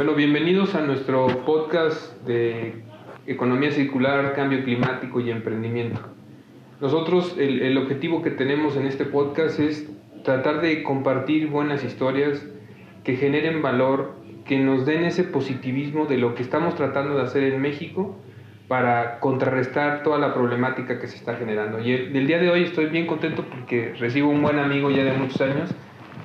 Bueno, 0.00 0.14
bienvenidos 0.14 0.74
a 0.74 0.80
nuestro 0.80 1.26
podcast 1.44 2.22
de 2.24 2.84
economía 3.26 3.70
circular, 3.70 4.32
cambio 4.34 4.64
climático 4.64 5.20
y 5.20 5.30
emprendimiento. 5.30 6.00
Nosotros 6.80 7.36
el, 7.38 7.60
el, 7.60 7.76
objetivo 7.76 8.22
que 8.22 8.30
tenemos 8.30 8.76
en 8.76 8.86
este 8.86 9.04
podcast 9.04 9.60
es 9.60 9.86
tratar 10.24 10.62
de 10.62 10.82
compartir 10.84 11.48
buenas 11.48 11.84
historias 11.84 12.42
que 13.04 13.16
generen 13.16 13.60
valor, 13.60 14.14
que 14.46 14.58
nos 14.58 14.86
den 14.86 15.04
ese 15.04 15.22
positivismo 15.22 16.06
de 16.06 16.16
lo 16.16 16.34
que 16.34 16.44
estamos 16.44 16.76
tratando 16.76 17.16
de 17.16 17.20
hacer 17.20 17.42
en 17.42 17.60
México 17.60 18.16
para 18.68 19.20
contrarrestar 19.20 20.02
toda 20.02 20.16
la 20.16 20.32
problemática 20.32 20.98
que 20.98 21.08
se 21.08 21.16
está 21.16 21.36
generando. 21.36 21.78
Y 21.78 21.92
el, 21.92 22.16
el 22.16 22.26
día 22.26 22.38
de 22.38 22.48
hoy 22.48 22.62
estoy 22.62 22.86
bien 22.86 23.06
contento 23.06 23.44
porque 23.44 23.92
recibo 23.98 24.30
un 24.30 24.40
buen 24.40 24.60
amigo 24.60 24.90
ya 24.90 25.04
de 25.04 25.12
muchos 25.12 25.42
años, 25.42 25.74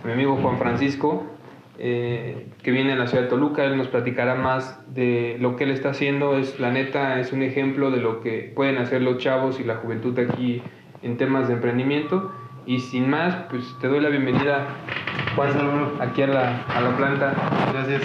mi 0.05 0.13
amigo 0.13 0.38
Juan 0.38 0.59
Francisco, 0.59 1.34
eh, 1.77 2.47
que 2.63 2.71
viene 2.71 2.93
a 2.93 2.95
la 2.95 3.07
ciudad 3.07 3.23
de 3.23 3.29
Toluca, 3.29 3.65
él 3.65 3.77
nos 3.77 3.88
platicará 3.88 4.35
más 4.35 4.81
de 4.93 5.38
lo 5.39 5.55
que 5.55 5.66
él 5.66 5.71
está 5.71 5.89
haciendo, 5.89 6.38
es 6.38 6.59
la 6.59 6.71
neta, 6.71 7.20
es 7.20 7.33
un 7.33 7.41
ejemplo 7.41 7.91
de 7.91 7.97
lo 7.97 8.21
que 8.21 8.52
pueden 8.55 8.77
hacer 8.77 9.02
los 9.02 9.17
chavos 9.17 9.59
y 9.59 9.63
la 9.63 9.75
juventud 9.75 10.17
aquí 10.19 10.61
en 11.02 11.17
temas 11.17 11.47
de 11.47 11.55
emprendimiento. 11.55 12.31
Y 12.66 12.80
sin 12.80 13.09
más, 13.09 13.35
pues 13.49 13.63
te 13.80 13.88
doy 13.88 13.99
la 13.99 14.09
bienvenida, 14.09 14.67
Juan, 15.35 15.49
aquí 15.99 16.23
a 16.23 16.27
la, 16.27 16.63
a 16.63 16.81
la 16.81 16.97
planta. 16.97 17.33
Gracias. 17.73 18.02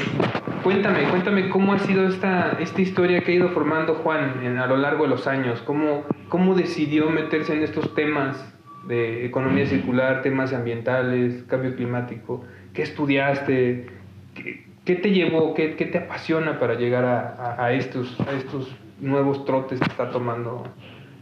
Cuéntame, 0.63 1.05
cuéntame 1.05 1.49
cómo 1.49 1.73
ha 1.73 1.79
sido 1.79 2.07
esta, 2.07 2.59
esta 2.61 2.83
historia 2.83 3.23
que 3.23 3.33
ha 3.33 3.35
ido 3.37 3.49
formando 3.49 3.95
Juan 3.95 4.45
en, 4.45 4.59
a 4.59 4.67
lo 4.67 4.77
largo 4.77 5.05
de 5.05 5.11
los 5.11 5.27
años, 5.27 5.63
cómo, 5.63 6.05
cómo 6.29 6.55
decidió 6.55 7.09
meterse 7.09 7.55
en 7.55 7.63
estos 7.63 7.95
temas 7.95 8.53
de 8.87 9.25
economía 9.25 9.65
circular, 9.65 10.21
temas 10.21 10.53
ambientales, 10.53 11.45
cambio 11.45 11.75
climático. 11.75 12.45
¿Qué 12.75 12.83
estudiaste? 12.83 13.87
¿Qué, 14.35 14.67
qué 14.85 14.95
te 14.97 15.11
llevó? 15.11 15.55
Qué, 15.55 15.77
¿Qué, 15.77 15.87
te 15.87 15.99
apasiona 15.99 16.59
para 16.59 16.75
llegar 16.75 17.05
a, 17.05 17.63
a, 17.63 17.73
estos, 17.73 18.19
a 18.21 18.33
estos 18.33 18.75
nuevos 19.01 19.45
trotes 19.45 19.81
que 19.81 19.89
está 19.89 20.11
tomando 20.11 20.65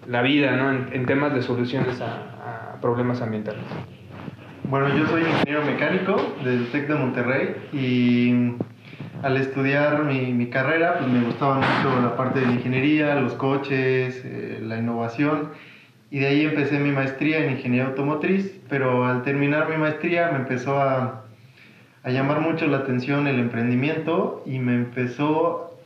la 0.07 0.23
vida 0.23 0.57
¿no? 0.57 0.71
en, 0.71 0.89
en 0.93 1.07
temas 1.07 1.35
de 1.35 1.43
soluciones 1.43 2.01
a, 2.01 2.79
problemas 2.81 3.21
ambientales? 3.21 3.65
Bueno, 4.65 4.89
yo 4.97 5.07
soy 5.07 5.23
ingeniero 5.23 5.65
mecánico 5.65 6.17
del 6.45 6.69
TEC 6.69 6.89
de 6.89 6.95
Monterrey 6.95 7.57
y 7.73 8.53
al 9.23 9.37
estudiar 9.37 10.05
mi, 10.05 10.33
mi 10.33 10.49
carrera 10.49 10.99
pues 10.99 11.11
me 11.11 11.25
gustaba 11.25 11.57
mucho 11.57 12.01
la 12.01 12.17
parte 12.17 12.41
de 12.41 12.47
ingeniería, 12.53 13.17
los 13.17 13.33
coches, 13.35 14.23
eh, 14.25 14.61
la 14.63 14.79
innovación 14.79 15.51
y 16.11 16.21
de 16.21 16.27
ahí 16.27 16.43
empecé 16.43 16.79
mi 16.79 16.91
maestría 16.91 17.45
en 17.45 17.53
ingeniería 17.53 17.89
automotriz, 17.89 18.61
pero 18.69 19.05
al 19.05 19.23
terminar 19.23 19.69
mi 19.69 19.77
maestría 19.77 20.31
me 20.31 20.39
empezó 20.39 20.81
a 20.81 21.25
a 22.03 22.11
llamar 22.11 22.41
mucho 22.41 22.67
la 22.67 22.79
atención 22.79 23.27
el 23.27 23.39
emprendimiento 23.39 24.43
y 24.47 24.59
me 24.59 24.75
empezó, 24.75 25.79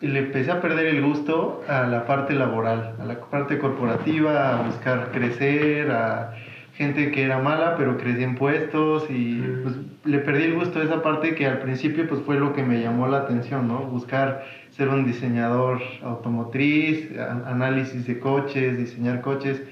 le 0.00 0.18
empecé 0.18 0.50
a 0.50 0.60
perder 0.60 0.86
el 0.86 1.02
gusto 1.02 1.62
a 1.68 1.82
la 1.86 2.06
parte 2.06 2.34
laboral, 2.34 2.94
a 3.00 3.04
la 3.04 3.20
parte 3.20 3.58
corporativa, 3.58 4.58
a 4.58 4.62
buscar 4.62 5.10
crecer, 5.12 5.90
a 5.90 6.34
gente 6.74 7.10
que 7.10 7.24
era 7.24 7.38
mala 7.38 7.76
pero 7.76 7.98
crecía 7.98 8.24
en 8.24 8.36
puestos 8.36 9.04
y 9.10 9.42
pues, 9.62 9.74
le 10.04 10.18
perdí 10.18 10.44
el 10.44 10.54
gusto 10.54 10.80
a 10.80 10.84
esa 10.84 11.02
parte 11.02 11.34
que 11.34 11.46
al 11.46 11.58
principio 11.58 12.08
pues 12.08 12.22
fue 12.22 12.38
lo 12.38 12.54
que 12.54 12.62
me 12.62 12.80
llamó 12.80 13.06
la 13.06 13.18
atención, 13.18 13.68
¿no? 13.68 13.80
Buscar 13.80 14.44
ser 14.70 14.88
un 14.88 15.04
diseñador 15.04 15.80
automotriz, 16.02 17.10
análisis 17.46 18.06
de 18.06 18.18
coches, 18.18 18.78
diseñar 18.78 19.20
coches 19.20 19.62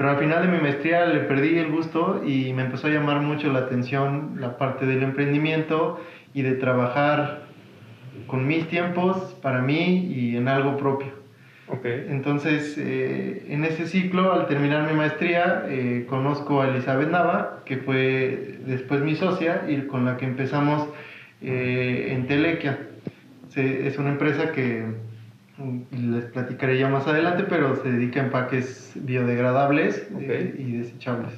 pero 0.00 0.12
al 0.12 0.16
final 0.16 0.46
de 0.46 0.48
mi 0.48 0.62
maestría 0.62 1.04
le 1.04 1.20
perdí 1.20 1.58
el 1.58 1.70
gusto 1.70 2.22
y 2.24 2.54
me 2.54 2.62
empezó 2.62 2.86
a 2.86 2.90
llamar 2.90 3.20
mucho 3.20 3.52
la 3.52 3.58
atención 3.58 4.36
la 4.40 4.56
parte 4.56 4.86
del 4.86 5.02
emprendimiento 5.02 6.00
y 6.32 6.40
de 6.40 6.52
trabajar 6.52 7.42
con 8.26 8.46
mis 8.46 8.66
tiempos 8.68 9.36
para 9.42 9.60
mí 9.60 10.06
y 10.10 10.38
en 10.38 10.48
algo 10.48 10.78
propio. 10.78 11.08
Okay. 11.68 12.06
Entonces, 12.08 12.78
eh, 12.78 13.44
en 13.50 13.62
ese 13.66 13.86
ciclo, 13.86 14.32
al 14.32 14.46
terminar 14.46 14.90
mi 14.90 14.96
maestría, 14.96 15.66
eh, 15.68 16.06
conozco 16.08 16.62
a 16.62 16.68
Elizabeth 16.68 17.10
Nava, 17.10 17.60
que 17.66 17.76
fue 17.76 18.58
después 18.64 19.02
mi 19.02 19.16
socia 19.16 19.66
y 19.68 19.82
con 19.82 20.06
la 20.06 20.16
que 20.16 20.24
empezamos 20.24 20.88
eh, 21.42 22.08
en 22.12 22.26
Telequia. 22.26 22.78
Se, 23.50 23.86
es 23.86 23.98
una 23.98 24.08
empresa 24.08 24.52
que 24.52 25.09
les 25.90 26.24
platicaré 26.24 26.78
ya 26.78 26.88
más 26.88 27.06
adelante, 27.06 27.44
pero 27.48 27.76
se 27.76 27.90
dedica 27.90 28.20
a 28.20 28.24
empaques 28.24 28.92
biodegradables 28.94 30.08
y 30.10 30.72
desechables. 30.78 31.32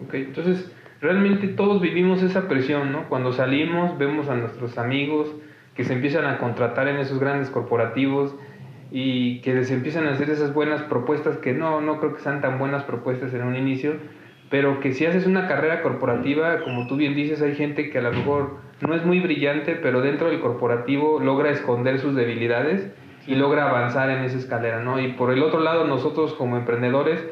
Ok, 0.00 0.14
entonces 0.14 0.70
realmente 1.00 1.48
todos 1.48 1.80
vivimos 1.80 2.22
esa 2.22 2.48
presión, 2.48 2.92
¿no? 2.92 3.08
Cuando 3.08 3.32
salimos 3.32 3.96
vemos 3.98 4.28
a 4.28 4.34
nuestros 4.34 4.78
amigos 4.78 5.28
que 5.74 5.84
se 5.84 5.94
empiezan 5.94 6.26
a 6.26 6.38
contratar 6.38 6.88
en 6.88 6.96
esos 6.96 7.18
grandes 7.18 7.50
corporativos 7.50 8.34
y 8.90 9.40
que 9.40 9.64
se 9.64 9.74
empiezan 9.74 10.06
a 10.06 10.12
hacer 10.12 10.28
esas 10.30 10.52
buenas 10.52 10.82
propuestas 10.82 11.38
que 11.38 11.54
no, 11.54 11.80
no 11.80 11.98
creo 11.98 12.14
que 12.14 12.20
sean 12.20 12.40
tan 12.40 12.58
buenas 12.58 12.84
propuestas 12.84 13.32
en 13.32 13.42
un 13.42 13.56
inicio, 13.56 13.94
pero 14.50 14.80
que 14.80 14.92
si 14.92 15.06
haces 15.06 15.26
una 15.26 15.48
carrera 15.48 15.82
corporativa, 15.82 16.60
como 16.62 16.86
tú 16.86 16.96
bien 16.96 17.14
dices, 17.14 17.40
hay 17.40 17.54
gente 17.54 17.88
que 17.88 17.98
a 17.98 18.02
lo 18.02 18.12
mejor 18.12 18.58
no 18.82 18.94
es 18.94 19.04
muy 19.06 19.20
brillante, 19.20 19.76
pero 19.76 20.02
dentro 20.02 20.28
del 20.28 20.40
corporativo 20.40 21.20
logra 21.20 21.50
esconder 21.50 22.00
sus 22.00 22.14
debilidades 22.14 22.92
y 23.26 23.34
logra 23.34 23.68
avanzar 23.68 24.10
en 24.10 24.24
esa 24.24 24.38
escalera, 24.38 24.82
¿no? 24.82 25.00
Y 25.00 25.12
por 25.12 25.30
el 25.32 25.42
otro 25.42 25.60
lado, 25.60 25.86
nosotros 25.86 26.34
como 26.34 26.56
emprendedores, 26.56 27.24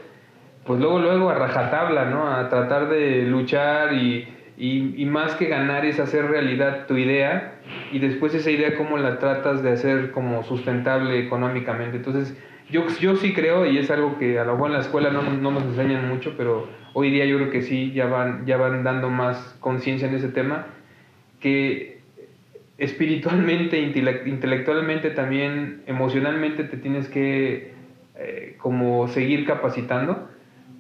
pues 0.65 0.81
luego, 0.81 0.99
luego 1.01 1.31
a 1.31 1.35
rajatabla, 1.35 2.05
¿no? 2.05 2.29
A 2.29 2.49
tratar 2.49 2.89
de 2.89 3.23
luchar 3.23 3.95
y, 3.95 4.29
y, 4.57 4.95
y, 5.03 5.07
más 5.07 5.35
que 5.35 5.47
ganar 5.47 5.85
es 5.85 5.99
hacer 5.99 6.27
realidad 6.27 6.87
tu 6.87 6.97
idea 6.97 7.55
y 7.93 7.99
después 7.99 8.35
esa 8.35 8.51
idea 8.51 8.77
cómo 8.77 8.99
la 8.99 9.19
tratas 9.19 9.63
de 9.63 9.73
hacer 9.73 10.13
como 10.13 10.43
sustentable 10.45 11.19
económicamente. 11.19 11.97
Entonces, 11.97 12.37
yo, 12.71 12.87
yo 13.01 13.17
sí 13.17 13.33
creo, 13.33 13.67
y 13.67 13.79
es 13.79 13.91
algo 13.91 14.19
que 14.19 14.39
a 14.39 14.45
lo 14.45 14.53
mejor 14.53 14.69
en 14.69 14.75
la 14.75 14.81
escuela 14.81 15.11
no, 15.11 15.23
no 15.23 15.51
nos 15.51 15.65
enseñan 15.65 16.09
mucho, 16.09 16.35
pero 16.37 16.69
hoy 16.93 17.11
día 17.11 17.25
yo 17.25 17.37
creo 17.39 17.51
que 17.51 17.63
sí, 17.63 17.93
ya 17.93 18.07
van, 18.07 18.47
ya 18.47 18.57
van 18.57 18.85
dando 18.85 19.11
más 19.11 19.57
conciencia 19.61 20.09
en 20.09 20.15
ese 20.15 20.29
tema, 20.29 20.67
que 21.41 22.00
espiritualmente, 22.81 23.79
intelectualmente, 23.79 25.11
también 25.11 25.83
emocionalmente 25.87 26.65
te 26.65 26.79
tienes 26.79 27.09
que 27.09 27.75
eh, 28.17 28.57
como 28.59 29.07
seguir 29.09 29.47
capacitando 29.47 30.29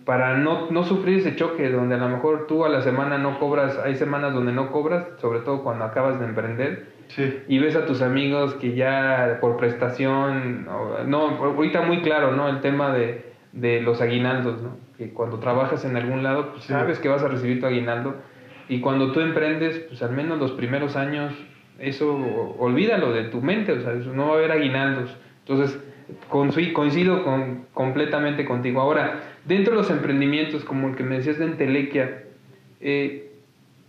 para 0.06 0.38
no, 0.38 0.70
no 0.70 0.82
sufrir 0.84 1.18
ese 1.18 1.36
choque 1.36 1.68
donde 1.68 1.96
a 1.96 1.98
lo 1.98 2.08
mejor 2.08 2.46
tú 2.46 2.64
a 2.64 2.70
la 2.70 2.80
semana 2.80 3.18
no 3.18 3.38
cobras, 3.38 3.78
hay 3.78 3.96
semanas 3.96 4.32
donde 4.32 4.50
no 4.50 4.72
cobras, 4.72 5.08
sobre 5.20 5.40
todo 5.40 5.62
cuando 5.62 5.84
acabas 5.84 6.18
de 6.18 6.24
emprender, 6.24 6.86
sí. 7.08 7.42
y 7.46 7.58
ves 7.58 7.76
a 7.76 7.84
tus 7.84 8.00
amigos 8.00 8.54
que 8.54 8.74
ya 8.74 9.36
por 9.42 9.58
prestación, 9.58 10.66
no, 11.06 11.28
ahorita 11.28 11.82
muy 11.82 12.00
claro, 12.00 12.32
¿no? 12.32 12.48
El 12.48 12.62
tema 12.62 12.94
de, 12.94 13.30
de 13.52 13.82
los 13.82 14.00
aguinaldos, 14.00 14.62
¿no? 14.62 14.78
Que 14.96 15.10
cuando 15.10 15.38
trabajas 15.38 15.84
en 15.84 15.98
algún 15.98 16.22
lado, 16.22 16.52
pues 16.52 16.64
sabes 16.64 16.96
sí. 16.96 17.02
que 17.02 17.10
vas 17.10 17.22
a 17.22 17.28
recibir 17.28 17.60
tu 17.60 17.66
aguinaldo, 17.66 18.14
y 18.70 18.80
cuando 18.80 19.12
tú 19.12 19.20
emprendes, 19.20 19.80
pues 19.80 20.02
al 20.02 20.12
menos 20.12 20.38
los 20.38 20.52
primeros 20.52 20.96
años 20.96 21.34
eso 21.80 22.14
olvídalo 22.58 23.12
de 23.12 23.24
tu 23.24 23.40
mente, 23.40 23.72
o 23.72 23.80
sea, 23.80 23.94
eso 23.94 24.12
no 24.12 24.28
va 24.28 24.34
a 24.34 24.38
haber 24.38 24.52
aguinaldos. 24.52 25.16
Entonces, 25.46 25.78
coincido 26.28 27.24
con, 27.24 27.66
completamente 27.72 28.44
contigo. 28.44 28.80
Ahora, 28.80 29.20
dentro 29.44 29.74
de 29.74 29.80
los 29.80 29.90
emprendimientos, 29.90 30.64
como 30.64 30.88
el 30.88 30.96
que 30.96 31.02
me 31.02 31.16
decías 31.16 31.38
de 31.38 31.46
Entelequia, 31.46 32.24
eh, 32.80 33.32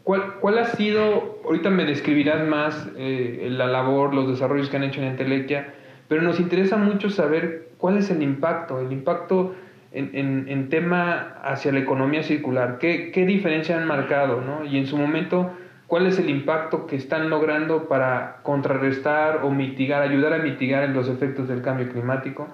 ¿cuál, 0.04 0.36
¿cuál, 0.40 0.58
ha 0.60 0.66
sido, 0.66 1.42
ahorita 1.46 1.70
me 1.70 1.86
describirás 1.86 2.48
más 2.48 2.90
eh, 2.98 3.48
la 3.52 3.68
labor, 3.68 4.14
los 4.14 4.30
desarrollos 4.30 4.70
que 4.70 4.78
han 4.78 4.84
hecho 4.84 5.02
en 5.02 5.08
Entelequia, 5.08 5.74
pero 6.08 6.22
nos 6.22 6.40
interesa 6.40 6.78
mucho 6.78 7.10
saber 7.10 7.70
cuál 7.78 7.98
es 7.98 8.10
el 8.10 8.22
impacto, 8.22 8.80
el 8.80 8.92
impacto 8.92 9.56
en, 9.92 10.12
en, 10.14 10.46
en 10.48 10.70
tema 10.70 11.36
hacia 11.44 11.72
la 11.72 11.80
economía 11.80 12.24
circular, 12.24 12.78
qué, 12.80 13.12
qué 13.12 13.26
diferencia 13.26 13.78
han 13.78 13.88
marcado, 13.88 14.42
¿no? 14.42 14.66
Y 14.66 14.78
en 14.78 14.88
su 14.88 14.98
momento 14.98 15.52
cuál 15.92 16.08
es 16.08 16.18
el 16.20 16.30
impacto 16.30 16.88
que 16.88 16.96
están 16.96 17.30
logrando 17.30 17.90
para 17.90 18.38
contrarrestar 18.44 19.42
o 19.44 19.50
mitigar, 19.50 20.02
ayudar 20.02 20.32
a 20.32 20.38
mitigar 20.38 20.88
los 20.88 21.10
efectos 21.10 21.50
del 21.50 21.62
cambio 21.62 21.90
climático 21.90 22.48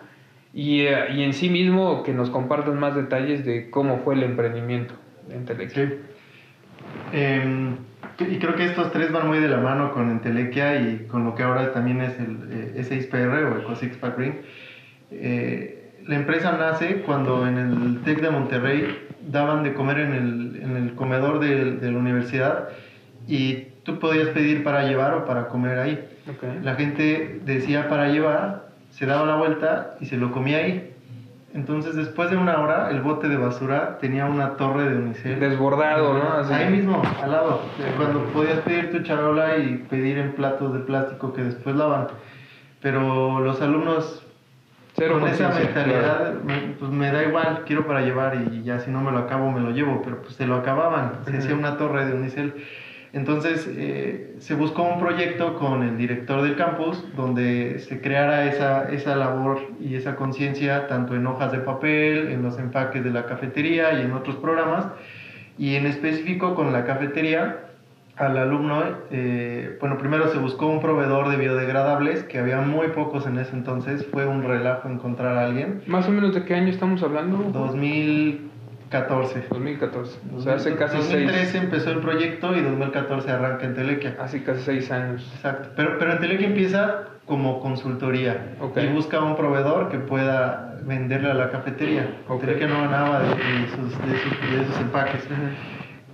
y, 0.56 0.80
eh, 0.80 1.14
y 1.14 1.22
en 1.22 1.34
sí 1.34 1.48
mismo 1.48 2.02
que 2.02 2.14
nos 2.14 2.32
compartan 2.32 2.80
más 2.80 2.96
detalles 2.96 3.46
de 3.46 3.70
cómo 3.70 4.00
fue 4.00 4.16
el 4.16 4.24
emprendimiento 4.24 4.96
de 5.28 5.36
Entelequia. 5.36 5.88
Sí. 5.88 5.94
Eh, 7.14 7.76
y 8.28 8.40
creo 8.40 8.56
que 8.56 8.66
estos 8.66 8.92
tres 8.92 9.12
van 9.12 9.28
muy 9.28 9.38
de 9.38 9.50
la 9.50 9.58
mano 9.58 9.92
con 9.92 10.10
Entelequia 10.10 10.82
y 10.82 11.06
con 11.08 11.24
lo 11.24 11.36
que 11.36 11.44
ahora 11.44 11.72
también 11.74 12.02
es 12.02 12.20
el 12.20 12.40
eh, 12.50 12.82
S6PR 12.82 13.54
o 13.54 14.00
Pack 14.00 14.18
Ring. 14.18 14.34
Eh, 15.12 15.92
la 16.08 16.16
empresa 16.16 16.54
nace 16.54 17.04
cuando 17.06 17.48
en 17.48 17.60
el 17.60 18.02
TEC 18.02 18.20
de 18.20 18.32
Monterrey 18.32 18.98
daban 19.30 19.64
de 19.64 19.76
comer 19.76 20.00
en 20.00 20.14
el, 20.14 20.60
en 20.64 20.76
el 20.76 20.96
comedor 20.96 21.40
de, 21.40 21.76
de 21.76 21.92
la 21.92 22.00
universidad 22.00 22.70
y 23.28 23.68
tú 23.84 24.00
podías 24.00 24.30
pedir 24.30 24.64
para 24.64 24.84
llevar 24.84 25.14
o 25.14 25.26
para 25.26 25.48
comer 25.48 25.80
ahí. 25.80 26.10
Okay. 26.36 26.60
La 26.64 26.76
gente 26.76 27.42
decía 27.46 27.90
para 27.90 28.10
llevar, 28.10 28.70
se 28.92 29.06
daba 29.06 29.26
la 29.26 29.36
vuelta 29.36 29.96
y 30.00 30.06
se 30.06 30.18
lo 30.18 30.32
comía 30.32 30.58
ahí. 30.58 30.94
Entonces, 31.54 31.96
después 31.96 32.30
de 32.30 32.38
una 32.38 32.60
hora, 32.60 32.92
el 32.92 33.02
bote 33.02 33.30
de 33.30 33.38
basura 33.38 33.98
tenía 34.00 34.26
una 34.26 34.58
torre 34.58 34.90
de 34.90 34.98
unicel. 34.98 35.40
Desbordado, 35.40 36.14
¿no? 36.14 36.34
Así. 36.34 36.54
Ahí 36.54 36.72
mismo, 36.72 37.02
al 37.22 37.32
lado. 37.32 37.62
Cuando 37.96 38.26
podías 38.26 38.60
pedir 38.60 38.92
tu 38.92 39.02
charola 39.02 39.58
y 39.58 39.78
pedir 39.90 40.18
en 40.18 40.34
platos 40.34 40.74
de 40.74 40.80
plástico 40.80 41.34
que 41.34 41.44
después 41.44 41.76
lavan. 41.76 42.08
Pero 42.82 43.40
los 43.40 43.62
alumnos 43.62 44.24
Cero 44.98 45.20
con 45.20 45.30
esa 45.30 45.50
mentalidad, 45.50 46.34
pues 46.80 46.92
me 46.92 47.12
da 47.12 47.24
igual, 47.24 47.64
quiero 47.68 47.86
para 47.86 48.02
llevar 48.02 48.36
y 48.52 48.64
ya 48.64 48.80
si 48.80 48.90
no 48.90 49.00
me 49.02 49.12
lo 49.12 49.20
acabo 49.20 49.52
me 49.52 49.60
lo 49.60 49.70
llevo, 49.70 50.02
pero 50.04 50.24
pues 50.24 50.34
se 50.36 50.48
lo 50.48 50.56
acababan, 50.56 51.20
se 51.26 51.38
hacía 51.38 51.54
una 51.54 51.78
torre 51.78 52.08
de 52.08 52.14
unicel. 52.14 52.56
Entonces 53.18 53.68
eh, 53.76 54.36
se 54.38 54.54
buscó 54.54 54.84
un 54.84 55.00
proyecto 55.00 55.58
con 55.58 55.82
el 55.82 55.98
director 55.98 56.44
del 56.44 56.56
campus 56.56 57.04
donde 57.16 57.80
se 57.80 58.00
creara 58.00 58.46
esa, 58.46 58.92
esa 58.92 59.16
labor 59.16 59.60
y 59.82 59.96
esa 59.96 60.16
conciencia 60.16 60.86
tanto 60.86 61.16
en 61.16 61.26
hojas 61.26 61.52
de 61.52 61.58
papel, 61.58 62.28
en 62.28 62.44
los 62.44 62.60
empaques 62.60 63.04
de 63.04 63.10
la 63.10 63.26
cafetería 63.26 64.00
y 64.00 64.04
en 64.04 64.14
otros 64.14 64.36
programas. 64.36 64.86
Y 65.58 65.74
en 65.74 65.88
específico 65.88 66.54
con 66.54 66.72
la 66.72 66.86
cafetería, 66.86 67.62
al 68.18 68.38
alumno, 68.38 68.84
eh, 69.10 69.76
bueno, 69.80 69.98
primero 69.98 70.32
se 70.32 70.38
buscó 70.38 70.68
un 70.68 70.80
proveedor 70.80 71.30
de 71.30 71.38
biodegradables, 71.38 72.22
que 72.24 72.38
había 72.38 72.62
muy 72.62 72.90
pocos 72.90 73.26
en 73.26 73.40
ese 73.40 73.56
entonces, 73.56 74.06
fue 74.12 74.28
un 74.28 74.44
relajo 74.44 74.90
encontrar 74.90 75.38
a 75.38 75.46
alguien. 75.46 75.82
¿Más 75.88 76.08
o 76.08 76.12
menos 76.12 76.36
de 76.36 76.46
qué 76.46 76.54
año 76.54 76.70
estamos 76.70 77.02
hablando? 77.02 77.50
2000 77.52 78.52
2014. 78.90 79.48
2014. 79.50 80.20
O 80.36 80.42
sea, 80.42 80.56
hace 80.56 80.76
casi 80.76 80.98
2013 80.98 81.58
empezó 81.58 81.92
el 81.92 82.00
proyecto 82.00 82.56
y 82.56 82.62
2014 82.62 83.32
arranca 83.32 83.66
en 83.66 83.76
Telequia. 83.76 84.16
Hace 84.20 84.44
casi 84.44 84.64
seis 84.64 84.92
años. 84.92 85.30
Exacto. 85.36 85.70
Pero, 85.76 85.98
pero 86.00 86.14
en 86.14 86.20
Telequia 86.20 86.48
empieza 86.48 87.04
como 87.26 87.60
consultoría 87.60 88.56
y 88.76 88.88
busca 88.88 89.20
un 89.20 89.36
proveedor 89.36 89.90
que 89.90 90.00
pueda 90.00 90.80
venderle 90.84 91.32
a 91.32 91.34
la 91.34 91.50
cafetería. 91.50 92.20
Okay. 92.28 92.48
Telequia 92.48 92.68
no 92.68 92.82
ganaba 92.82 93.20
de, 93.20 93.36
sus, 93.76 93.92
de, 93.92 94.66
sus, 94.66 94.80
empaques. 94.80 95.28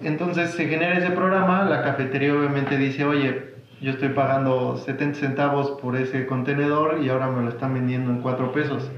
Entonces 0.02 0.52
se 0.52 0.68
genera 0.68 0.98
ese 0.98 1.12
programa, 1.12 1.64
la 1.66 1.84
cafetería 1.84 2.34
obviamente 2.34 2.78
dice, 2.78 3.06
oye, 3.06 3.54
yo 3.80 3.92
estoy 3.92 4.10
pagando 4.10 4.78
70 4.78 5.20
centavos 5.20 5.80
por 5.80 5.96
ese 5.96 6.26
contenedor 6.26 7.00
y 7.04 7.10
ahora 7.10 7.28
me 7.28 7.44
lo 7.44 7.50
están 7.50 7.76
vendiendo 7.76 8.10
en 8.10 8.22
4 8.22 8.52
pesos. 8.52 8.90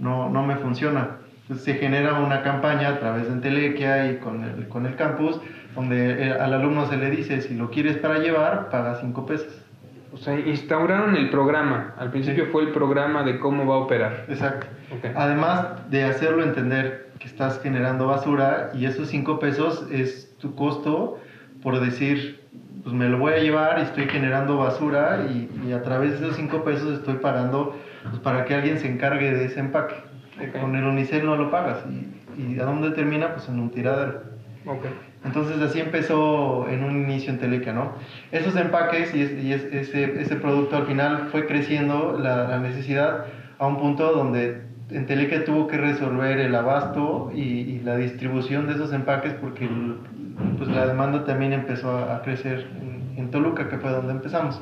No, 0.00 0.28
no 0.28 0.44
me 0.44 0.56
funciona 0.56 1.19
se 1.56 1.74
genera 1.74 2.20
una 2.20 2.42
campaña 2.42 2.88
a 2.88 2.98
través 3.00 3.26
de 3.26 3.32
Entelequia 3.32 4.12
y 4.12 4.16
con 4.16 4.44
el, 4.44 4.68
con 4.68 4.86
el 4.86 4.96
campus, 4.96 5.40
donde 5.74 6.32
al 6.32 6.54
alumno 6.54 6.86
se 6.86 6.96
le 6.96 7.10
dice, 7.10 7.40
si 7.40 7.54
lo 7.54 7.70
quieres 7.70 7.96
para 7.98 8.18
llevar, 8.18 8.70
paga 8.70 8.96
5 9.00 9.26
pesos. 9.26 9.62
O 10.12 10.16
sea, 10.16 10.38
instauraron 10.38 11.14
el 11.16 11.30
programa. 11.30 11.94
Al 11.96 12.10
principio 12.10 12.46
fue 12.46 12.62
el 12.62 12.70
programa 12.70 13.22
de 13.22 13.38
cómo 13.38 13.66
va 13.66 13.76
a 13.76 13.78
operar. 13.78 14.24
Exacto. 14.28 14.66
Además 15.14 15.88
de 15.90 16.04
hacerlo 16.04 16.42
entender 16.42 17.10
que 17.20 17.26
estás 17.26 17.60
generando 17.62 18.06
basura 18.06 18.70
y 18.74 18.86
esos 18.86 19.08
5 19.08 19.38
pesos 19.38 19.86
es 19.90 20.36
tu 20.38 20.54
costo 20.54 21.20
por 21.62 21.78
decir, 21.80 22.40
pues 22.82 22.94
me 22.94 23.08
lo 23.08 23.18
voy 23.18 23.34
a 23.34 23.38
llevar 23.38 23.78
y 23.78 23.82
estoy 23.82 24.06
generando 24.06 24.56
basura 24.56 25.26
y, 25.30 25.72
a 25.72 25.82
través 25.82 26.12
de 26.12 26.26
esos 26.26 26.36
5 26.36 26.64
pesos 26.64 26.98
estoy 26.98 27.16
pagando 27.16 27.76
pues, 28.02 28.18
para 28.20 28.44
que 28.44 28.54
alguien 28.54 28.78
se 28.78 28.90
encargue 28.90 29.32
de 29.32 29.44
ese 29.44 29.60
empaque. 29.60 29.96
Con 30.48 30.76
el 30.76 30.84
unicel 30.84 31.26
no 31.26 31.36
lo 31.36 31.50
pagas. 31.50 31.78
¿Y, 32.38 32.58
a 32.58 32.64
dónde 32.64 32.90
termina? 32.90 33.34
Pues 33.34 33.48
en 33.48 33.60
un 33.60 33.70
tiradero. 33.70 34.22
Okay. 34.64 34.90
Entonces 35.24 35.60
así 35.60 35.80
empezó 35.80 36.66
en 36.68 36.82
un 36.82 37.02
inicio 37.02 37.30
en 37.30 37.38
Teleca, 37.38 37.72
¿no? 37.72 37.92
Esos 38.32 38.56
empaques 38.56 39.14
y, 39.14 39.52
ese, 39.52 40.20
ese, 40.20 40.36
producto 40.36 40.76
al 40.76 40.86
final 40.86 41.28
fue 41.30 41.46
creciendo 41.46 42.18
la, 42.18 42.58
necesidad 42.58 43.26
a 43.58 43.66
un 43.66 43.78
punto 43.78 44.12
donde 44.12 44.62
en 44.90 45.06
Teleca 45.06 45.44
tuvo 45.44 45.66
que 45.66 45.76
resolver 45.76 46.38
el 46.38 46.54
abasto 46.54 47.30
y, 47.34 47.80
la 47.80 47.96
distribución 47.96 48.66
de 48.66 48.74
esos 48.74 48.92
empaques 48.92 49.34
porque 49.34 49.68
pues 50.56 50.68
la 50.70 50.86
demanda 50.86 51.24
también 51.24 51.52
empezó 51.52 51.98
a, 51.98 52.22
crecer 52.22 52.66
en, 53.16 53.30
Toluca, 53.30 53.68
que 53.68 53.76
fue 53.76 53.90
donde 53.90 54.12
empezamos. 54.12 54.60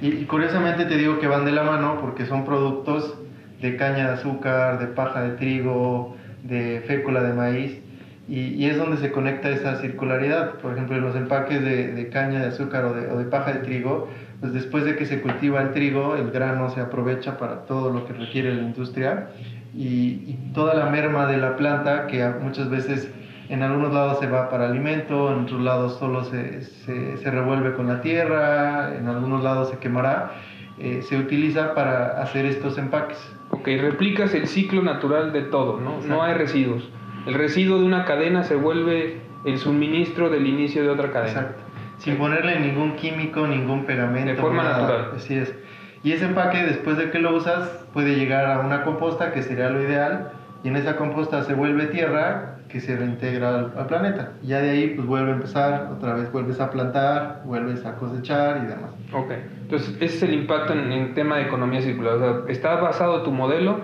Y, 0.00 0.08
y, 0.08 0.24
curiosamente 0.24 0.84
te 0.84 0.96
digo 0.96 1.20
que 1.20 1.28
van 1.28 1.44
de 1.44 1.52
la 1.52 1.62
mano 1.62 1.98
porque 2.00 2.26
son 2.26 2.44
productos 2.44 3.16
de 3.64 3.76
caña 3.76 4.08
de 4.08 4.12
azúcar, 4.12 4.78
de 4.78 4.88
paja 4.88 5.22
de 5.22 5.30
trigo, 5.36 6.14
de 6.42 6.82
fécula 6.86 7.22
de 7.22 7.32
maíz, 7.32 7.80
y, 8.28 8.66
es 8.66 8.76
donde 8.76 8.98
se 8.98 9.10
conecta 9.10 9.48
esa 9.48 9.76
circularidad. 9.76 10.56
Por 10.56 10.74
ejemplo, 10.74 10.96
en 10.96 11.02
los 11.02 11.16
empaques 11.16 11.64
de, 11.64 12.10
caña 12.12 12.40
de 12.40 12.48
azúcar 12.48 12.84
o 12.84 12.92
de, 12.92 13.24
paja 13.24 13.54
de 13.54 13.60
trigo, 13.60 14.08
pues 14.40 14.52
después 14.52 14.84
de 14.84 14.96
que 14.96 15.06
se 15.06 15.22
cultiva 15.22 15.62
el 15.62 15.72
trigo, 15.72 16.14
el 16.14 16.30
grano 16.30 16.68
se 16.68 16.80
aprovecha 16.82 17.38
para 17.38 17.64
todo 17.64 17.90
lo 17.90 18.06
que 18.06 18.12
requiere 18.12 18.54
la 18.54 18.62
industria 18.62 19.28
y, 19.74 20.36
toda 20.52 20.74
la 20.74 20.90
merma 20.90 21.26
de 21.26 21.38
la 21.38 21.56
planta, 21.56 22.06
que 22.06 22.22
muchas 22.42 22.68
veces 22.68 23.10
en 23.48 23.62
algunos 23.62 23.94
lados 23.94 24.18
se 24.20 24.26
va 24.26 24.50
para 24.50 24.66
alimento, 24.66 25.32
en 25.32 25.44
otros 25.44 25.62
lados 25.62 25.98
solo 25.98 26.24
se, 26.24 26.62
se, 26.62 27.30
revuelve 27.30 27.74
con 27.74 27.86
la 27.88 28.02
tierra, 28.02 28.94
en 28.94 29.08
algunos 29.08 29.42
lados 29.42 29.70
se 29.70 29.78
quemará, 29.78 30.32
eh, 30.78 31.00
se 31.08 31.16
utiliza 31.16 31.74
para 31.74 32.22
hacer 32.22 32.44
estos 32.44 32.76
empaques. 32.76 33.18
Ok, 33.64 33.80
replicas 33.80 34.34
el 34.34 34.46
ciclo 34.46 34.82
natural 34.82 35.32
de 35.32 35.40
todo, 35.40 35.80
¿no? 35.80 35.98
No 36.06 36.22
hay 36.22 36.34
residuos. 36.34 36.86
El 37.24 37.32
residuo 37.32 37.78
de 37.78 37.86
una 37.86 38.04
cadena 38.04 38.44
se 38.44 38.56
vuelve 38.56 39.22
el 39.46 39.56
suministro 39.56 40.28
del 40.28 40.46
inicio 40.46 40.82
de 40.82 40.90
otra 40.90 41.10
cadena. 41.10 41.40
Exacto. 41.40 41.62
Sin 41.96 42.18
ponerle 42.18 42.60
ningún 42.60 42.96
químico, 42.96 43.46
ningún 43.46 43.86
pegamento. 43.86 44.32
De 44.32 44.36
forma 44.36 44.64
natural. 44.64 45.12
Así 45.16 45.34
es. 45.34 45.54
Y 46.02 46.12
ese 46.12 46.26
empaque, 46.26 46.62
después 46.62 46.98
de 46.98 47.10
que 47.10 47.18
lo 47.18 47.34
usas, 47.34 47.86
puede 47.94 48.16
llegar 48.16 48.44
a 48.44 48.60
una 48.60 48.82
composta, 48.82 49.32
que 49.32 49.42
sería 49.42 49.70
lo 49.70 49.80
ideal, 49.80 50.32
y 50.64 50.68
en 50.68 50.76
esa 50.76 50.96
composta 50.96 51.42
se 51.42 51.52
vuelve 51.52 51.86
tierra 51.86 52.56
que 52.68 52.80
se 52.80 52.96
reintegra 52.96 53.70
al, 53.76 53.86
planeta. 53.86 54.32
Y 54.42 54.48
ya 54.48 54.60
de 54.60 54.70
ahí, 54.70 54.94
pues 54.96 55.06
vuelve 55.06 55.30
a 55.30 55.34
empezar, 55.34 55.90
otra 55.94 56.14
vez 56.14 56.32
vuelves 56.32 56.58
a 56.58 56.70
plantar, 56.70 57.42
vuelves 57.44 57.84
a 57.84 57.96
cosechar 57.96 58.62
y 58.64 58.66
demás. 58.66 58.90
Ok, 59.12 59.30
entonces 59.60 59.94
ese 60.00 60.16
es 60.16 60.22
el 60.22 60.34
impacto 60.34 60.72
en 60.72 60.90
el 60.90 61.12
tema 61.12 61.36
de 61.36 61.42
economía 61.42 61.82
circular. 61.82 62.14
O 62.14 62.18
sea, 62.18 62.52
está 62.52 62.76
basado 62.76 63.22
tu 63.22 63.30
modelo 63.30 63.78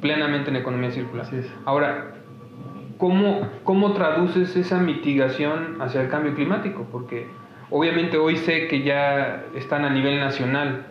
plenamente 0.00 0.50
en 0.50 0.56
economía 0.56 0.92
circular. 0.92 1.26
Así 1.26 1.36
es. 1.36 1.52
Ahora, 1.64 2.12
¿cómo, 2.96 3.48
¿cómo 3.64 3.92
traduces 3.92 4.54
esa 4.54 4.78
mitigación 4.78 5.82
hacia 5.82 6.00
el 6.00 6.08
cambio 6.08 6.34
climático? 6.36 6.86
Porque 6.92 7.26
obviamente 7.70 8.18
hoy 8.18 8.36
sé 8.36 8.68
que 8.68 8.84
ya 8.84 9.46
están 9.56 9.84
a 9.84 9.90
nivel 9.90 10.20
nacional. 10.20 10.86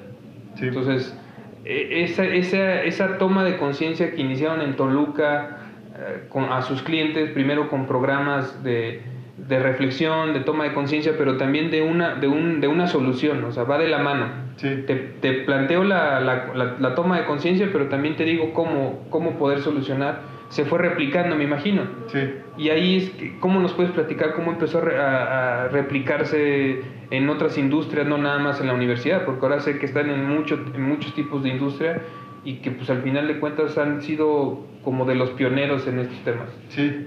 Sí. 0.55 0.67
Entonces, 0.67 1.17
esa, 1.65 2.25
esa, 2.25 2.83
esa 2.83 3.17
toma 3.17 3.43
de 3.43 3.57
conciencia 3.57 4.11
que 4.11 4.21
iniciaron 4.21 4.61
en 4.61 4.75
Toluca, 4.75 5.57
eh, 5.95 6.25
con, 6.29 6.45
a 6.45 6.61
sus 6.61 6.81
clientes, 6.81 7.31
primero 7.31 7.69
con 7.69 7.85
programas 7.85 8.63
de, 8.63 9.01
de 9.35 9.59
reflexión, 9.59 10.33
de 10.33 10.41
toma 10.41 10.63
de 10.65 10.73
conciencia, 10.73 11.13
pero 11.17 11.37
también 11.37 11.71
de 11.71 11.81
una, 11.81 12.15
de, 12.15 12.27
un, 12.27 12.61
de 12.61 12.67
una 12.67 12.87
solución, 12.87 13.43
o 13.43 13.51
sea, 13.51 13.63
va 13.63 13.77
de 13.77 13.87
la 13.87 13.99
mano. 13.99 14.27
Sí. 14.55 14.83
Te, 14.85 14.95
te, 14.95 15.33
planteo 15.43 15.83
la, 15.83 16.19
la, 16.19 16.75
la, 16.79 16.95
toma 16.95 17.19
de 17.19 17.25
conciencia, 17.25 17.69
pero 17.71 17.87
también 17.87 18.15
te 18.15 18.23
digo 18.23 18.53
cómo, 18.53 19.05
cómo 19.09 19.37
poder 19.37 19.59
solucionar. 19.59 20.21
Se 20.49 20.65
fue 20.65 20.79
replicando, 20.79 21.35
me 21.35 21.43
imagino. 21.43 21.83
Sí. 22.07 22.19
Y 22.57 22.69
ahí 22.69 22.97
es, 22.97 23.33
¿cómo 23.39 23.59
nos 23.59 23.73
puedes 23.73 23.91
platicar 23.91 24.33
cómo 24.33 24.51
empezó 24.51 24.79
a, 24.79 25.65
a, 25.65 25.67
replicarse 25.67 26.81
en 27.11 27.29
otras 27.29 27.57
industrias, 27.57 28.07
no 28.07 28.17
nada 28.17 28.39
más 28.39 28.59
en 28.59 28.67
la 28.67 28.73
universidad? 28.73 29.25
Porque 29.25 29.45
ahora 29.45 29.59
sé 29.59 29.77
que 29.77 29.85
están 29.85 30.09
en, 30.09 30.27
mucho, 30.27 30.55
en 30.55 30.81
muchos 30.81 31.13
tipos 31.13 31.43
de 31.43 31.49
industria 31.49 32.01
y 32.43 32.55
que 32.55 32.71
pues 32.71 32.89
al 32.89 33.01
final 33.03 33.27
de 33.27 33.39
cuentas 33.39 33.77
han 33.77 34.01
sido 34.01 34.65
como 34.83 35.05
de 35.05 35.15
los 35.15 35.29
pioneros 35.31 35.87
en 35.87 35.99
estos 35.99 36.17
temas. 36.23 36.49
Sí. 36.69 37.05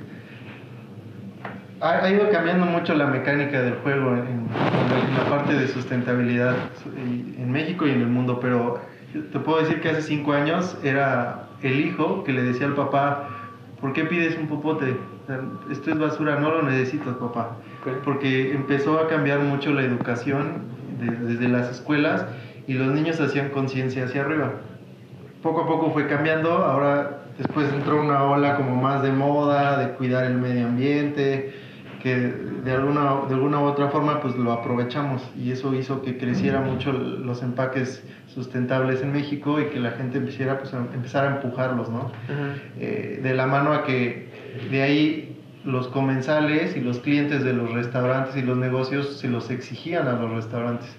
Ha, 1.80 2.08
ido 2.11 2.30
cambiando 2.30 2.64
mucho 2.64 2.94
la 2.94 3.06
mecánica 3.06 3.61
del 3.61 3.75
juego 3.75 4.14
en, 4.14 4.46
la 5.16 5.28
parte 5.28 5.54
de 5.54 5.66
sustentabilidad 5.66 6.54
en 6.96 7.50
México 7.50 7.88
y 7.88 7.90
en 7.90 8.02
el 8.02 8.06
mundo, 8.06 8.38
pero 8.40 8.80
te 9.12 9.38
puedo 9.40 9.58
decir 9.58 9.80
que 9.80 9.88
hace 9.88 10.02
cinco 10.02 10.32
años 10.32 10.78
era 10.84 11.49
el 11.62 11.81
hijo 11.81 12.25
que 12.25 12.33
le 12.33 12.42
decía 12.42 12.66
al 12.66 12.75
papá, 12.75 13.28
¿por 13.81 13.92
qué 13.92 14.04
pides 14.04 14.37
un 14.38 14.49
popote? 14.49 14.97
Esto 15.71 15.90
es 15.90 15.99
basura, 15.99 16.38
no 16.40 16.50
lo 16.50 16.62
necesitas, 16.62 17.14
papá. 17.16 17.57
Porque 18.04 18.52
empezó 18.52 18.99
a 18.99 19.09
cambiar 19.09 19.40
mucho 19.40 19.73
la 19.73 19.83
educación 19.83 20.62
desde 20.99 21.49
las 21.49 21.71
escuelas 21.71 22.26
y 22.66 22.75
los 22.75 22.92
niños 22.92 23.21
hacían 23.21 23.49
conciencia 23.50 24.04
hacia 24.04 24.23
arriba 24.23 24.52
poco 25.42 25.62
a 25.62 25.66
poco 25.66 25.90
fue 25.90 26.07
cambiando, 26.07 26.50
ahora 26.50 27.25
después 27.37 27.71
entró 27.73 28.00
una 28.00 28.25
ola 28.25 28.57
como 28.57 28.76
más 28.76 29.02
de 29.02 29.11
moda, 29.11 29.78
de 29.78 29.95
cuidar 29.95 30.25
el 30.25 30.38
medio 30.38 30.69
ambiente, 30.69 31.52
que 32.02 32.16
de 32.16 32.73
alguna, 32.73 33.26
de 33.28 33.35
alguna 33.35 33.61
u 33.61 33.64
otra 33.64 33.88
forma 33.88 34.21
pues 34.21 34.37
lo 34.37 34.52
aprovechamos. 34.52 35.23
Y 35.38 35.52
eso 35.52 35.73
hizo 35.75 36.02
que 36.02 36.18
creciera 36.18 36.61
mucho 36.61 36.92
los 36.92 37.42
empaques 37.42 38.02
sustentables 38.26 39.02
en 39.02 39.12
México 39.12 39.61
y 39.61 39.66
que 39.66 39.78
la 39.78 39.92
gente 39.92 40.18
empezara, 40.18 40.59
pues, 40.59 40.75
a 40.75 40.78
empezar 40.78 41.26
a 41.26 41.37
empujarlos, 41.37 41.88
¿no? 41.90 42.11
Eh, 42.80 43.21
de 43.23 43.35
la 43.35 43.47
mano 43.47 43.73
a 43.73 43.85
que 43.85 44.28
de 44.71 44.82
ahí 44.82 45.38
los 45.64 45.87
comensales 45.88 46.76
y 46.76 46.80
los 46.80 46.99
clientes 46.99 47.44
de 47.44 47.52
los 47.52 47.73
restaurantes 47.73 48.37
y 48.37 48.42
los 48.42 48.56
negocios 48.56 49.18
se 49.18 49.28
los 49.28 49.50
exigían 49.50 50.09
a 50.09 50.14
los 50.14 50.30
restaurantes. 50.32 50.97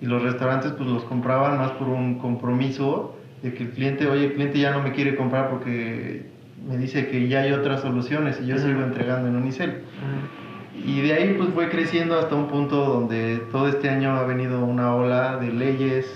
Y 0.00 0.06
los 0.06 0.22
restaurantes 0.22 0.72
pues 0.72 0.88
los 0.88 1.04
compraban 1.04 1.58
más 1.58 1.72
por 1.72 1.88
un 1.88 2.18
compromiso 2.18 3.16
de 3.42 3.52
que 3.52 3.64
el 3.64 3.70
cliente, 3.70 4.06
oye, 4.06 4.26
el 4.26 4.32
cliente 4.32 4.58
ya 4.58 4.70
no 4.70 4.82
me 4.82 4.92
quiere 4.92 5.14
comprar 5.14 5.50
porque 5.50 6.37
me 6.66 6.76
dice 6.76 7.08
que 7.08 7.28
ya 7.28 7.40
hay 7.40 7.52
otras 7.52 7.80
soluciones 7.80 8.40
y 8.42 8.46
yo 8.46 8.58
sigo 8.58 8.82
entregando 8.82 9.28
en 9.28 9.36
Unicel. 9.36 9.82
Y 10.74 11.00
de 11.00 11.12
ahí 11.12 11.34
pues 11.36 11.50
fue 11.50 11.68
creciendo 11.68 12.18
hasta 12.18 12.34
un 12.34 12.46
punto 12.46 12.84
donde 12.84 13.38
todo 13.50 13.68
este 13.68 13.88
año 13.88 14.12
ha 14.12 14.24
venido 14.24 14.64
una 14.64 14.94
ola 14.94 15.36
de 15.36 15.52
leyes, 15.52 16.06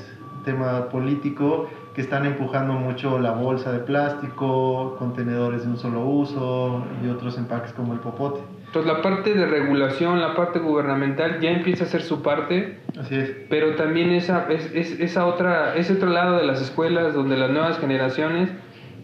tema 0.44 0.88
político, 0.88 1.68
que 1.94 2.00
están 2.00 2.24
empujando 2.24 2.72
mucho 2.74 3.18
la 3.18 3.32
bolsa 3.32 3.72
de 3.72 3.80
plástico, 3.80 4.96
contenedores 4.98 5.64
de 5.64 5.70
un 5.70 5.76
solo 5.76 6.00
uso 6.00 6.84
y 7.04 7.08
otros 7.08 7.36
empaques 7.38 7.72
como 7.72 7.92
el 7.92 8.00
popote. 8.00 8.40
Entonces 8.66 8.90
la 8.90 9.02
parte 9.02 9.34
de 9.34 9.44
regulación, 9.44 10.20
la 10.20 10.34
parte 10.34 10.58
gubernamental 10.58 11.40
ya 11.40 11.50
empieza 11.50 11.84
a 11.84 11.86
hacer 11.86 12.00
su 12.00 12.22
parte. 12.22 12.78
Así 12.98 13.16
es. 13.16 13.30
Pero 13.50 13.74
también 13.74 14.10
esa, 14.10 14.46
es, 14.48 14.70
es, 14.74 14.98
esa 14.98 15.26
otra, 15.26 15.74
ese 15.74 15.92
otro 15.92 16.08
lado 16.08 16.38
de 16.38 16.46
las 16.46 16.62
escuelas 16.62 17.12
donde 17.12 17.36
las 17.36 17.50
nuevas 17.50 17.78
generaciones 17.78 18.48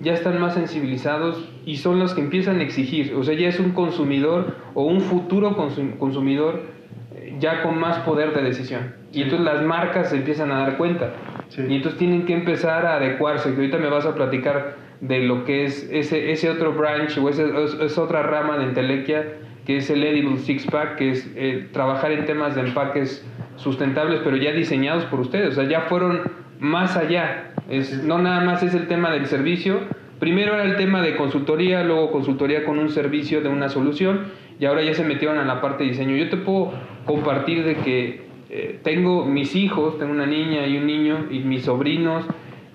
ya 0.00 0.12
están 0.12 0.40
más 0.40 0.54
sensibilizados 0.54 1.48
y 1.64 1.76
son 1.76 1.98
los 1.98 2.14
que 2.14 2.20
empiezan 2.20 2.60
a 2.60 2.62
exigir. 2.62 3.14
O 3.14 3.22
sea, 3.22 3.34
ya 3.34 3.48
es 3.48 3.58
un 3.58 3.72
consumidor 3.72 4.56
o 4.74 4.84
un 4.84 5.00
futuro 5.00 5.56
consumidor 5.56 6.62
eh, 7.14 7.36
ya 7.40 7.62
con 7.62 7.78
más 7.78 7.98
poder 8.00 8.34
de 8.34 8.42
decisión. 8.42 8.94
Y 9.12 9.22
entonces 9.22 9.44
las 9.44 9.62
marcas 9.64 10.10
se 10.10 10.16
empiezan 10.16 10.52
a 10.52 10.60
dar 10.60 10.76
cuenta. 10.76 11.12
Y 11.56 11.76
entonces 11.76 11.98
tienen 11.98 12.26
que 12.26 12.34
empezar 12.34 12.84
a 12.86 12.96
adecuarse. 12.96 13.50
Que 13.50 13.56
ahorita 13.56 13.78
me 13.78 13.88
vas 13.88 14.04
a 14.04 14.14
platicar 14.14 14.76
de 15.00 15.20
lo 15.20 15.44
que 15.44 15.64
es 15.64 15.88
ese, 15.90 16.30
ese 16.30 16.50
otro 16.50 16.72
branch 16.72 17.16
o 17.18 17.28
esa 17.28 18.02
otra 18.02 18.22
rama 18.22 18.58
de 18.58 18.64
Entelequia 18.64 19.24
que 19.68 19.76
es 19.76 19.90
el 19.90 20.02
Edible 20.02 20.38
Six 20.38 20.64
Pack, 20.70 20.96
que 20.96 21.10
es 21.10 21.30
eh, 21.36 21.68
trabajar 21.74 22.10
en 22.10 22.24
temas 22.24 22.54
de 22.54 22.62
empaques 22.62 23.22
sustentables, 23.56 24.22
pero 24.24 24.38
ya 24.38 24.50
diseñados 24.52 25.04
por 25.04 25.20
ustedes, 25.20 25.50
o 25.50 25.60
sea, 25.60 25.68
ya 25.68 25.82
fueron 25.82 26.22
más 26.58 26.96
allá. 26.96 27.47
Es, 27.68 28.02
no 28.02 28.18
nada 28.18 28.40
más 28.40 28.62
es 28.62 28.74
el 28.74 28.86
tema 28.88 29.10
del 29.10 29.26
servicio, 29.26 29.80
primero 30.18 30.54
era 30.54 30.64
el 30.64 30.76
tema 30.76 31.02
de 31.02 31.16
consultoría, 31.16 31.84
luego 31.84 32.10
consultoría 32.10 32.64
con 32.64 32.78
un 32.78 32.88
servicio 32.88 33.40
de 33.40 33.48
una 33.48 33.68
solución, 33.68 34.26
y 34.58 34.64
ahora 34.64 34.82
ya 34.82 34.94
se 34.94 35.04
metieron 35.04 35.38
a 35.38 35.44
la 35.44 35.60
parte 35.60 35.84
de 35.84 35.90
diseño. 35.90 36.16
Yo 36.16 36.28
te 36.30 36.36
puedo 36.36 36.72
compartir 37.04 37.64
de 37.64 37.76
que 37.76 38.22
eh, 38.50 38.80
tengo 38.82 39.24
mis 39.24 39.54
hijos, 39.54 39.98
tengo 39.98 40.12
una 40.12 40.26
niña 40.26 40.66
y 40.66 40.78
un 40.78 40.86
niño, 40.86 41.26
y 41.30 41.40
mis 41.40 41.64
sobrinos 41.64 42.24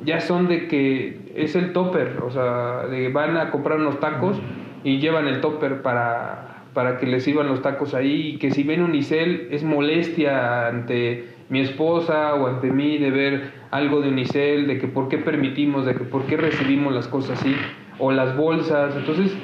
ya 0.06 0.20
son 0.20 0.48
de 0.48 0.68
que 0.68 1.18
es 1.36 1.56
el 1.56 1.74
topper, 1.74 2.20
o 2.22 2.30
sea, 2.30 2.88
de 2.88 3.10
van 3.10 3.38
a 3.38 3.52
comprar 3.52 3.80
unos 3.80 4.00
tacos 4.00 4.38
y 4.84 5.00
llevan 5.00 5.28
el 5.28 5.42
topper 5.42 5.82
para 5.82 6.54
para 6.74 6.98
que 6.98 7.06
les 7.06 7.24
sirvan 7.24 7.48
los 7.48 7.62
tacos 7.62 7.94
ahí 7.94 8.34
y 8.34 8.38
que 8.38 8.52
si 8.52 8.64
ven 8.64 8.82
unicel 8.82 9.48
es 9.52 9.64
molestia 9.64 10.68
ante 10.68 11.26
mi 11.50 11.62
esposa 11.62 12.34
o 12.36 12.48
ante 12.48 12.72
mí 12.72 12.98
de 12.98 13.12
ver 13.12 13.52
algo 13.74 14.02
de 14.02 14.10
unicel, 14.10 14.68
de 14.68 14.78
que 14.78 14.88
por 14.88 15.10
qué 15.10 15.18
permitimos, 15.18 15.84
de 15.88 15.96
que 15.96 16.04
por 16.04 16.28
qué 16.28 16.38
recibimos 16.38 16.94
las 16.94 17.08
cosas 17.08 17.40
así, 17.40 17.56
o 17.98 18.12
las 18.12 18.38
bolsas. 18.38 18.96
Entonces, 18.96 19.36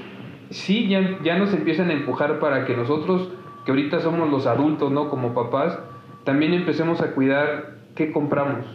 sí, 0.52 0.88
ya, 0.88 1.18
ya 1.24 1.40
nos 1.40 1.52
empiezan 1.52 1.90
a 1.90 1.94
empujar 1.94 2.40
para 2.40 2.66
que 2.66 2.78
nosotros, 2.78 3.32
que 3.66 3.72
ahorita 3.72 4.02
somos 4.02 4.30
los 4.30 4.46
adultos, 4.46 4.92
¿no? 4.92 5.10
Como 5.10 5.34
papás, 5.34 5.80
también 6.26 6.54
empecemos 6.54 7.02
a 7.02 7.14
cuidar 7.14 7.78
qué 7.96 8.12
compramos 8.12 8.66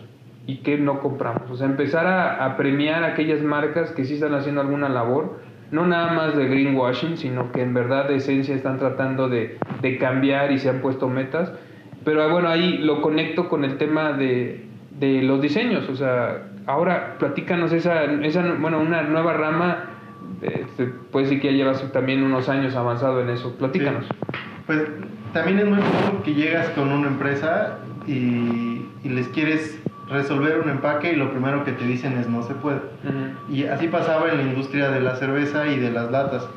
y 0.44 0.56
qué 0.56 0.76
no 0.76 0.98
compramos. 0.98 1.48
O 1.48 1.56
sea, 1.56 1.68
empezar 1.68 2.08
a, 2.08 2.56
premiar 2.56 3.04
aquellas 3.04 3.40
marcas 3.40 3.92
que 3.92 4.04
sí 4.04 4.14
están 4.14 4.34
haciendo 4.34 4.60
alguna 4.60 4.88
labor 4.88 5.38
no 5.70 5.86
nada 5.86 6.12
más 6.12 6.36
de 6.36 6.46
greenwashing, 6.46 7.16
sino 7.16 7.52
que 7.52 7.62
en 7.62 7.74
verdad 7.74 8.08
de 8.08 8.16
esencia 8.16 8.54
están 8.54 8.78
tratando 8.78 9.28
de, 9.28 9.58
de 9.82 9.98
cambiar 9.98 10.50
y 10.50 10.58
se 10.58 10.68
han 10.68 10.80
puesto 10.80 11.08
metas. 11.08 11.52
Pero 12.04 12.22
ah, 12.22 12.26
bueno, 12.26 12.48
ahí 12.48 12.78
lo 12.78 13.00
conecto 13.00 13.48
con 13.48 13.64
el 13.64 13.78
tema 13.78 14.12
de, 14.12 14.64
de 14.98 15.22
los 15.22 15.40
diseños. 15.40 15.88
O 15.88 15.96
sea, 15.96 16.48
ahora 16.66 17.16
platícanos 17.18 17.72
esa, 17.72 18.04
esa 18.04 18.54
bueno, 18.58 18.80
una 18.80 19.02
nueva 19.02 19.32
rama. 19.34 19.90
Este, 20.40 20.86
puede 20.86 21.26
decir 21.26 21.40
que 21.40 21.52
ya 21.52 21.56
llevas 21.56 21.92
también 21.92 22.22
unos 22.22 22.48
años 22.48 22.74
avanzado 22.74 23.20
en 23.20 23.30
eso. 23.30 23.54
Platícanos. 23.56 24.06
Pues 24.66 24.82
también 25.32 25.58
es 25.58 25.66
muy 25.66 25.78
común 25.78 26.22
que 26.24 26.34
llegas 26.34 26.68
con 26.70 26.90
una 26.90 27.08
empresa 27.08 27.78
y, 28.06 28.86
y 29.02 29.08
les 29.08 29.28
quieres 29.28 29.80
resolver 30.08 30.60
un 30.60 30.70
empaque 30.70 31.12
y 31.12 31.16
lo 31.16 31.30
primero 31.30 31.64
que 31.64 31.72
te 31.72 31.86
dicen 31.86 32.18
es 32.18 32.28
no 32.28 32.42
se 32.42 32.54
puede. 32.54 32.80
Y 33.50 33.64
así 33.64 33.88
pasaba 33.88 34.30
en 34.30 34.38
la 34.38 34.42
industria 34.44 34.90
de 34.90 35.00
la 35.00 35.16
cerveza 35.16 35.66
y 35.66 35.78
de 35.78 35.90
las 35.90 36.10
latas. 36.10 36.48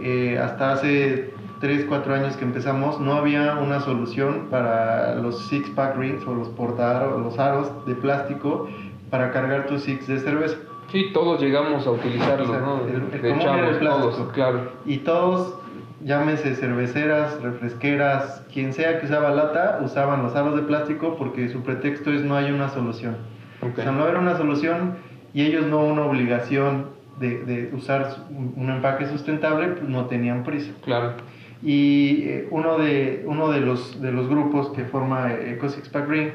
Eh, 0.00 0.38
hasta 0.38 0.72
hace 0.72 1.34
3, 1.60 1.86
4 1.88 2.14
años 2.14 2.36
que 2.36 2.44
empezamos 2.44 3.00
no 3.00 3.14
había 3.14 3.54
una 3.56 3.80
solución 3.80 4.46
para 4.50 5.14
los 5.16 5.46
six 5.48 5.68
pack 5.70 5.96
rings 5.96 6.26
o 6.26 6.34
los 6.34 6.48
portaros, 6.48 7.20
los 7.20 7.38
aros 7.38 7.70
de 7.86 7.94
plástico 7.94 8.68
para 9.10 9.32
cargar 9.32 9.66
tus 9.66 9.82
six 9.82 10.06
de 10.06 10.20
cerveza. 10.20 10.56
Sí, 10.92 11.10
todos 11.12 11.40
llegamos 11.40 11.86
a 11.86 11.90
utilizarlos, 11.90 12.48
¿no? 12.48 12.80
El, 12.86 13.78
todos, 13.80 14.32
claro. 14.32 14.72
Y 14.86 14.98
todos 14.98 15.54
llámese 16.02 16.54
cerveceras, 16.54 17.40
refresqueras, 17.42 18.42
quien 18.52 18.72
sea 18.72 19.00
que 19.00 19.06
usaba 19.06 19.30
lata, 19.30 19.80
usaban 19.82 20.22
los 20.22 20.34
aros 20.34 20.56
de 20.56 20.62
plástico 20.62 21.16
porque 21.18 21.48
su 21.48 21.62
pretexto 21.62 22.12
es 22.12 22.22
no 22.22 22.36
hay 22.36 22.50
una 22.50 22.68
solución. 22.68 23.16
O 23.60 23.74
sea, 23.74 23.90
no 23.90 24.06
era 24.06 24.20
una 24.20 24.36
solución 24.36 24.96
y 25.34 25.42
ellos 25.42 25.66
no 25.66 25.84
una 25.84 26.02
obligación 26.02 26.86
de, 27.18 27.44
de 27.44 27.74
usar 27.74 28.14
un 28.30 28.70
empaque 28.70 29.06
sustentable, 29.06 29.68
pues 29.68 29.88
no 29.88 30.06
tenían 30.06 30.44
prisa. 30.44 30.72
Claro. 30.84 31.14
Y 31.62 32.22
eh, 32.24 32.48
uno, 32.50 32.78
de, 32.78 33.24
uno 33.26 33.50
de, 33.50 33.60
los, 33.60 34.00
de 34.00 34.12
los 34.12 34.28
grupos 34.28 34.70
que 34.70 34.84
forma 34.84 35.32
Eco 35.32 35.68
Six 35.68 35.88
Pack 35.88 36.08
Ring 36.08 36.30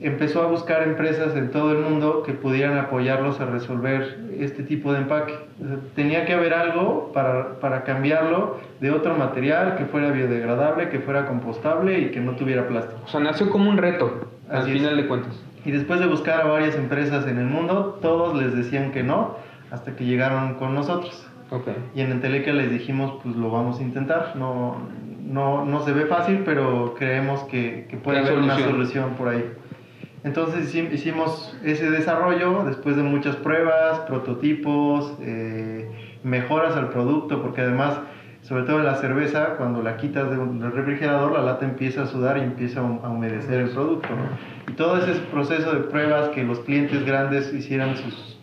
empezó 0.00 0.42
a 0.42 0.46
buscar 0.46 0.82
empresas 0.82 1.36
en 1.36 1.50
todo 1.50 1.72
el 1.72 1.78
mundo 1.78 2.22
que 2.24 2.32
pudieran 2.32 2.76
apoyarlos 2.78 3.40
a 3.40 3.46
resolver 3.46 4.18
este 4.38 4.62
tipo 4.62 4.92
de 4.92 5.00
empaque. 5.00 5.34
Tenía 5.94 6.26
que 6.26 6.34
haber 6.34 6.52
algo 6.52 7.12
para, 7.12 7.60
para, 7.60 7.84
cambiarlo 7.84 8.58
de 8.80 8.90
otro 8.90 9.14
material 9.16 9.76
que 9.76 9.84
fuera 9.86 10.10
biodegradable, 10.10 10.88
que 10.88 11.00
fuera 11.00 11.26
compostable 11.26 11.98
y 12.00 12.10
que 12.10 12.20
no 12.20 12.32
tuviera 12.32 12.66
plástico. 12.66 13.00
O 13.04 13.08
sea, 13.08 13.20
nació 13.20 13.50
como 13.50 13.70
un 13.70 13.76
reto, 13.76 14.28
al 14.50 14.64
final 14.64 14.96
de 14.96 15.06
cuentas. 15.06 15.42
Y 15.64 15.70
después 15.70 16.00
de 16.00 16.06
buscar 16.06 16.40
a 16.42 16.44
varias 16.44 16.74
empresas 16.74 17.26
en 17.26 17.38
el 17.38 17.46
mundo, 17.46 17.98
todos 18.02 18.36
les 18.36 18.54
decían 18.54 18.92
que 18.92 19.02
no, 19.02 19.36
hasta 19.70 19.96
que 19.96 20.04
llegaron 20.04 20.54
con 20.54 20.74
nosotros. 20.74 21.26
Okay. 21.50 21.74
Y 21.94 22.00
en 22.00 22.10
Enteleca 22.10 22.52
les 22.52 22.70
dijimos, 22.70 23.20
pues 23.22 23.36
lo 23.36 23.50
vamos 23.50 23.78
a 23.78 23.82
intentar. 23.82 24.34
No, 24.36 24.76
no, 25.20 25.64
no 25.64 25.82
se 25.82 25.92
ve 25.92 26.06
fácil, 26.06 26.42
pero 26.44 26.94
creemos 26.98 27.42
que, 27.44 27.86
que 27.88 27.96
puede 27.96 28.18
haber 28.18 28.38
una 28.38 28.58
solución 28.58 29.10
por 29.16 29.28
ahí. 29.28 29.44
Entonces 30.24 30.74
hicimos 30.74 31.54
ese 31.62 31.90
desarrollo 31.90 32.64
después 32.64 32.96
de 32.96 33.02
muchas 33.02 33.36
pruebas, 33.36 34.00
prototipos, 34.00 35.14
eh, 35.20 36.18
mejoras 36.22 36.76
al 36.76 36.88
producto, 36.88 37.42
porque 37.42 37.60
además, 37.60 38.00
sobre 38.40 38.62
todo 38.62 38.78
en 38.78 38.86
la 38.86 38.94
cerveza, 38.94 39.56
cuando 39.58 39.82
la 39.82 39.98
quitas 39.98 40.30
del 40.30 40.72
refrigerador, 40.72 41.32
la 41.32 41.42
lata 41.42 41.66
empieza 41.66 42.04
a 42.04 42.06
sudar 42.06 42.38
y 42.38 42.40
empieza 42.40 42.80
a 42.80 42.84
humedecer 42.84 43.60
el 43.60 43.68
producto. 43.68 44.08
Y 44.66 44.72
todo 44.72 44.96
ese 44.96 45.20
proceso 45.30 45.74
de 45.74 45.80
pruebas, 45.80 46.30
que 46.30 46.42
los 46.42 46.60
clientes 46.60 47.04
grandes 47.04 47.52
hicieran 47.52 47.94
sus, 47.94 48.33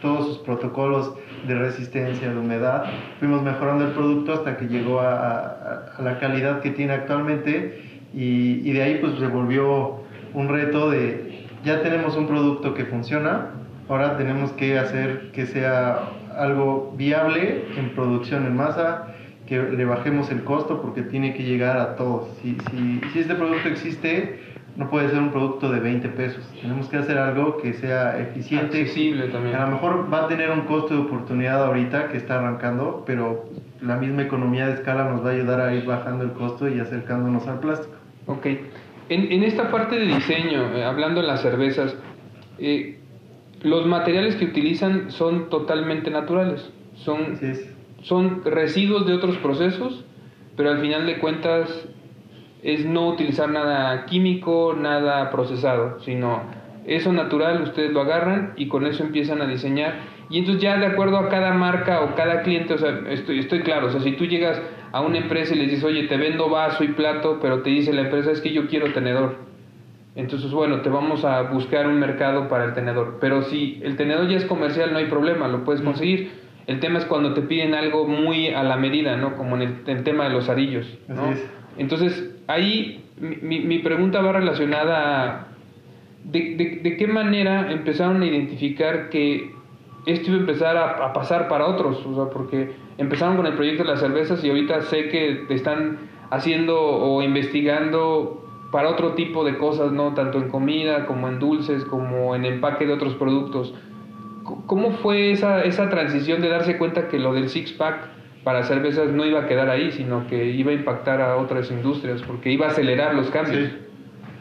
todos 0.00 0.26
sus 0.26 0.38
protocolos 0.38 1.14
de 1.46 1.54
resistencia, 1.54 2.30
de 2.30 2.38
humedad, 2.38 2.84
fuimos 3.18 3.42
mejorando 3.42 3.86
el 3.86 3.92
producto 3.92 4.32
hasta 4.32 4.56
que 4.56 4.66
llegó 4.66 5.00
a, 5.00 5.92
la 5.98 6.18
calidad 6.18 6.60
que 6.60 6.70
tiene 6.70 6.92
actualmente 6.92 7.82
y, 8.14 8.68
y 8.68 8.72
de 8.72 8.82
ahí 8.82 8.98
pues 9.00 9.18
revolvió 9.18 10.00
un 10.34 10.48
reto 10.48 10.90
de 10.90 11.46
ya 11.64 11.82
tenemos 11.82 12.16
un 12.16 12.26
producto 12.26 12.74
que 12.74 12.86
funciona, 12.86 13.50
ahora 13.88 14.16
tenemos 14.16 14.52
que 14.52 14.78
hacer 14.78 15.30
que 15.32 15.46
sea 15.46 16.08
algo 16.36 16.94
viable 16.96 17.66
en 17.76 17.90
producción 17.90 18.46
en 18.46 18.56
masa, 18.56 19.08
que 19.46 19.60
le 19.60 19.84
bajemos 19.84 20.30
el 20.30 20.44
costo 20.44 20.80
porque 20.80 21.02
tiene 21.02 21.34
que 21.34 21.42
llegar 21.42 21.76
a 21.76 21.96
todos. 21.96 22.28
Si, 22.40 22.56
si, 22.70 23.00
si 23.12 23.18
este 23.18 23.34
producto 23.34 23.68
existe, 23.68 24.38
no 24.76 24.88
puede 24.88 25.08
ser 25.08 25.18
un 25.18 25.30
producto 25.30 25.70
de 25.70 25.80
20 25.80 26.08
pesos. 26.10 26.44
Tenemos 26.60 26.88
que 26.88 26.96
hacer 26.96 27.18
algo 27.18 27.58
que 27.58 27.74
sea 27.74 28.18
eficiente. 28.20 28.80
Accesible 28.80 29.28
también. 29.28 29.56
A 29.56 29.66
lo 29.66 29.72
mejor 29.72 30.12
va 30.12 30.24
a 30.24 30.28
tener 30.28 30.50
un 30.50 30.62
costo 30.62 30.94
de 30.94 31.00
oportunidad 31.00 31.64
ahorita 31.64 32.08
que 32.08 32.16
está 32.16 32.38
arrancando, 32.38 33.02
pero 33.06 33.44
la 33.80 33.96
misma 33.96 34.22
economía 34.22 34.66
de 34.66 34.74
escala 34.74 35.04
nos 35.04 35.24
va 35.24 35.30
a 35.30 35.32
ayudar 35.32 35.60
a 35.60 35.74
ir 35.74 35.84
bajando 35.84 36.24
el 36.24 36.32
costo 36.32 36.68
y 36.68 36.80
acercándonos 36.80 37.46
al 37.46 37.60
plástico. 37.60 37.94
Ok. 38.26 38.46
En, 39.08 39.42
esta 39.42 39.72
parte 39.72 39.98
de 39.98 40.06
diseño, 40.06 40.72
eh, 40.76 40.84
hablando 40.84 41.20
de 41.20 41.26
las 41.26 41.42
cervezas, 41.42 41.96
eh, 42.58 43.00
los 43.62 43.84
materiales 43.86 44.36
que 44.36 44.44
utilizan 44.44 45.10
son 45.10 45.50
totalmente 45.50 46.10
naturales. 46.10 46.70
Son, 46.94 47.38
son 48.02 48.44
residuos 48.44 49.06
de 49.06 49.14
otros 49.14 49.36
procesos, 49.38 50.04
pero 50.56 50.70
al 50.70 50.80
final 50.80 51.06
de 51.06 51.18
cuentas 51.18 51.88
es 52.62 52.84
no 52.84 53.08
utilizar 53.08 53.48
nada 53.48 54.06
químico, 54.06 54.76
nada 54.78 55.30
procesado, 55.30 56.00
sino 56.00 56.42
eso 56.86 57.12
natural, 57.12 57.62
ustedes 57.62 57.92
lo 57.92 58.00
agarran 58.00 58.52
y 58.56 58.68
con 58.68 58.86
eso 58.86 59.02
empiezan 59.02 59.42
a 59.42 59.46
diseñar. 59.46 60.20
Y 60.28 60.38
entonces 60.38 60.62
ya 60.62 60.78
de 60.78 60.86
acuerdo 60.86 61.18
a 61.18 61.28
cada 61.28 61.52
marca 61.52 62.02
o 62.02 62.14
cada 62.14 62.42
cliente, 62.42 62.74
o 62.74 62.78
sea, 62.78 63.00
estoy, 63.08 63.40
estoy 63.40 63.60
claro, 63.60 63.88
o 63.88 63.90
sea, 63.90 64.00
si 64.00 64.12
tú 64.12 64.26
llegas 64.26 64.60
a 64.92 65.00
una 65.00 65.18
empresa 65.18 65.54
y 65.54 65.58
les 65.58 65.70
dices, 65.70 65.84
oye, 65.84 66.04
te 66.04 66.16
vendo 66.16 66.48
vaso 66.48 66.84
y 66.84 66.88
plato, 66.88 67.38
pero 67.40 67.62
te 67.62 67.70
dice 67.70 67.92
la 67.92 68.02
empresa, 68.02 68.30
es 68.30 68.40
que 68.40 68.52
yo 68.52 68.66
quiero 68.68 68.92
tenedor. 68.92 69.36
Entonces, 70.16 70.50
bueno, 70.50 70.80
te 70.80 70.88
vamos 70.88 71.24
a 71.24 71.42
buscar 71.42 71.86
un 71.86 71.98
mercado 71.98 72.48
para 72.48 72.64
el 72.64 72.74
tenedor. 72.74 73.18
Pero 73.20 73.42
si 73.42 73.80
el 73.84 73.96
tenedor 73.96 74.28
ya 74.28 74.36
es 74.38 74.44
comercial, 74.44 74.92
no 74.92 74.98
hay 74.98 75.06
problema, 75.06 75.46
lo 75.46 75.64
puedes 75.64 75.82
conseguir. 75.82 76.32
El 76.66 76.80
tema 76.80 76.98
es 76.98 77.04
cuando 77.04 77.32
te 77.32 77.42
piden 77.42 77.74
algo 77.74 78.06
muy 78.06 78.48
a 78.48 78.62
la 78.62 78.76
medida, 78.76 79.16
¿no? 79.16 79.36
Como 79.36 79.56
en 79.56 79.82
el, 79.86 80.04
tema 80.04 80.24
de 80.24 80.30
los 80.30 80.48
arillos, 80.48 80.86
¿no? 81.08 81.32
Entonces, 81.78 82.34
ahí 82.52 83.04
mi, 83.18 83.78
pregunta 83.80 84.20
va 84.22 84.32
relacionada 84.32 85.28
a 85.28 85.46
de, 86.24 86.96
qué 86.98 87.06
manera 87.06 87.70
empezaron 87.70 88.22
a 88.22 88.26
identificar 88.26 89.08
que 89.10 89.54
esto 90.06 90.30
iba 90.30 90.36
a 90.36 90.40
empezar 90.40 90.76
a, 90.76 91.04
a, 91.04 91.12
pasar 91.12 91.48
para 91.48 91.66
otros, 91.66 92.04
o 92.06 92.14
sea, 92.14 92.32
porque 92.32 92.72
empezaron 92.98 93.36
con 93.36 93.46
el 93.46 93.54
proyecto 93.54 93.82
de 93.82 93.90
las 93.90 94.00
cervezas 94.00 94.42
y 94.44 94.48
ahorita 94.48 94.82
sé 94.82 95.08
que 95.08 95.46
están 95.50 95.98
haciendo 96.30 96.80
o 96.80 97.22
investigando 97.22 98.44
para 98.70 98.88
otro 98.88 99.14
tipo 99.14 99.44
de 99.44 99.58
cosas, 99.58 99.92
¿no? 99.92 100.14
Tanto 100.14 100.38
en 100.38 100.48
comida 100.48 101.06
como 101.06 101.28
en 101.28 101.38
dulces, 101.38 101.84
como 101.84 102.34
en 102.34 102.44
empaque 102.44 102.86
de 102.86 102.92
otros 102.92 103.14
productos. 103.14 103.74
¿Cómo 104.66 104.92
fue 104.92 105.32
esa, 105.32 105.62
esa 105.62 105.88
transición 105.90 106.40
de 106.40 106.48
darse 106.48 106.78
cuenta 106.78 107.08
que 107.08 107.18
lo 107.18 107.32
del 107.34 107.48
six-pack 107.48 108.19
para 108.44 108.64
cervezas 108.64 109.10
no 109.10 109.24
iba 109.24 109.40
a 109.40 109.46
quedar 109.46 109.68
ahí, 109.68 109.92
sino 109.92 110.26
que 110.26 110.46
iba 110.46 110.70
a 110.70 110.74
impactar 110.74 111.20
a 111.20 111.36
otras 111.36 111.70
industrias, 111.70 112.22
porque 112.22 112.50
iba 112.50 112.66
a 112.66 112.70
acelerar 112.70 113.14
los 113.14 113.30
cambios? 113.30 113.70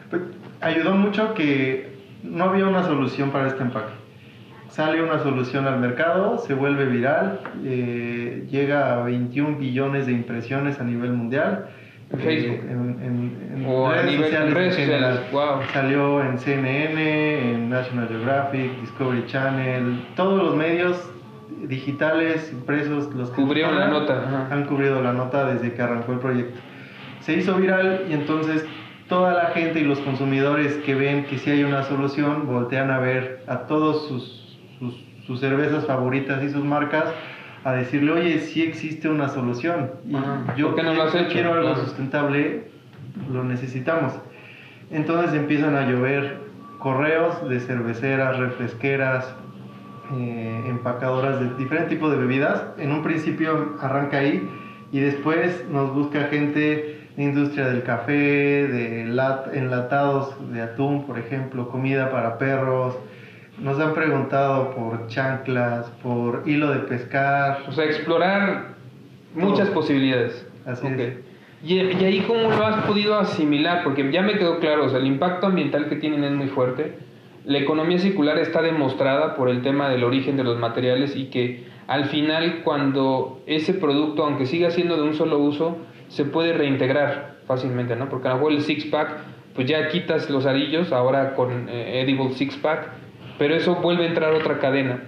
Pues, 0.09 0.21
ayudó 0.61 0.93
mucho 0.93 1.33
que 1.33 1.89
no 2.23 2.45
había 2.45 2.65
una 2.65 2.83
solución 2.83 3.31
para 3.31 3.47
este 3.47 3.61
empaque. 3.61 3.93
Sale 4.69 5.03
una 5.03 5.19
solución 5.19 5.67
al 5.67 5.79
mercado, 5.79 6.37
se 6.37 6.53
vuelve 6.53 6.85
viral, 6.85 7.39
eh, 7.65 8.45
llega 8.49 8.93
a 8.93 9.03
21 9.03 9.57
billones 9.57 10.05
de 10.05 10.13
impresiones 10.13 10.79
a 10.79 10.83
nivel 10.83 11.11
mundial 11.11 11.69
en 12.11 12.19
Facebook. 12.19 12.59
en, 12.69 13.65
o 13.67 13.89
redes 13.89 14.03
a 14.03 14.05
nivel 14.05 14.23
sociales, 14.25 14.53
redes 14.53 14.75
sociales. 14.75 15.19
Wow. 15.31 15.61
Salió 15.73 16.23
en 16.23 16.37
CNN, 16.37 17.51
en 17.51 17.69
National 17.69 18.07
Geographic, 18.07 18.79
Discovery 18.81 19.25
Channel, 19.25 20.05
todos 20.15 20.43
los 20.43 20.55
medios 20.55 21.11
digitales, 21.67 22.51
impresos, 22.51 23.13
los 23.13 23.29
que 23.31 23.41
cubrieron 23.41 23.77
la 23.77 23.87
nota. 23.87 24.47
Han 24.51 24.65
cubrido 24.65 25.01
la 25.01 25.13
nota 25.13 25.45
desde 25.45 25.73
que 25.73 25.81
arrancó 25.81 26.13
el 26.13 26.19
proyecto. 26.19 26.59
Se 27.21 27.33
hizo 27.33 27.55
viral 27.55 28.05
y 28.09 28.13
entonces 28.13 28.65
toda 29.07 29.33
la 29.33 29.47
gente 29.47 29.79
y 29.79 29.83
los 29.83 29.99
consumidores 29.99 30.75
que 30.85 30.95
ven 30.95 31.25
que 31.25 31.37
si 31.37 31.49
hay 31.49 31.63
una 31.63 31.83
solución 31.83 32.47
voltean 32.47 32.91
a 32.91 32.99
ver 32.99 33.43
a 33.47 33.67
todos 33.67 34.07
sus, 34.07 34.57
sus, 34.77 34.95
sus 35.25 35.39
cervezas 35.39 35.85
favoritas 35.85 36.43
y 36.43 36.49
sus 36.49 36.63
marcas 36.63 37.05
a 37.63 37.73
decirle, 37.73 38.11
oye, 38.11 38.39
sí 38.39 38.63
existe 38.63 39.09
una 39.09 39.27
solución. 39.29 39.91
Y 40.05 40.59
yo 40.59 40.71
no 40.71 40.93
lo 40.93 41.03
has 41.03 41.15
hecho? 41.15 41.31
quiero 41.31 41.53
algo 41.53 41.75
sustentable, 41.75 42.69
lo 43.31 43.43
necesitamos. 43.43 44.13
Entonces 44.91 45.33
empiezan 45.33 45.75
a 45.75 45.89
llover 45.89 46.37
correos 46.79 47.47
de 47.49 47.59
cerveceras, 47.59 48.37
refresqueras, 48.37 49.35
eh, 50.13 50.63
empacadoras 50.67 51.39
de 51.39 51.55
diferente 51.55 51.89
tipo 51.89 52.09
de 52.09 52.17
bebidas. 52.17 52.63
En 52.77 52.91
un 52.91 53.03
principio 53.03 53.75
arranca 53.79 54.17
ahí 54.17 54.49
y 54.91 54.99
después 54.99 55.65
nos 55.69 55.93
busca 55.93 56.25
gente 56.25 57.09
de 57.15 57.23
industria 57.23 57.67
del 57.67 57.83
café, 57.83 58.13
de 58.13 59.01
enlatados 59.01 60.33
de 60.51 60.61
atún, 60.61 61.05
por 61.05 61.19
ejemplo, 61.19 61.69
comida 61.69 62.11
para 62.11 62.37
perros, 62.37 62.95
nos 63.61 63.79
han 63.79 63.93
preguntado 63.93 64.71
por 64.73 65.07
chanclas, 65.07 65.87
por 66.01 66.43
hilo 66.45 66.71
de 66.71 66.79
pescar. 66.79 67.63
O 67.67 67.71
sea, 67.71 67.85
explorar 67.85 68.75
muchas 69.35 69.69
posibilidades. 69.69 70.47
Así 70.65 70.87
es. 70.87 71.13
¿Y, 71.61 71.75
¿Y, 71.75 72.05
ahí 72.05 72.23
cómo 72.25 72.49
lo 72.49 72.65
has 72.65 72.85
podido 72.85 73.19
asimilar? 73.19 73.83
Porque 73.83 74.09
ya 74.11 74.21
me 74.21 74.37
quedó 74.37 74.59
claro, 74.59 74.85
o 74.85 74.89
sea, 74.89 74.99
el 74.99 75.07
impacto 75.07 75.47
ambiental 75.47 75.89
que 75.89 75.97
tienen 75.97 76.23
es 76.23 76.31
muy 76.31 76.47
fuerte. 76.47 76.97
La 77.45 77.57
economía 77.57 77.99
circular 77.99 78.37
está 78.37 78.61
demostrada 78.61 79.35
por 79.35 79.49
el 79.49 79.61
tema 79.61 79.89
del 79.89 80.03
origen 80.03 80.37
de 80.37 80.43
los 80.43 80.57
materiales 80.57 81.15
y 81.15 81.25
que 81.25 81.63
al 81.87 82.05
final 82.05 82.61
cuando 82.63 83.41
ese 83.47 83.73
producto, 83.73 84.23
aunque 84.23 84.45
siga 84.45 84.69
siendo 84.69 84.95
de 84.97 85.03
un 85.03 85.13
solo 85.15 85.39
uso, 85.39 85.77
se 86.09 86.25
puede 86.25 86.53
reintegrar 86.53 87.37
fácilmente, 87.47 87.95
¿no? 87.95 88.09
Porque 88.09 88.27
a 88.27 88.31
lo 88.31 88.37
mejor 88.37 88.51
el 88.51 88.61
six-pack, 88.61 89.17
pues 89.55 89.67
ya 89.67 89.87
quitas 89.89 90.29
los 90.29 90.45
arillos, 90.45 90.91
ahora 90.91 91.33
con 91.33 91.67
eh, 91.69 92.01
Edible 92.01 92.33
Six-Pack, 92.33 92.89
pero 93.37 93.55
eso 93.55 93.75
vuelve 93.75 94.03
a 94.05 94.07
entrar 94.07 94.33
otra 94.33 94.59
cadena. 94.59 95.03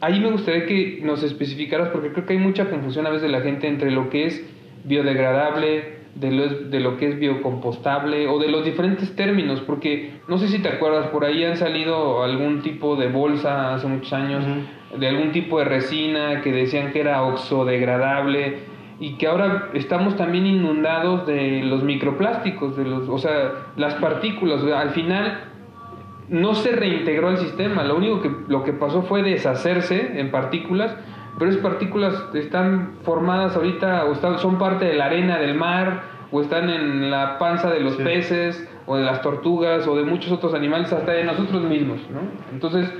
Ahí 0.00 0.20
me 0.20 0.30
gustaría 0.30 0.66
que 0.66 1.00
nos 1.02 1.22
especificaras, 1.22 1.88
porque 1.88 2.12
creo 2.12 2.26
que 2.26 2.34
hay 2.34 2.38
mucha 2.38 2.70
confusión 2.70 3.06
a 3.06 3.10
veces 3.10 3.22
de 3.22 3.28
la 3.28 3.40
gente 3.40 3.66
entre 3.66 3.90
lo 3.90 4.10
que 4.10 4.26
es 4.26 4.44
biodegradable, 4.84 6.01
de 6.14 6.30
lo, 6.30 6.48
de 6.48 6.80
lo 6.80 6.96
que 6.96 7.08
es 7.08 7.18
biocompostable 7.18 8.28
o 8.28 8.38
de 8.38 8.48
los 8.48 8.64
diferentes 8.64 9.14
términos, 9.16 9.60
porque 9.60 10.20
no 10.28 10.38
sé 10.38 10.48
si 10.48 10.60
te 10.60 10.68
acuerdas, 10.68 11.08
por 11.08 11.24
ahí 11.24 11.44
han 11.44 11.56
salido 11.56 12.22
algún 12.22 12.62
tipo 12.62 12.96
de 12.96 13.08
bolsa 13.08 13.74
hace 13.74 13.86
muchos 13.86 14.12
años, 14.12 14.44
de 14.98 15.08
algún 15.08 15.32
tipo 15.32 15.58
de 15.58 15.64
resina 15.64 16.42
que 16.42 16.52
decían 16.52 16.92
que 16.92 17.00
era 17.00 17.22
oxodegradable 17.22 18.58
y 19.00 19.14
que 19.14 19.26
ahora 19.26 19.70
estamos 19.72 20.16
también 20.16 20.46
inundados 20.46 21.26
de 21.26 21.62
los 21.62 21.82
microplásticos, 21.82 22.76
de 22.76 22.84
los, 22.84 23.08
o 23.08 23.18
sea, 23.18 23.52
las 23.76 23.94
partículas. 23.94 24.62
Al 24.62 24.90
final 24.90 25.44
no 26.28 26.54
se 26.54 26.72
reintegró 26.72 27.28
al 27.28 27.38
sistema, 27.38 27.82
lo 27.84 27.96
único 27.96 28.20
que, 28.20 28.30
lo 28.48 28.62
que 28.62 28.72
pasó 28.72 29.02
fue 29.02 29.22
deshacerse 29.22 30.20
en 30.20 30.30
partículas, 30.30 30.94
pero 31.38 31.50
esas 31.50 31.62
partículas 31.62 32.14
están 32.34 32.96
formadas 33.02 33.56
ahorita 33.56 34.04
o 34.04 34.12
están, 34.12 34.38
son 34.38 34.58
parte 34.58 34.84
de 34.84 34.94
la 34.94 35.06
arena 35.06 35.38
del 35.38 35.54
mar 35.54 36.02
o 36.30 36.40
están 36.40 36.70
en 36.70 37.10
la 37.10 37.38
panza 37.38 37.70
de 37.70 37.80
los 37.80 37.96
peces 37.96 38.68
o 38.86 38.96
de 38.96 39.04
las 39.04 39.22
tortugas 39.22 39.86
o 39.86 39.96
de 39.96 40.04
muchos 40.04 40.32
otros 40.32 40.54
animales, 40.54 40.92
hasta 40.92 41.12
de 41.12 41.24
nosotros 41.24 41.62
mismos, 41.62 41.98
¿no? 42.10 42.20
Entonces, 42.52 42.92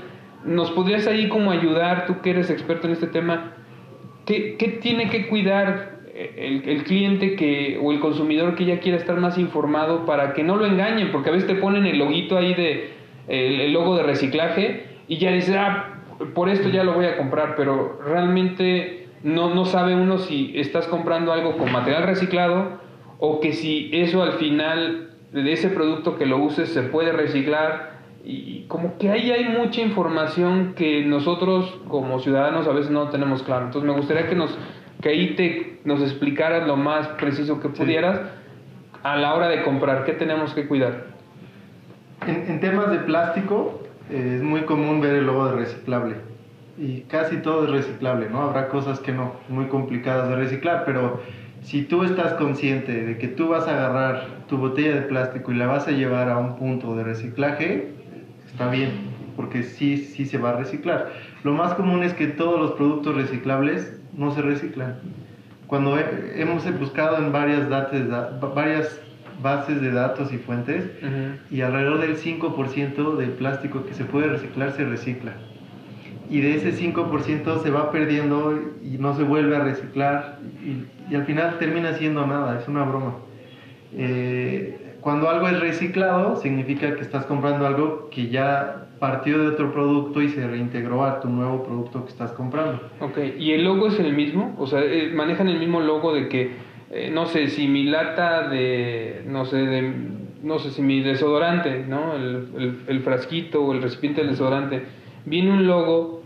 ¿nos 0.45 0.71
podrías 0.71 1.07
ahí 1.07 1.29
como 1.29 1.51
ayudar, 1.51 2.05
tú 2.05 2.21
que 2.21 2.31
eres 2.31 2.49
experto 2.49 2.87
en 2.87 2.93
este 2.93 3.07
tema, 3.07 3.53
qué, 4.25 4.55
qué 4.57 4.67
tiene 4.69 5.09
que 5.09 5.27
cuidar 5.27 5.99
el, 6.13 6.67
el, 6.67 6.83
cliente 6.83 7.35
que, 7.35 7.79
o 7.81 7.91
el 7.91 7.99
consumidor 7.99 8.55
que 8.55 8.65
ya 8.65 8.79
quiera 8.79 8.97
estar 8.97 9.19
más 9.19 9.37
informado 9.37 10.05
para 10.05 10.33
que 10.33 10.43
no 10.43 10.55
lo 10.55 10.65
engañen? 10.65 11.11
Porque 11.11 11.29
a 11.29 11.33
veces 11.33 11.47
te 11.47 11.55
ponen 11.55 11.85
el 11.85 11.97
loguito 11.97 12.37
ahí 12.37 12.53
de 12.53 12.91
el, 13.27 13.73
logo 13.73 13.95
de 13.95 14.03
reciclaje 14.03 14.85
y 15.07 15.17
ya 15.17 15.31
dice, 15.31 15.57
ah, 15.57 15.92
por 16.33 16.49
esto 16.49 16.69
ya 16.69 16.83
lo 16.83 16.93
voy 16.93 17.05
a 17.05 17.17
comprar, 17.17 17.55
pero 17.55 17.99
realmente 18.05 19.07
no, 19.23 19.53
no 19.53 19.65
sabe 19.65 19.95
uno 19.95 20.17
si 20.17 20.53
estás 20.55 20.87
comprando 20.87 21.31
algo 21.31 21.57
con 21.57 21.71
material 21.71 22.03
reciclado 22.03 22.79
o 23.19 23.39
que 23.39 23.53
si 23.53 23.89
eso 23.93 24.21
al 24.21 24.33
final 24.33 25.11
de 25.31 25.51
ese 25.51 25.69
producto 25.69 26.17
que 26.17 26.25
lo 26.25 26.37
uses 26.37 26.69
se 26.69 26.83
puede 26.83 27.11
reciclar 27.11 27.93
y 28.25 28.65
como 28.67 28.97
que 28.97 29.09
ahí 29.09 29.31
hay 29.31 29.45
mucha 29.45 29.81
información 29.81 30.73
que 30.75 31.03
nosotros 31.03 31.77
como 31.89 32.19
ciudadanos 32.19 32.67
a 32.67 32.71
veces 32.71 32.89
no 32.89 33.09
tenemos 33.09 33.43
claro. 33.43 33.65
Entonces 33.65 33.89
me 33.89 33.95
gustaría 33.95 34.27
que 34.27 34.35
nos 34.35 34.57
que 35.01 35.09
ahí 35.09 35.35
te 35.35 35.79
nos 35.83 36.01
explicaras 36.01 36.65
lo 36.65 36.77
más 36.77 37.07
preciso 37.09 37.59
que 37.59 37.67
pudieras 37.67 38.21
a 39.03 39.17
la 39.17 39.35
hora 39.35 39.49
de 39.49 39.63
comprar, 39.63 40.05
qué 40.05 40.13
tenemos 40.13 40.53
que 40.53 40.65
cuidar. 40.65 41.07
En, 42.25 42.61
temas 42.61 42.89
de 42.89 42.99
plástico 42.99 43.82
es 44.13 44.43
muy 44.43 44.61
común 44.61 45.01
ver 45.01 45.15
el 45.15 45.25
logo 45.25 45.47
de 45.47 45.55
reciclable 45.55 46.15
y 46.77 47.01
casi 47.01 47.37
todo 47.37 47.65
es 47.65 47.71
reciclable, 47.71 48.29
¿no? 48.29 48.41
Habrá 48.41 48.69
cosas 48.69 48.99
que 48.99 49.11
no, 49.11 49.33
muy 49.49 49.65
complicadas 49.65 50.29
de 50.29 50.35
reciclar, 50.35 50.83
pero 50.85 51.21
si 51.61 51.83
tú 51.83 52.03
estás 52.03 52.33
consciente 52.33 53.03
de 53.03 53.17
que 53.17 53.27
tú 53.27 53.49
vas 53.49 53.67
a 53.67 53.71
agarrar 53.71 54.27
tu 54.47 54.57
botella 54.57 54.95
de 54.95 55.01
plástico 55.01 55.51
y 55.51 55.55
la 55.55 55.67
vas 55.67 55.87
a 55.87 55.91
llevar 55.91 56.29
a 56.29 56.37
un 56.37 56.57
punto 56.57 56.95
de 56.95 57.03
reciclaje, 57.03 57.89
está 58.45 58.69
bien, 58.69 58.91
porque 59.35 59.63
sí, 59.63 59.97
sí 59.97 60.25
se 60.25 60.37
va 60.37 60.51
a 60.51 60.57
reciclar. 60.57 61.11
Lo 61.43 61.53
más 61.53 61.73
común 61.73 62.03
es 62.03 62.13
que 62.13 62.27
todos 62.27 62.59
los 62.59 62.71
productos 62.73 63.15
reciclables 63.15 63.99
no 64.15 64.31
se 64.31 64.41
reciclan. 64.41 64.99
Cuando 65.67 65.97
hemos 65.97 66.79
buscado 66.79 67.17
en 67.17 67.31
varias, 67.31 67.69
datos, 67.69 67.99
varias 68.53 69.01
bases 69.43 69.81
de 69.81 69.91
datos 69.91 70.33
y 70.33 70.37
fuentes 70.37 70.89
y 71.51 71.61
alrededor 71.61 71.99
del 71.99 72.17
5% 72.17 73.17
del 73.17 73.31
plástico 73.31 73.85
que 73.85 73.93
se 73.93 74.05
puede 74.05 74.27
reciclar 74.27 74.71
se 74.71 74.85
recicla. 74.85 75.33
Y 76.29 76.39
de 76.41 76.55
ese 76.55 76.73
5% 76.73 77.61
se 77.61 77.69
va 77.69 77.91
perdiendo 77.91 78.59
y 78.81 78.97
no 78.97 79.15
se 79.15 79.23
vuelve 79.23 79.55
a 79.55 79.59
reciclar 79.59 80.39
y, 80.65 81.13
al 81.13 81.25
final 81.25 81.59
termina 81.59 81.93
siendo 81.93 82.25
nada, 82.25 82.59
es 82.59 82.67
una 82.67 82.83
broma. 82.83 83.17
Eh, 83.95 84.95
cuando 85.01 85.29
algo 85.29 85.47
es 85.49 85.59
reciclado 85.59 86.37
significa 86.37 86.95
que 86.95 87.01
estás 87.01 87.25
comprando 87.25 87.67
algo 87.67 88.09
que 88.09 88.29
ya 88.29 88.87
partió 88.99 89.37
de 89.37 89.47
otro 89.49 89.73
producto 89.73 90.21
y 90.21 90.29
se 90.29 90.47
reintegró 90.47 91.03
a 91.03 91.19
tu 91.19 91.27
nuevo 91.27 91.61
producto 91.63 92.05
que 92.05 92.11
estás 92.11 92.31
comprando. 92.31 92.79
Ok, 93.01 93.17
¿y 93.37 93.51
el 93.51 93.65
logo 93.65 93.87
es 93.87 93.99
el 93.99 94.13
mismo? 94.13 94.55
O 94.57 94.65
sea, 94.65 94.81
eh, 94.81 95.11
manejan 95.13 95.49
el 95.49 95.59
mismo 95.59 95.81
logo 95.81 96.13
de 96.13 96.29
que 96.29 96.51
eh, 96.93 97.09
no 97.11 97.25
sé, 97.25 97.47
si 97.47 97.67
mi 97.67 97.83
lata 97.83 98.47
de, 98.47 99.23
no 99.25 99.45
sé, 99.45 99.57
de, 99.57 99.93
no 100.43 100.59
sé, 100.59 100.71
si 100.71 100.81
mi 100.81 101.01
desodorante, 101.01 101.85
¿no? 101.87 102.15
El, 102.15 102.83
el, 102.87 102.99
frasquito 103.01 103.63
o 103.63 103.73
el 103.73 103.81
recipiente 103.81 104.21
del 104.21 104.31
desodorante, 104.31 104.83
viene 105.25 105.51
un 105.51 105.65
logo 105.65 106.23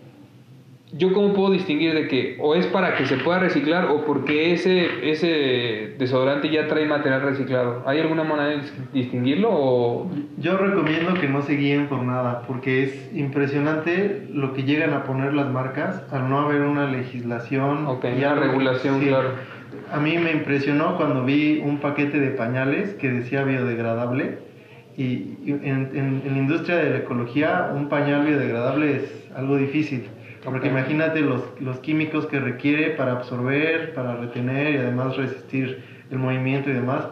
yo 0.93 1.11
cómo 1.13 1.33
puedo 1.33 1.51
distinguir 1.51 1.93
de 1.93 2.07
que 2.07 2.37
o 2.39 2.55
es 2.55 2.65
para 2.67 2.95
que 2.95 3.05
se 3.05 3.17
pueda 3.17 3.39
reciclar 3.39 3.85
o 3.85 4.05
porque 4.05 4.53
ese, 4.53 5.09
ese 5.09 5.95
desodorante 5.97 6.49
ya 6.49 6.67
trae 6.67 6.85
material 6.85 7.23
reciclado. 7.23 7.83
¿Hay 7.85 7.99
alguna 7.99 8.23
manera 8.23 8.49
de 8.49 8.61
distinguirlo 8.93 9.49
o...? 9.51 10.11
Yo 10.37 10.57
recomiendo 10.57 11.13
que 11.15 11.27
no 11.27 11.41
se 11.41 11.55
guíen 11.55 11.87
por 11.87 12.03
nada, 12.03 12.43
porque 12.47 12.83
es 12.83 13.11
impresionante 13.13 14.27
lo 14.31 14.53
que 14.53 14.63
llegan 14.63 14.93
a 14.93 15.03
poner 15.03 15.33
las 15.33 15.51
marcas 15.51 16.03
al 16.11 16.29
no 16.29 16.39
haber 16.39 16.61
una 16.61 16.89
legislación. 16.89 17.85
Ok, 17.87 18.05
ya 18.17 18.35
regulación, 18.35 19.01
claro. 19.01 19.31
A 19.91 19.99
mí 19.99 20.17
me 20.17 20.31
impresionó 20.31 20.97
cuando 20.97 21.23
vi 21.23 21.61
un 21.63 21.79
paquete 21.79 22.19
de 22.19 22.31
pañales 22.31 22.93
que 22.95 23.09
decía 23.09 23.43
biodegradable 23.43 24.39
y 24.97 25.35
en, 25.47 25.91
en 25.93 26.21
la 26.25 26.37
industria 26.37 26.77
de 26.77 26.89
la 26.89 26.97
ecología 26.97 27.71
un 27.75 27.87
pañal 27.87 28.25
biodegradable 28.25 28.95
es 28.95 29.27
algo 29.35 29.57
difícil 29.57 30.09
porque 30.43 30.69
imagínate 30.69 31.19
los, 31.21 31.41
los, 31.59 31.79
químicos 31.79 32.25
que 32.27 32.39
requiere 32.39 32.91
para 32.91 33.13
absorber, 33.13 33.93
para 33.93 34.15
retener 34.15 34.75
y 34.75 34.77
además 34.77 35.17
resistir 35.17 35.83
el 36.09 36.19
movimiento 36.19 36.69
y 36.69 36.73
demás. 36.73 37.05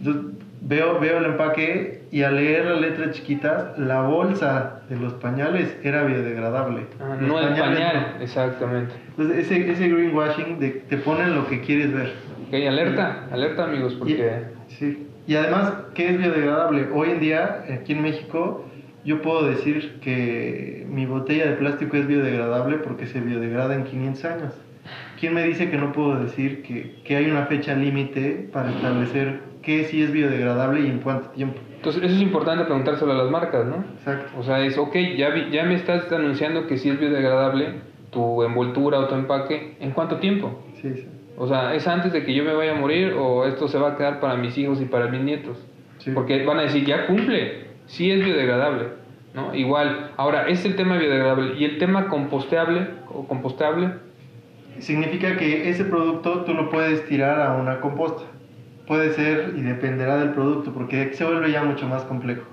Entonces, 0.00 0.33
veo, 0.66 0.98
veo 0.98 1.18
el 1.18 1.26
empaque 1.26 2.02
y 2.10 2.22
al 2.22 2.36
leer 2.36 2.64
las 2.66 2.80
letras 2.80 3.10
chiquitas, 3.12 3.78
la 3.78 4.02
bolsa 4.02 4.82
de 4.88 4.96
los 4.96 5.14
pañales 5.14 5.76
era 5.82 6.04
biodegradable. 6.04 6.86
Ah, 7.00 7.16
no 7.20 7.38
el 7.38 7.48
pañal, 7.48 8.16
exactamente. 8.20 8.94
Entonces, 9.10 9.38
ese, 9.38 9.70
ese 9.70 9.88
greenwashing 9.88 10.58
de, 10.58 10.70
te 10.70 10.96
ponen 10.96 11.34
lo 11.34 11.46
que 11.46 11.60
quieres 11.60 11.92
ver. 11.92 12.12
Ok, 12.48 12.54
alerta, 12.54 13.26
alerta 13.30 13.64
amigos, 13.64 13.94
porque... 13.94 14.44
sí. 14.68 15.08
Y 15.26 15.36
además, 15.36 15.72
¿qué 15.94 16.10
es 16.10 16.18
biodegradable? 16.18 16.88
Hoy 16.92 17.10
en 17.10 17.20
día, 17.20 17.64
aquí 17.72 17.92
en 17.92 18.02
México, 18.02 18.66
yo 19.04 19.22
puedo 19.22 19.46
decir 19.46 19.98
que 20.00 20.86
mi 20.88 21.06
botella 21.06 21.46
de 21.46 21.52
plástico 21.56 21.96
es 21.96 22.06
biodegradable 22.06 22.76
porque 22.78 23.06
se 23.06 23.20
biodegrada 23.20 23.74
en 23.74 23.84
500 23.84 24.24
años. 24.26 24.52
¿Quién 25.18 25.32
me 25.32 25.42
dice 25.42 25.70
que 25.70 25.78
no 25.78 25.92
puedo 25.92 26.22
decir 26.22 26.62
que, 26.62 26.96
que 27.04 27.16
hay 27.16 27.30
una 27.30 27.46
fecha 27.46 27.74
límite 27.74 28.50
para 28.52 28.70
establecer 28.70 29.40
qué 29.64 29.84
sí 29.84 30.02
es 30.02 30.12
biodegradable 30.12 30.80
y 30.80 30.86
en 30.86 30.98
cuánto 31.00 31.30
tiempo? 31.30 31.58
Entonces, 31.76 32.02
eso 32.02 32.14
es 32.14 32.22
importante 32.22 32.64
preguntárselo 32.64 33.12
a 33.12 33.16
las 33.16 33.30
marcas, 33.30 33.66
¿no? 33.66 33.84
Exacto. 33.98 34.38
O 34.38 34.42
sea, 34.42 34.64
es, 34.64 34.78
ok, 34.78 34.94
ya, 35.16 35.34
ya 35.50 35.64
me 35.64 35.74
estás 35.74 36.10
anunciando 36.12 36.66
que 36.66 36.78
sí 36.78 36.88
es 36.88 36.98
biodegradable 36.98 37.74
tu 38.10 38.42
envoltura 38.42 39.00
o 39.00 39.08
tu 39.08 39.14
empaque, 39.14 39.76
¿en 39.80 39.90
cuánto 39.90 40.16
tiempo? 40.16 40.62
Sí, 40.80 40.94
sí. 40.94 41.08
O 41.36 41.48
sea, 41.48 41.74
¿es 41.74 41.86
antes 41.88 42.12
de 42.12 42.24
que 42.24 42.32
yo 42.32 42.44
me 42.44 42.54
vaya 42.54 42.72
a 42.72 42.80
morir 42.80 43.12
o 43.18 43.44
esto 43.44 43.66
se 43.68 43.78
va 43.78 43.90
a 43.90 43.96
quedar 43.96 44.20
para 44.20 44.36
mis 44.36 44.56
hijos 44.56 44.80
y 44.80 44.84
para 44.84 45.08
mis 45.08 45.20
nietos? 45.20 45.66
Sí. 45.98 46.12
Porque 46.12 46.44
van 46.44 46.58
a 46.58 46.62
decir, 46.62 46.84
ya 46.84 47.06
cumple, 47.06 47.64
sí 47.86 48.10
es 48.10 48.24
biodegradable, 48.24 48.88
¿no? 49.34 49.54
Igual, 49.54 50.12
ahora, 50.16 50.48
es 50.48 50.64
el 50.64 50.76
tema 50.76 50.96
biodegradable 50.96 51.54
y 51.58 51.64
el 51.64 51.78
tema 51.78 52.08
composteable 52.08 52.86
o 53.12 53.26
compostable. 53.26 53.90
Significa 54.78 55.36
que 55.36 55.68
ese 55.68 55.84
producto 55.84 56.44
tú 56.44 56.54
lo 56.54 56.70
puedes 56.70 57.06
tirar 57.08 57.40
a 57.40 57.54
una 57.54 57.80
composta. 57.80 58.22
Puede 58.86 59.14
ser 59.14 59.54
y 59.56 59.62
dependerá 59.62 60.18
del 60.18 60.30
producto, 60.30 60.72
porque 60.72 61.12
se 61.14 61.24
vuelve 61.24 61.50
ya 61.50 61.64
mucho 61.64 61.86
más 61.88 62.02
complejo. 62.04 62.44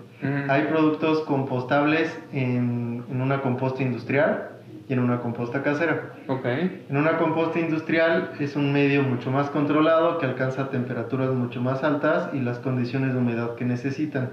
Hay 0.49 0.63
productos 0.65 1.21
compostables 1.21 2.15
en, 2.31 3.03
en, 3.09 3.21
una 3.21 3.41
composta 3.41 3.81
industrial 3.81 4.49
y 4.87 4.93
en 4.93 4.99
una 4.99 5.19
composta 5.19 5.63
casera. 5.63 6.13
Okay. 6.27 6.85
En 6.89 6.97
una 6.97 7.17
composta 7.17 7.59
industrial 7.59 8.31
es 8.39 8.55
un 8.55 8.71
medio 8.71 9.01
mucho 9.01 9.31
más 9.31 9.49
controlado 9.49 10.19
que 10.19 10.27
alcanza 10.27 10.69
temperaturas 10.69 11.31
mucho 11.31 11.59
más 11.59 11.83
altas 11.83 12.29
y 12.33 12.39
las 12.39 12.59
condiciones 12.59 13.13
de 13.13 13.19
humedad 13.19 13.55
que 13.55 13.65
necesitan. 13.65 14.29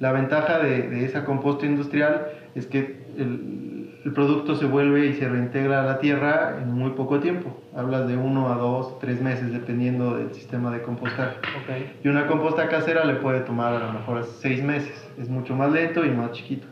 La 0.00 0.10
ventaja 0.10 0.58
de, 0.58 0.88
de 0.88 1.04
esa 1.04 1.24
composta 1.24 1.64
industrial 1.64 2.26
es 2.56 2.66
que 2.66 3.04
el, 3.16 3.69
el, 4.04 4.12
producto 4.12 4.56
se 4.56 4.66
vuelve 4.66 5.06
y 5.06 5.14
se 5.14 5.28
reintegra 5.28 5.80
a 5.80 5.84
la 5.84 5.98
tierra 5.98 6.58
en 6.60 6.72
muy 6.72 6.90
poco 6.90 7.20
tiempo. 7.20 7.56
Hablas 7.74 8.08
de 8.08 8.16
uno 8.16 8.52
a 8.52 8.56
dos, 8.56 8.98
tres 8.98 9.20
meses 9.20 9.52
dependiendo 9.52 10.16
del 10.16 10.32
sistema 10.32 10.70
de 10.70 10.82
compostaje. 10.82 11.36
Okay. 11.62 11.98
Y 12.02 12.08
una 12.08 12.26
composta 12.26 12.68
casera 12.68 13.04
le 13.04 13.14
puede 13.14 13.40
tomar 13.40 13.74
a 13.74 13.86
lo 13.86 13.92
mejor 13.92 14.24
seis 14.24 14.62
meses. 14.62 15.08
Es 15.18 15.28
mucho 15.28 15.54
más 15.54 15.72
lento 15.72 16.04
y 16.04 16.10
más 16.10 16.32
chiquito. 16.32 16.66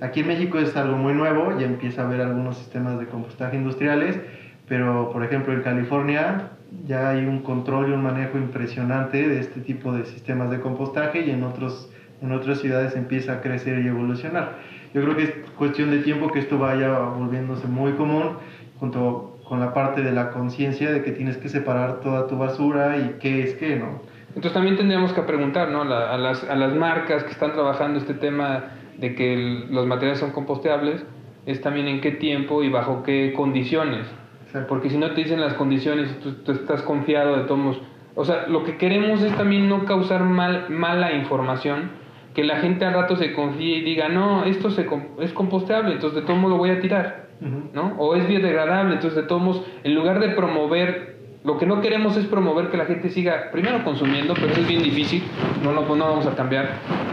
Aquí 0.00 0.20
en 0.20 0.28
México 0.28 0.58
es 0.58 0.76
algo 0.76 0.96
muy 0.96 1.14
nuevo, 1.14 1.58
ya 1.58 1.66
empieza 1.66 2.02
a 2.02 2.06
haber 2.06 2.20
algunos 2.20 2.58
sistemas 2.58 2.98
de 2.98 3.06
compostaje 3.06 3.56
industriales, 3.56 4.20
pero 4.68 5.10
por 5.10 5.24
ejemplo 5.24 5.54
en 5.54 5.62
California 5.62 6.50
ya 6.84 7.10
hay 7.10 7.24
un 7.24 7.40
control 7.40 7.88
y 7.88 7.92
un 7.92 8.02
manejo 8.02 8.36
impresionante 8.36 9.26
de 9.26 9.40
este 9.40 9.60
tipo 9.60 9.92
de 9.92 10.04
sistemas 10.04 10.50
de 10.50 10.60
compostaje 10.60 11.20
y 11.20 11.30
en 11.30 11.44
otros 11.44 11.90
en 12.22 12.32
otras 12.32 12.60
ciudades 12.60 12.96
empieza 12.96 13.34
a 13.34 13.40
crecer 13.40 13.84
y 13.84 13.88
evolucionar. 13.88 14.56
Yo 14.96 15.02
creo 15.02 15.14
que 15.14 15.22
es 15.24 15.34
cuestión 15.58 15.90
de 15.90 15.98
tiempo 15.98 16.28
que 16.28 16.38
esto 16.38 16.58
vaya 16.58 16.98
volviéndose 17.00 17.66
muy 17.66 17.92
común 17.92 18.38
junto 18.80 19.38
con 19.46 19.60
la 19.60 19.74
parte 19.74 20.00
de 20.00 20.10
la 20.10 20.30
conciencia 20.30 20.90
de 20.90 21.02
que 21.02 21.12
tienes 21.12 21.36
que 21.36 21.50
separar 21.50 22.00
toda 22.00 22.26
tu 22.26 22.38
basura 22.38 22.96
y 22.96 23.18
qué 23.20 23.42
es 23.42 23.56
qué, 23.56 23.76
¿no? 23.76 24.00
Entonces 24.28 24.54
también 24.54 24.78
tendríamos 24.78 25.12
que 25.12 25.20
preguntar 25.20 25.68
¿no? 25.68 25.82
a, 25.82 26.14
a, 26.14 26.16
las, 26.16 26.42
a 26.44 26.56
las 26.56 26.74
marcas 26.74 27.24
que 27.24 27.32
están 27.32 27.52
trabajando 27.52 27.98
este 27.98 28.14
tema 28.14 28.70
de 28.96 29.14
que 29.14 29.34
el, 29.34 29.70
los 29.70 29.86
materiales 29.86 30.18
son 30.18 30.30
composteables, 30.30 31.04
es 31.44 31.60
también 31.60 31.88
en 31.88 32.00
qué 32.00 32.12
tiempo 32.12 32.62
y 32.62 32.70
bajo 32.70 33.02
qué 33.02 33.34
condiciones. 33.36 34.06
Exacto. 34.46 34.66
Porque 34.66 34.88
si 34.88 34.96
no 34.96 35.10
te 35.10 35.24
dicen 35.24 35.42
las 35.42 35.52
condiciones 35.52 36.18
tú, 36.20 36.36
tú 36.36 36.52
estás 36.52 36.80
confiado 36.80 37.36
de 37.36 37.44
todos 37.44 37.82
o 38.14 38.24
sea, 38.24 38.46
lo 38.48 38.64
que 38.64 38.78
queremos 38.78 39.20
es 39.20 39.36
también 39.36 39.68
no 39.68 39.84
causar 39.84 40.24
mal, 40.24 40.70
mala 40.70 41.12
información, 41.12 41.90
que 42.36 42.44
la 42.44 42.56
gente 42.56 42.84
al 42.84 42.92
rato 42.92 43.16
se 43.16 43.32
confíe 43.32 43.78
y 43.78 43.80
diga, 43.80 44.10
no, 44.10 44.44
esto 44.44 44.70
se, 44.70 44.86
es 45.20 45.32
composteable, 45.32 45.94
entonces 45.94 46.20
de 46.20 46.26
todos 46.26 46.38
modos 46.38 46.52
lo 46.52 46.58
voy 46.58 46.68
a 46.68 46.80
tirar, 46.80 47.28
uh 47.40 47.44
-huh. 47.46 47.72
¿no? 47.72 47.94
O 47.96 48.14
es 48.14 48.28
biodegradable, 48.28 48.92
entonces 48.92 49.22
de 49.22 49.26
todos 49.26 49.40
modos, 49.40 49.62
en 49.82 49.94
lugar 49.94 50.20
de 50.20 50.28
promover, 50.28 51.16
lo 51.44 51.56
que 51.56 51.64
no 51.64 51.80
queremos 51.80 52.14
es 52.18 52.26
promover 52.26 52.68
que 52.68 52.76
la 52.76 52.84
gente 52.84 53.08
siga 53.08 53.48
primero 53.52 53.82
consumiendo, 53.84 54.34
pero 54.34 54.48
eso 54.48 54.60
es 54.60 54.68
bien 54.68 54.82
difícil, 54.82 55.22
no 55.64 55.72
lo 55.72 55.80
no 55.96 56.04
vamos 56.04 56.26
a 56.26 56.34
cambiar, 56.34 56.68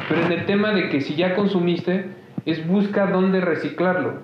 pero 0.10 0.26
en 0.26 0.34
el 0.34 0.46
tema 0.46 0.72
de 0.72 0.90
que 0.90 1.00
si 1.00 1.16
ya 1.16 1.36
consumiste, 1.36 2.10
es 2.46 2.68
buscar 2.68 3.14
dónde 3.14 3.40
reciclarlo, 3.40 4.16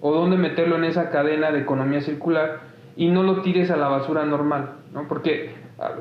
o 0.00 0.12
dónde 0.12 0.36
meterlo 0.36 0.76
en 0.76 0.84
esa 0.84 1.10
cadena 1.10 1.50
de 1.50 1.58
economía 1.58 2.02
circular, 2.02 2.60
y 2.94 3.08
no 3.08 3.24
lo 3.24 3.42
tires 3.42 3.72
a 3.72 3.76
la 3.76 3.88
basura 3.88 4.24
normal, 4.24 4.74
¿no? 4.94 5.08
Porque, 5.08 5.56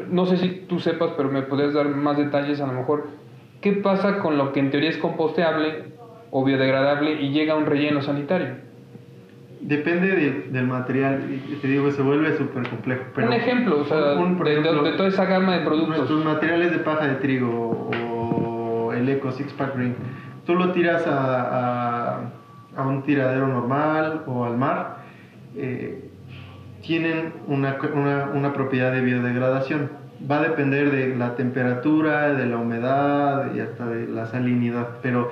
no 0.08 0.28
sé 0.28 0.38
si 0.38 0.50
tú 0.68 0.80
sepas, 0.80 1.14
pero 1.18 1.30
me 1.30 1.42
podrías 1.42 1.74
dar 1.74 1.88
más 1.88 2.16
detalles 2.16 2.62
a 2.62 2.68
lo 2.68 2.74
mejor, 2.74 3.25
¿Qué 3.66 3.72
pasa 3.72 4.20
con 4.20 4.38
lo 4.38 4.54
que 4.54 4.60
en 4.60 4.70
teoría 4.70 4.92
es 4.92 4.98
composteable 4.98 5.86
o 6.30 6.46
biodegradable 6.46 7.20
y 7.20 7.32
llega 7.32 7.56
a 7.56 7.58
un 7.58 7.66
relleno 7.66 8.00
sanitario? 8.04 8.58
Depende 9.60 10.10
de, 10.10 10.32
del 10.52 10.68
material, 10.68 11.24
te 11.60 11.68
digo, 11.68 11.90
se 11.90 12.04
vuelve 12.04 12.38
súper 12.38 12.70
complejo. 12.70 13.06
Pero 13.16 13.26
un 13.26 13.34
ejemplo, 13.34 13.80
o 13.80 13.86
sea, 13.86 14.14
un, 14.20 14.38
de, 14.38 14.52
ejemplo, 14.52 14.84
de, 14.84 14.92
toda 14.92 15.10
esa 15.10 15.26
gama 15.26 15.58
de 15.58 15.66
productos. 15.66 15.98
Nuestros 15.98 16.24
materiales 16.24 16.74
de 16.74 16.78
paja 16.78 17.08
de 17.08 17.16
trigo 17.16 17.90
o 17.92 18.94
el 18.94 19.10
Eco 19.10 19.32
Six 19.32 19.52
Pack 19.54 19.76
Green, 19.76 19.96
tú 20.46 20.54
lo 20.54 20.72
tiras 20.72 21.08
a, 21.08 22.20
a, 22.20 22.20
a 22.78 22.88
un 22.88 23.02
tiradero 23.02 23.48
normal 23.48 24.26
o 24.28 24.46
al 24.46 24.58
mar, 24.58 24.98
eh, 25.58 26.08
tienen 26.84 27.34
una, 27.48 27.80
una, 27.96 28.26
una 28.32 28.54
propiedad 28.54 28.92
de 28.92 29.02
biodegradación 29.02 30.05
va 30.30 30.40
a 30.40 30.44
depender 30.44 30.92
de 30.92 31.16
la 31.16 31.36
temperatura, 31.36 32.34
de 32.34 32.46
la 32.46 32.58
humedad 32.58 33.54
y 33.56 33.60
hasta 33.60 33.86
de 33.88 34.08
la 34.08 34.26
salinidad, 34.26 34.98
pero 35.02 35.32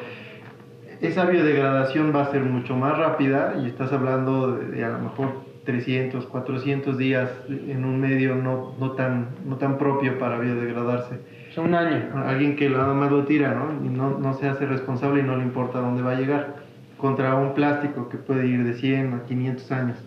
esa 1.01 1.25
biodegradación 1.25 2.13
va 2.15 2.23
a 2.23 2.31
ser 2.31 2.41
mucho 2.41 2.75
más 2.75 2.97
rápida 2.97 3.55
y 3.61 3.67
estás 3.67 3.91
hablando 3.91 4.55
de, 4.55 4.67
de 4.67 4.85
a 4.85 4.89
lo 4.89 4.99
mejor 4.99 5.43
300, 5.65 6.25
400 6.25 6.97
días 6.97 7.29
en 7.47 7.85
un 7.85 7.99
medio 7.99 8.35
no, 8.35 8.75
no, 8.79 8.91
tan, 8.91 9.29
no 9.45 9.57
tan 9.57 9.77
propio 9.77 10.17
para 10.19 10.39
biodegradarse. 10.39 11.19
Sea, 11.53 11.63
un 11.63 11.73
año. 11.73 12.09
Alguien 12.25 12.55
que 12.55 12.69
nada 12.69 12.93
más 12.93 13.11
lo 13.11 13.23
tira, 13.25 13.53
¿no? 13.53 13.85
Y 13.85 13.89
no, 13.89 14.17
no 14.17 14.33
se 14.33 14.47
hace 14.47 14.65
responsable 14.65 15.21
y 15.21 15.23
no 15.23 15.37
le 15.37 15.43
importa 15.43 15.79
dónde 15.79 16.01
va 16.01 16.11
a 16.11 16.15
llegar. 16.15 16.55
Contra 16.97 17.35
un 17.35 17.53
plástico 17.53 18.09
que 18.09 18.17
puede 18.17 18.47
ir 18.47 18.63
de 18.63 18.73
100 18.73 19.13
a 19.13 19.23
500 19.23 19.71
años. 19.71 19.97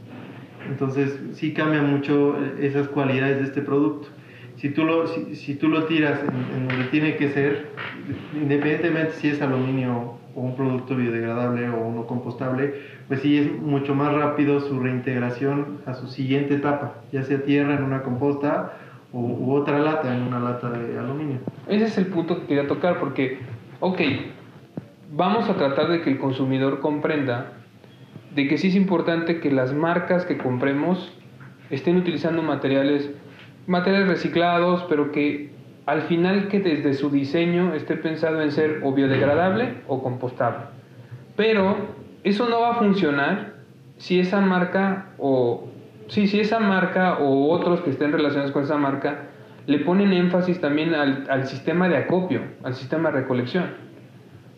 Entonces, 0.69 1.19
sí 1.33 1.53
cambia 1.53 1.83
mucho 1.83 2.37
esas 2.59 2.89
cualidades 2.89 3.39
de 3.39 3.45
este 3.45 3.63
producto 3.63 4.09
si 4.57 4.71
tú 4.71 4.85
lo, 4.85 5.07
si, 5.07 5.37
si 5.37 5.55
tú 5.55 5.69
lo 5.69 5.85
tiras 5.85 6.21
en, 6.21 6.57
en, 6.57 6.69
donde 6.69 6.85
tiene 6.87 7.17
que 7.17 7.29
ser, 7.31 7.69
independientemente 8.35 9.13
si 9.13 9.29
es 9.29 9.43
aluminio 9.43 10.15
o 10.35 10.41
un 10.41 10.57
producto 10.57 10.97
biodegradable 10.97 11.69
o 11.69 11.81
uno 11.81 12.07
compostable, 12.07 12.75
pues 13.09 13.21
sí 13.21 13.39
es 13.39 13.53
mucho 13.53 13.95
más 13.95 14.13
rápido 14.13 14.61
su 14.61 14.79
reintegración 14.81 15.79
a 15.87 15.95
su 15.95 16.09
siguiente 16.09 16.55
etapa, 16.55 16.95
ya 17.13 17.23
sea 17.23 17.43
tierra 17.43 17.75
en 17.75 17.85
una 17.85 18.03
composta 18.03 18.79
u, 19.13 19.21
u 19.21 19.55
otra 19.55 19.79
lata 19.79 20.15
en 20.15 20.23
una 20.23 20.41
lata 20.41 20.71
de 20.71 20.99
aluminio. 20.99 21.39
Ese 21.69 21.85
es 21.85 21.99
el 21.99 22.07
punto 22.07 22.41
que 22.41 22.47
quería 22.47 22.67
tocar 22.67 22.99
porque, 22.99 23.39
ok, 23.81 24.01
vamos 25.13 25.49
a 25.49 25.55
tratar 25.55 25.89
de 25.89 26.03
que 26.03 26.11
el 26.11 26.19
consumidor 26.19 26.81
comprenda 26.81 27.53
de 28.35 28.49
que 28.49 28.59
sí 28.59 28.69
es 28.69 28.75
importante 28.75 29.41
que 29.41 29.51
las 29.51 29.73
marcas 29.73 30.27
que 30.27 30.37
compremos 30.37 31.11
estén 31.71 31.97
utilizando 31.97 32.43
materiales 32.43 33.11
materiales 33.67 34.09
reciclados, 34.09 34.85
pero 34.89 35.13
que 35.13 35.51
al 35.87 36.03
final 36.03 36.49
que 36.49 36.61
desde 36.61 36.95
su 36.95 37.11
diseño 37.11 37.75
esté 37.75 37.97
pensado 37.97 38.43
en 38.43 38.51
ser 38.51 38.81
o 38.83 38.93
biodegradable 38.93 39.83
o 39.87 40.03
compostable. 40.03 40.65
Pero 41.37 41.77
eso 42.25 42.49
no 42.49 42.61
va 42.61 42.73
a 42.73 42.75
funcionar 42.75 43.55
si 43.99 44.19
esa 44.19 44.41
marca 44.41 45.07
o 45.19 45.69
sí, 46.09 46.27
si 46.27 46.41
esa 46.41 46.59
marca 46.59 47.19
o 47.19 47.51
otros 47.51 47.81
que 47.81 47.91
estén 47.91 48.13
relacionados 48.13 48.53
con 48.53 48.65
esa 48.65 48.77
marca 48.77 49.29
le 49.67 49.81
ponen 49.81 50.13
énfasis 50.13 50.61
también 50.61 50.95
al, 50.95 51.25
al 51.29 51.47
sistema 51.47 51.89
de 51.89 51.97
acopio, 51.97 52.43
al 52.63 52.75
sistema 52.75 53.11
de 53.11 53.21
recolección. 53.21 53.65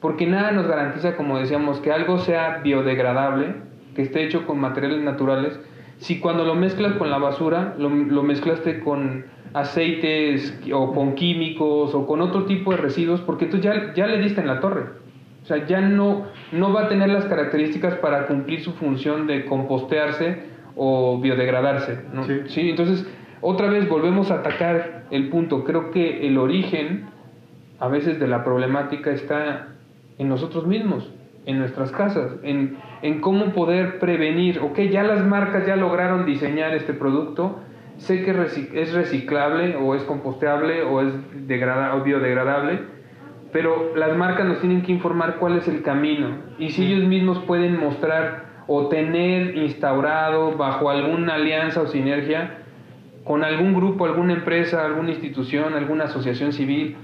Porque 0.01 0.27
nada 0.27 0.53
nos 0.53 0.67
garantiza, 0.67 1.17
como 1.17 1.39
decíamos, 1.39 1.81
que 1.81 1.93
algo 1.93 2.19
sea 2.19 2.59
biodegradable, 2.59 3.55
que 3.97 4.03
esté 4.03 4.25
hecho 4.25 4.47
con 4.47 4.61
materiales 4.61 5.01
naturales, 5.01 5.59
si 5.99 6.21
cuando 6.21 6.45
lo 6.45 6.55
mezclas 6.55 6.95
con 6.95 7.11
la 7.11 7.19
basura, 7.19 7.75
lo, 7.79 7.89
lo 7.91 8.23
mezclaste 8.23 8.81
con 8.81 9.25
aceites 9.55 10.59
o 10.73 10.93
con 10.93 11.15
químicos 11.15 11.95
o 11.95 12.07
con 12.07 12.21
otro 12.21 12.45
tipo 12.45 12.71
de 12.71 12.79
residuos, 12.79 13.21
porque 13.21 13.47
tú 13.47 13.59
ya, 13.59 13.95
ya 13.95 14.07
le 14.07 14.19
diste 14.19 14.41
en 14.41 14.47
la 14.47 14.61
torre. 14.61 14.85
O 15.43 15.47
sea, 15.47 15.67
ya 15.67 15.81
no, 15.81 16.27
no 16.53 16.73
va 16.73 16.83
a 16.83 16.89
tener 16.89 17.09
las 17.09 17.25
características 17.25 17.95
para 17.97 18.27
cumplir 18.27 18.61
su 18.61 18.73
función 18.73 19.27
de 19.27 19.47
compostearse 19.47 20.43
o 20.77 21.19
biodegradarse. 21.21 22.01
¿no? 22.13 22.25
Sí. 22.25 22.41
sí. 22.49 22.71
Entonces, 22.71 23.07
otra 23.41 23.69
vez 23.69 23.89
volvemos 23.89 24.31
a 24.31 24.37
atacar 24.37 25.05
el 25.11 25.29
punto. 25.31 25.65
Creo 25.65 25.91
que 25.91 26.27
el 26.27 26.39
origen 26.39 27.07
a 27.79 27.89
veces 27.89 28.19
de 28.19 28.27
la 28.27 28.45
problemática 28.45 29.11
está 29.11 29.69
en 30.19 30.29
nosotros 30.29 30.67
mismos, 30.67 31.11
en 31.49 31.59
nuestras 31.59 31.91
casas, 31.93 32.33
en, 32.43 32.77
en 33.01 33.23
cómo 33.23 33.55
poder 33.55 33.99
prevenir. 33.99 34.61
Ok, 34.61 34.81
ya 34.81 35.03
las 35.03 35.25
marcas 35.25 35.67
ya 35.67 35.77
lograron 35.77 36.27
diseñar 36.27 36.75
este 36.75 36.93
producto, 36.93 37.61
sé 37.97 38.23
que 38.23 38.33
es 38.75 38.93
reciclable 38.93 39.75
o 39.77 39.95
es 39.95 40.03
composteable 40.03 40.83
o 40.83 41.01
es 41.01 41.15
o 41.15 42.01
biodegradable, 42.05 42.81
pero 43.51 43.97
las 43.97 44.15
marcas 44.15 44.47
nos 44.47 44.61
tienen 44.61 44.83
que 44.83 44.93
informar 44.93 45.37
cuál 45.37 45.57
es 45.57 45.67
el 45.69 45.81
camino 45.81 46.37
y 46.59 46.69
si 46.69 46.85
ellos 46.85 47.09
mismos 47.09 47.39
pueden 47.39 47.81
mostrar 47.81 48.65
o 48.67 48.89
tener 48.89 49.57
instaurado 49.57 50.55
bajo 50.55 50.91
alguna 50.91 51.37
alianza 51.37 51.81
o 51.81 51.87
sinergia 51.87 52.59
con 53.25 53.43
algún 53.43 53.73
grupo, 53.73 54.05
alguna 54.05 54.35
empresa, 54.35 54.85
alguna 54.85 55.13
institución, 55.13 55.73
alguna 55.73 56.05
asociación 56.05 56.53
civil, 56.53 56.99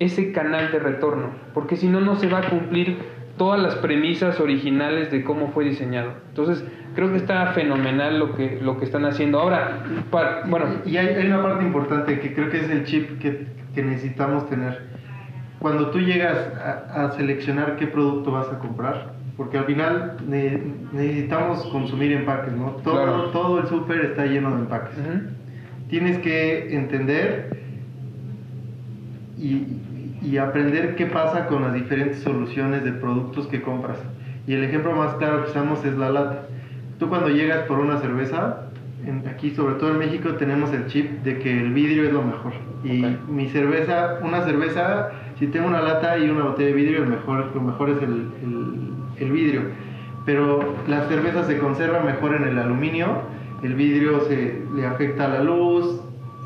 ese 0.00 0.32
canal 0.32 0.72
de 0.72 0.80
retorno, 0.80 1.30
porque 1.54 1.76
si 1.76 1.88
no, 1.88 2.00
no 2.00 2.16
se 2.16 2.26
va 2.26 2.38
a 2.38 2.50
cumplir 2.50 3.13
todas 3.36 3.60
las 3.60 3.74
premisas 3.76 4.38
originales 4.40 5.10
de 5.10 5.24
cómo 5.24 5.48
fue 5.52 5.64
diseñado. 5.64 6.12
Entonces, 6.28 6.64
creo 6.94 7.10
que 7.10 7.16
está 7.16 7.46
fenomenal 7.48 8.18
lo 8.18 8.34
que, 8.36 8.58
lo 8.62 8.78
que 8.78 8.84
están 8.84 9.04
haciendo. 9.04 9.40
Ahora, 9.40 9.82
para, 10.10 10.42
bueno, 10.46 10.66
Y 10.86 10.96
hay, 10.96 11.08
hay 11.08 11.26
una 11.26 11.42
parte 11.42 11.64
importante 11.64 12.20
que 12.20 12.32
creo 12.34 12.50
que 12.50 12.58
es 12.60 12.70
el 12.70 12.84
chip 12.84 13.18
que, 13.20 13.46
que 13.74 13.82
necesitamos 13.82 14.48
tener. 14.48 14.82
Cuando 15.58 15.90
tú 15.90 15.98
llegas 15.98 16.36
a, 16.62 17.06
a 17.06 17.12
seleccionar 17.12 17.76
qué 17.76 17.86
producto 17.86 18.30
vas 18.32 18.48
a 18.52 18.58
comprar, 18.58 19.14
porque 19.36 19.58
al 19.58 19.64
final 19.64 20.16
ne- 20.28 20.62
necesitamos 20.92 21.64
consumir 21.72 22.12
empaques, 22.12 22.52
¿no? 22.52 22.66
Todo, 22.84 22.94
Claro. 23.02 23.22
todo 23.30 23.60
el 23.60 23.66
súper 23.66 24.00
está 24.04 24.26
lleno 24.26 24.50
de 24.54 24.56
empaques. 24.62 24.96
Tienes 25.88 26.18
que 26.18 26.74
entender 26.76 27.63
y, 29.38 29.66
y 30.22 30.36
aprender 30.38 30.94
qué 30.96 31.06
pasa 31.06 31.46
con 31.46 31.62
las 31.62 31.74
diferentes 31.74 32.20
soluciones 32.20 32.84
de 32.84 32.92
productos 32.92 33.46
que 33.46 33.62
compras. 33.62 33.98
Y 34.46 34.54
el 34.54 34.64
ejemplo 34.64 34.92
más 34.92 35.14
claro 35.14 35.44
que 35.44 35.50
usamos 35.50 35.84
es 35.84 35.96
la 35.96 36.10
lata. 36.10 36.42
Tú 36.98 37.08
cuando 37.08 37.28
llegas 37.28 37.60
por 37.66 37.78
una 37.80 37.98
cerveza, 37.98 38.66
en- 39.06 39.26
aquí 39.28 39.50
sobre 39.50 39.74
todo 39.74 39.90
en 39.92 39.98
México 39.98 40.30
tenemos 40.34 40.72
el 40.72 40.86
chip 40.86 41.22
de 41.24 41.38
que 41.38 41.60
el 41.60 41.72
vidrio 41.72 42.04
es 42.04 42.12
lo 42.12 42.22
mejor. 42.22 42.52
Y 42.84 43.04
mi 43.28 43.48
cerveza, 43.48 44.18
una 44.22 44.42
cerveza, 44.44 45.10
si 45.38 45.46
tengo 45.46 45.66
una 45.66 45.80
lata 45.80 46.18
y 46.18 46.28
una 46.28 46.44
botella 46.44 46.68
de 46.68 46.74
vidrio, 46.74 47.02
el 47.02 47.08
mejor, 47.08 47.50
lo 47.54 47.60
mejor 47.62 47.90
es 47.90 48.02
el, 48.02 48.28
el- 48.42 49.24
el 49.26 49.32
vidrio. 49.32 49.62
Pero 50.26 50.74
la 50.88 51.06
cerveza 51.08 51.44
se 51.44 51.58
conserva 51.58 52.00
mejor 52.00 52.34
en 52.34 52.44
el 52.44 52.58
aluminio, 52.58 53.22
el 53.62 53.74
vidrio 53.74 54.20
se 54.22 54.62
le 54.74 54.86
afecta 54.86 55.28
la 55.28 55.42
luz, 55.42 56.00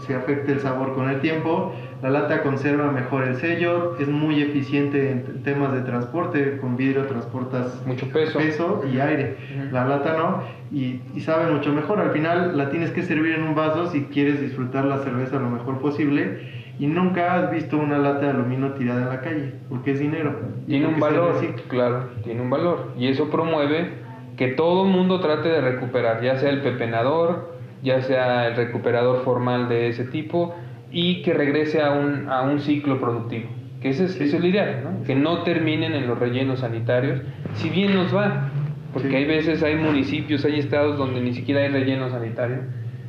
se 0.06 0.14
afecta 0.14 0.52
el 0.52 0.60
sabor 0.60 0.94
con 0.94 1.10
el 1.10 1.20
tiempo, 1.20 1.72
la 2.02 2.10
lata 2.10 2.42
conserva 2.42 2.92
mejor 2.92 3.24
el 3.24 3.36
sello, 3.36 3.96
es 3.98 4.06
muy 4.06 4.40
eficiente 4.40 5.10
en 5.10 5.42
temas 5.42 5.72
de 5.72 5.80
transporte, 5.80 6.58
con 6.58 6.76
vidrio 6.76 7.06
transportas 7.06 7.84
mucho 7.86 8.08
peso. 8.08 8.38
peso 8.38 8.84
y 8.92 9.00
aire. 9.00 9.36
La 9.72 9.84
lata 9.84 10.16
no, 10.16 10.42
y, 10.70 11.00
y 11.14 11.20
sabe 11.20 11.50
mucho 11.52 11.72
mejor. 11.72 11.98
Al 11.98 12.12
final 12.12 12.56
la 12.56 12.70
tienes 12.70 12.92
que 12.92 13.02
servir 13.02 13.34
en 13.34 13.42
un 13.42 13.54
vaso 13.54 13.90
si 13.90 14.04
quieres 14.04 14.40
disfrutar 14.40 14.84
la 14.84 14.98
cerveza 14.98 15.38
lo 15.38 15.50
mejor 15.50 15.78
posible. 15.78 16.58
Y 16.78 16.86
nunca 16.86 17.34
has 17.34 17.50
visto 17.50 17.76
una 17.76 17.98
lata 17.98 18.20
de 18.20 18.30
aluminio 18.30 18.74
tirada 18.74 19.02
en 19.02 19.08
la 19.08 19.20
calle, 19.20 19.54
porque 19.68 19.90
es 19.90 19.98
dinero. 19.98 20.38
Tiene 20.68 20.86
un 20.86 21.00
valor, 21.00 21.34
recicla. 21.34 21.62
claro, 21.66 22.08
tiene 22.22 22.40
un 22.40 22.50
valor. 22.50 22.92
Y 22.96 23.08
eso 23.08 23.28
promueve 23.30 23.94
que 24.36 24.48
todo 24.48 24.84
el 24.84 24.92
mundo 24.92 25.18
trate 25.18 25.48
de 25.48 25.60
recuperar, 25.60 26.22
ya 26.22 26.38
sea 26.38 26.50
el 26.50 26.62
pepenador, 26.62 27.57
ya 27.82 28.00
sea 28.02 28.48
el 28.48 28.56
recuperador 28.56 29.22
formal 29.24 29.68
de 29.68 29.88
ese 29.88 30.04
tipo, 30.04 30.54
y 30.90 31.22
que 31.22 31.34
regrese 31.34 31.82
a 31.82 31.92
un, 31.92 32.28
a 32.28 32.42
un 32.42 32.60
ciclo 32.60 32.98
productivo. 33.00 33.48
Que 33.80 33.90
ese 33.90 34.04
es, 34.06 34.20
eso 34.20 34.36
es 34.36 34.42
lo 34.42 34.48
ideal, 34.48 34.80
¿no? 34.82 35.04
Que 35.04 35.14
no 35.14 35.42
terminen 35.42 35.92
en 35.94 36.06
los 36.06 36.18
rellenos 36.18 36.60
sanitarios, 36.60 37.20
si 37.54 37.68
bien 37.70 37.94
nos 37.94 38.14
va, 38.14 38.50
porque 38.92 39.10
Sí. 39.10 39.14
hay 39.16 39.24
veces, 39.26 39.62
hay 39.62 39.76
municipios, 39.76 40.44
hay 40.44 40.58
estados 40.58 40.96
donde 40.98 41.20
ni 41.20 41.34
siquiera 41.34 41.60
hay 41.60 41.68
relleno 41.68 42.08
sanitario, 42.10 42.58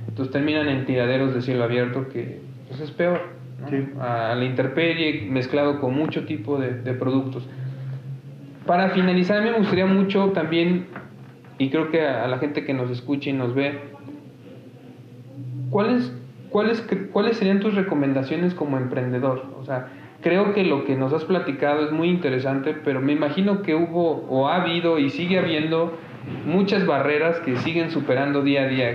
entonces 0.07 0.31
terminan 0.31 0.67
en 0.67 0.85
tiraderos 0.85 1.33
de 1.33 1.41
cielo 1.41 1.63
abierto, 1.63 2.09
que 2.09 2.41
pues, 2.67 2.81
es 2.81 2.91
peor, 2.91 3.21
¿no? 3.61 3.69
Sí. 3.69 3.87
a 3.99 4.35
la 4.35 4.43
intemperie 4.45 5.27
mezclado 5.29 5.79
con 5.79 5.95
mucho 5.95 6.25
tipo 6.25 6.57
de, 6.59 6.73
de 6.81 6.93
productos. 6.93 7.47
Para 8.65 8.89
finalizar, 8.89 9.41
me 9.41 9.53
gustaría 9.53 9.85
mucho 9.85 10.27
también, 10.33 10.85
y 11.57 11.69
creo 11.69 11.89
que 11.89 12.01
a, 12.05 12.25
a 12.25 12.27
la 12.27 12.37
gente 12.37 12.63
que 12.65 12.73
nos 12.73 12.91
escucha 12.91 13.29
y 13.29 13.33
nos 13.33 13.55
ve, 13.55 13.79
¿cuáles, 15.69 16.11
cuáles, 16.49 16.81
¿cuáles 17.11 17.37
serían 17.37 17.59
tus 17.59 17.75
recomendaciones 17.75 18.53
como 18.53 18.77
emprendedor? 18.77 19.45
O 19.59 19.65
sea, 19.65 19.87
creo 20.21 20.53
que 20.53 20.63
lo 20.63 20.85
que 20.85 20.95
nos 20.95 21.13
has 21.13 21.25
platicado 21.25 21.85
es 21.85 21.91
muy 21.91 22.09
interesante, 22.09 22.73
pero 22.83 23.01
me 23.01 23.13
imagino 23.13 23.61
que 23.61 23.75
hubo 23.75 24.25
o 24.29 24.47
ha 24.47 24.61
habido 24.61 24.99
y 24.99 25.09
sigue 25.09 25.39
habiendo 25.39 25.93
muchas 26.45 26.85
barreras 26.85 27.39
que 27.39 27.55
siguen 27.57 27.91
superando 27.91 28.41
día 28.41 28.63
a 28.63 28.67
día. 28.67 28.89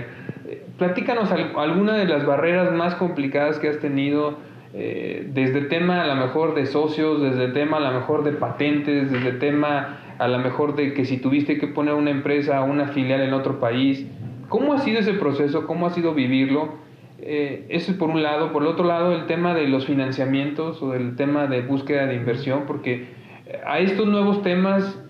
Eh, 0.47 0.63
Platícanos 0.77 1.31
al- 1.31 1.53
alguna 1.57 1.93
de 1.97 2.05
las 2.05 2.25
barreras 2.25 2.71
más 2.73 2.95
complicadas 2.95 3.59
que 3.59 3.69
has 3.69 3.79
tenido, 3.79 4.37
eh, 4.73 5.29
desde 5.33 5.61
tema 5.61 6.01
a 6.03 6.07
lo 6.07 6.15
mejor 6.15 6.53
de 6.53 6.65
socios, 6.65 7.21
desde 7.21 7.47
tema 7.49 7.77
a 7.77 7.79
lo 7.79 7.91
mejor 7.91 8.23
de 8.25 8.33
patentes, 8.33 9.09
desde 9.11 9.31
tema 9.33 9.97
a 10.19 10.27
lo 10.27 10.37
mejor 10.39 10.75
de 10.75 10.93
que 10.93 11.05
si 11.05 11.17
tuviste 11.17 11.57
que 11.57 11.67
poner 11.67 11.93
una 11.93 12.11
empresa 12.11 12.61
o 12.61 12.65
una 12.65 12.87
filial 12.89 13.21
en 13.21 13.33
otro 13.33 13.59
país. 13.59 14.05
¿Cómo 14.49 14.73
ha 14.73 14.79
sido 14.79 14.99
ese 14.99 15.13
proceso? 15.13 15.65
¿Cómo 15.67 15.87
ha 15.87 15.89
sido 15.91 16.13
vivirlo? 16.13 16.75
Eh, 17.19 17.65
eso 17.69 17.91
es 17.91 17.97
por 17.97 18.09
un 18.09 18.21
lado. 18.21 18.51
Por 18.51 18.63
el 18.63 18.67
otro 18.67 18.85
lado, 18.85 19.13
el 19.13 19.25
tema 19.25 19.53
de 19.53 19.67
los 19.67 19.85
financiamientos 19.85 20.81
o 20.81 20.93
el 20.93 21.15
tema 21.15 21.47
de 21.47 21.61
búsqueda 21.61 22.05
de 22.05 22.15
inversión, 22.15 22.63
porque 22.67 23.07
eh, 23.45 23.59
a 23.65 23.79
estos 23.79 24.07
nuevos 24.07 24.41
temas, 24.41 25.01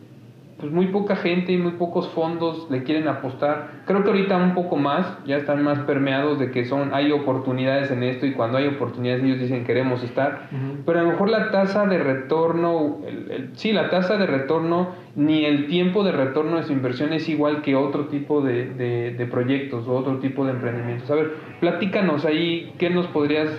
pues 0.58 0.72
muy 0.72 0.88
poca 0.88 1.18
gente 1.18 1.52
y 1.52 1.58
muy 1.58 1.74
pocos 1.74 2.08
fondos 2.10 2.68
le 2.70 2.84
quieren 2.84 3.10
apostar. 3.10 3.82
Creo 3.86 4.04
que 4.04 4.10
ahorita 4.10 4.38
un 4.38 4.54
poco 4.54 4.78
más, 4.78 5.06
ya 5.26 5.36
están 5.36 5.62
más 5.64 5.80
permeados 5.80 6.40
de 6.40 6.50
que 6.52 6.64
son 6.64 6.94
hay 6.94 7.12
oportunidades 7.12 7.92
en 7.92 8.04
esto 8.04 8.26
y 8.26 8.32
cuando 8.32 8.58
hay 8.58 8.68
oportunidades 8.68 9.22
ellos 9.24 9.40
dicen 9.40 9.66
queremos 9.66 10.02
estar. 10.02 10.48
Pero 10.86 11.00
a 11.00 11.04
lo 11.04 11.10
mejor 11.10 11.30
la 11.30 11.52
tasa 11.52 11.86
de 11.88 11.98
retorno, 11.98 13.00
el- 13.06 13.32
el- 13.32 13.50
sí, 13.58 13.74
la 13.74 13.90
tasa 13.90 14.16
de 14.18 14.28
retorno, 14.28 14.92
ni 15.16 15.44
el 15.44 15.68
tiempo 15.68 16.04
de 16.06 16.14
retorno 16.14 16.56
de 16.58 16.64
su 16.64 16.72
inversión 16.72 17.12
es 17.12 17.28
igual 17.28 17.62
que 17.62 17.76
otro 17.76 18.06
tipo 18.06 18.42
de, 18.42 18.66
de- 18.74 19.12
de 19.12 19.26
proyectos 19.26 19.86
o 19.90 19.94
otro 19.94 20.20
tipo 20.20 20.46
de 20.46 20.52
emprendimientos. 20.52 21.12
A 21.12 21.16
ver, 21.16 21.34
platícanos 21.60 22.24
ahí, 22.24 22.74
¿qué 22.80 22.90
nos 22.90 23.08
podrías 23.08 23.50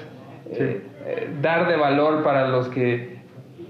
eh, 0.50 0.80
eh, 1.06 1.28
dar 1.42 1.68
de 1.68 1.76
valor 1.76 2.22
para 2.22 2.48
los 2.48 2.68
que 2.68 3.16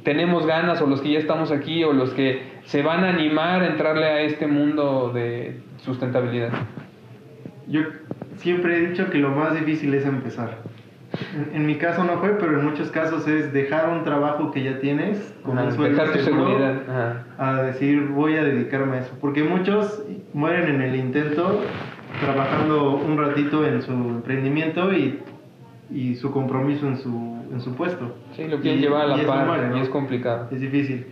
tenemos 0.05 0.47
ganas 0.47 0.81
o 0.83 0.87
los 0.87 1.01
que 1.01 1.11
ya 1.13 1.19
estamos 1.19 1.51
aquí 1.51 1.83
o 1.83 1.93
los 1.93 2.11
que 2.11 2.56
se 2.67 2.83
van 2.83 3.05
a 3.05 3.11
animar 3.11 3.63
a 3.63 3.69
entrarle 3.69 4.05
a 4.05 4.21
este 4.23 4.47
mundo 4.47 5.13
de 5.15 5.61
sustentabilidad? 5.79 6.51
Yo 7.69 7.81
siempre 8.37 8.77
he 8.77 8.89
dicho 8.89 9.09
que 9.11 9.19
lo 9.19 9.31
más 9.31 9.55
difícil 9.55 9.95
es 9.95 10.05
empezar. 10.05 10.59
En, 11.35 11.57
en 11.57 11.67
mi 11.67 11.77
caso 11.77 12.05
no 12.05 12.19
fue, 12.19 12.31
pero 12.39 12.59
en 12.59 12.65
muchos 12.65 12.91
casos 12.91 13.27
es 13.29 13.53
dejar 13.53 13.89
un 13.89 14.05
trabajo 14.05 14.51
que 14.51 14.63
ya 14.63 14.81
tienes 14.81 15.35
con 15.43 15.59
Ajá, 15.59 15.69
un 15.69 15.75
sueldo 15.75 15.99
dejar 16.03 16.17
tu 16.19 16.25
seguridad. 16.25 16.83
Ajá. 16.89 17.25
a 17.39 17.63
decir 17.63 18.03
voy 18.09 18.37
a 18.37 18.45
dedicarme 18.45 18.97
a 18.97 19.01
eso. 19.01 19.17
Porque 19.21 19.43
muchos 19.43 20.03
mueren 20.35 20.75
en 20.75 20.83
el 20.83 20.97
intento 20.97 21.63
trabajando 22.21 22.97
un 22.97 23.17
ratito 23.17 23.67
en 23.67 23.83
su 23.83 23.93
emprendimiento 23.93 24.93
y, 24.93 25.21
y 25.91 26.17
su 26.17 26.33
compromiso 26.33 26.87
en 26.87 26.99
su, 26.99 27.45
en 27.53 27.61
su 27.61 27.75
puesto. 27.75 28.15
Sí, 28.35 28.45
lo 28.49 28.61
quieren 28.61 28.81
llevar 28.81 29.03
a 29.11 29.17
la 29.17 29.27
par 29.27 29.47
muere, 29.47 29.69
¿no? 29.69 29.79
y 29.79 29.81
es 29.81 29.89
complicado. 29.89 30.49
Es 30.51 30.61
difícil. 30.61 31.07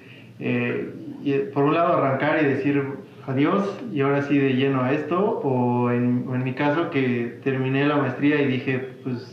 Eh, 0.47 0.93
y, 1.25 1.33
eh, 1.33 1.51
por 1.55 1.65
un 1.65 1.73
lado 1.73 1.95
arrancar 1.97 2.39
y 2.43 2.45
decir 2.45 2.83
adiós 3.27 3.81
y 3.91 4.03
ahora 4.03 4.21
sí 4.23 4.37
de 4.39 4.53
lleno 4.53 4.83
a 4.83 4.93
esto, 4.93 5.19
o 5.43 5.91
en, 5.91 6.27
o 6.29 6.35
en 6.35 6.45
mi 6.45 6.53
caso 6.53 6.91
que 6.91 7.39
terminé 7.43 7.87
la 7.87 7.97
maestría 7.97 8.43
y 8.43 8.47
dije, 8.47 8.91
pues 9.03 9.31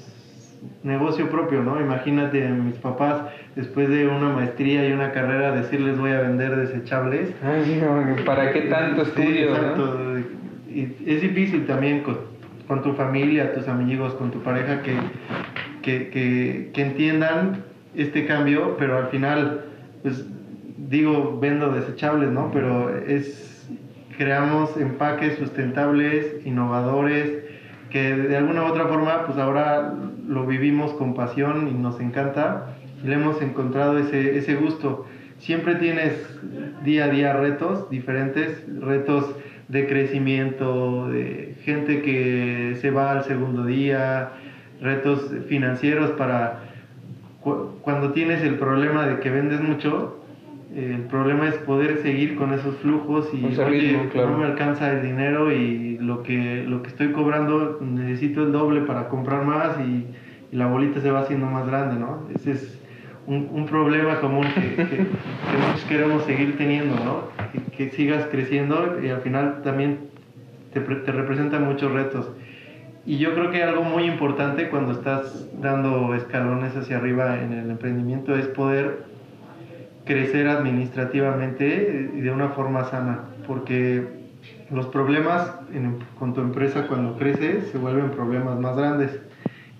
negocio 0.83 1.29
propio, 1.29 1.63
¿no? 1.63 1.81
Imagínate 1.81 2.47
a 2.47 2.51
mis 2.51 2.75
papás 2.75 3.23
después 3.57 3.89
de 3.89 4.07
una 4.07 4.29
maestría 4.29 4.87
y 4.87 4.93
una 4.93 5.11
carrera 5.11 5.51
decirles 5.51 5.99
voy 5.99 6.11
a 6.11 6.21
vender 6.21 6.55
desechables. 6.55 7.33
Ay, 7.43 7.81
no, 7.81 8.23
¿Para 8.23 8.53
qué 8.53 8.61
tanto 8.61 9.03
Sí, 9.03 9.09
estudio? 9.09 9.49
no? 9.49 9.57
exacto. 9.57 10.17
es 11.05 11.21
difícil 11.21 11.65
también 11.65 12.03
con, 12.03 12.19
con, 12.69 12.81
tu 12.83 12.93
familia, 12.93 13.53
tus 13.53 13.67
amigos, 13.67 14.13
con 14.13 14.31
tu 14.31 14.41
pareja 14.41 14.81
que, 14.81 14.93
que, 15.81 16.09
que, 16.09 16.69
que 16.73 16.81
entiendan 16.81 17.65
este 17.95 18.25
cambio, 18.25 18.77
pero 18.79 18.97
al 18.97 19.07
final, 19.07 19.65
pues 20.03 20.25
digo, 20.91 21.39
vendo 21.39 21.71
desechables, 21.71 22.29
¿no? 22.29 22.51
Pero 22.51 22.93
es, 22.95 23.65
creamos 24.17 24.75
empaques 24.75 25.37
sustentables, 25.37 26.45
innovadores, 26.45 27.45
que 27.89 28.15
de 28.15 28.37
alguna 28.37 28.63
u 28.63 28.65
otra 28.67 28.85
forma, 28.85 29.25
pues 29.25 29.37
ahora 29.37 29.93
lo 30.27 30.45
vivimos 30.45 30.91
con 30.93 31.13
pasión 31.13 31.69
y 31.69 31.73
nos 31.73 31.99
encanta 31.99 32.75
y 33.03 33.07
le 33.07 33.15
hemos 33.15 33.41
encontrado 33.41 33.97
ese, 33.97 34.37
ese 34.37 34.55
gusto. 34.55 35.05
Siempre 35.39 35.75
tienes 35.75 36.13
día 36.83 37.05
a 37.05 37.07
día 37.07 37.33
retos 37.33 37.89
diferentes, 37.89 38.63
retos 38.79 39.33
de 39.69 39.87
crecimiento, 39.87 41.07
de 41.09 41.55
gente 41.63 42.01
que 42.01 42.77
se 42.81 42.91
va 42.91 43.13
al 43.13 43.23
segundo 43.23 43.65
día, 43.65 44.31
retos 44.81 45.31
financieros 45.47 46.11
para 46.11 46.63
cuando 47.39 48.11
tienes 48.11 48.43
el 48.43 48.55
problema 48.55 49.07
de 49.07 49.19
que 49.19 49.31
vendes 49.31 49.61
mucho, 49.61 50.21
el 50.75 51.01
problema 51.01 51.49
es 51.49 51.55
poder 51.55 52.01
seguir 52.01 52.35
con 52.35 52.53
esos 52.53 52.77
flujos 52.77 53.29
y 53.33 53.41
no 53.41 54.37
me 54.37 54.45
alcanza 54.45 54.91
el 54.91 55.01
dinero 55.01 55.51
y 55.51 55.97
lo 55.99 56.23
que 56.23 56.63
lo 56.65 56.81
que 56.81 56.89
estoy 56.89 57.11
cobrando 57.11 57.79
necesito 57.81 58.43
el 58.43 58.53
doble 58.53 58.81
para 58.81 59.09
comprar 59.09 59.45
más 59.45 59.77
y, 59.79 60.05
la 60.51 60.67
bolita 60.67 60.99
se 60.99 61.09
va 61.09 61.21
haciendo 61.21 61.45
más 61.45 61.65
grande, 61.65 61.97
¿no? 61.97 62.27
Ese 62.35 62.51
es 62.51 62.77
un, 63.25 63.47
un 63.53 63.67
problema 63.67 64.19
común 64.19 64.45
que, 64.53 64.75
que, 64.75 64.97
muchos 65.65 65.85
queremos 65.87 66.25
seguir 66.25 66.57
teniendo, 66.57 66.93
¿no? 67.05 67.21
Que, 67.77 67.89
sigas 67.91 68.25
creciendo 68.29 68.97
y 69.01 69.07
al 69.07 69.21
final 69.21 69.61
también 69.63 69.99
te, 70.73 70.81
te 70.81 71.11
representa 71.13 71.57
muchos 71.57 71.93
retos. 71.93 72.29
Y 73.05 73.17
yo 73.17 73.33
creo 73.33 73.49
que 73.49 73.63
algo 73.63 73.83
muy 73.83 74.03
importante 74.03 74.67
cuando 74.67 74.91
estás 74.91 75.47
dando 75.61 76.13
escalones 76.15 76.75
hacia 76.75 76.97
arriba 76.97 77.41
en 77.41 77.53
el 77.53 77.71
emprendimiento 77.71 78.35
es 78.35 78.47
poder 78.47 79.05
crecer 80.05 80.47
administrativamente 80.47 82.09
y 82.15 82.21
de 82.21 82.31
una 82.31 82.49
forma 82.49 82.85
sana, 82.85 83.25
porque 83.47 84.21
los 84.71 84.87
problemas 84.87 85.53
con 86.17 86.33
tu 86.33 86.41
empresa 86.41 86.87
cuando 86.87 87.17
crece 87.17 87.63
se 87.71 87.77
vuelven 87.77 88.11
problemas 88.11 88.59
más 88.59 88.75
grandes. 88.75 89.19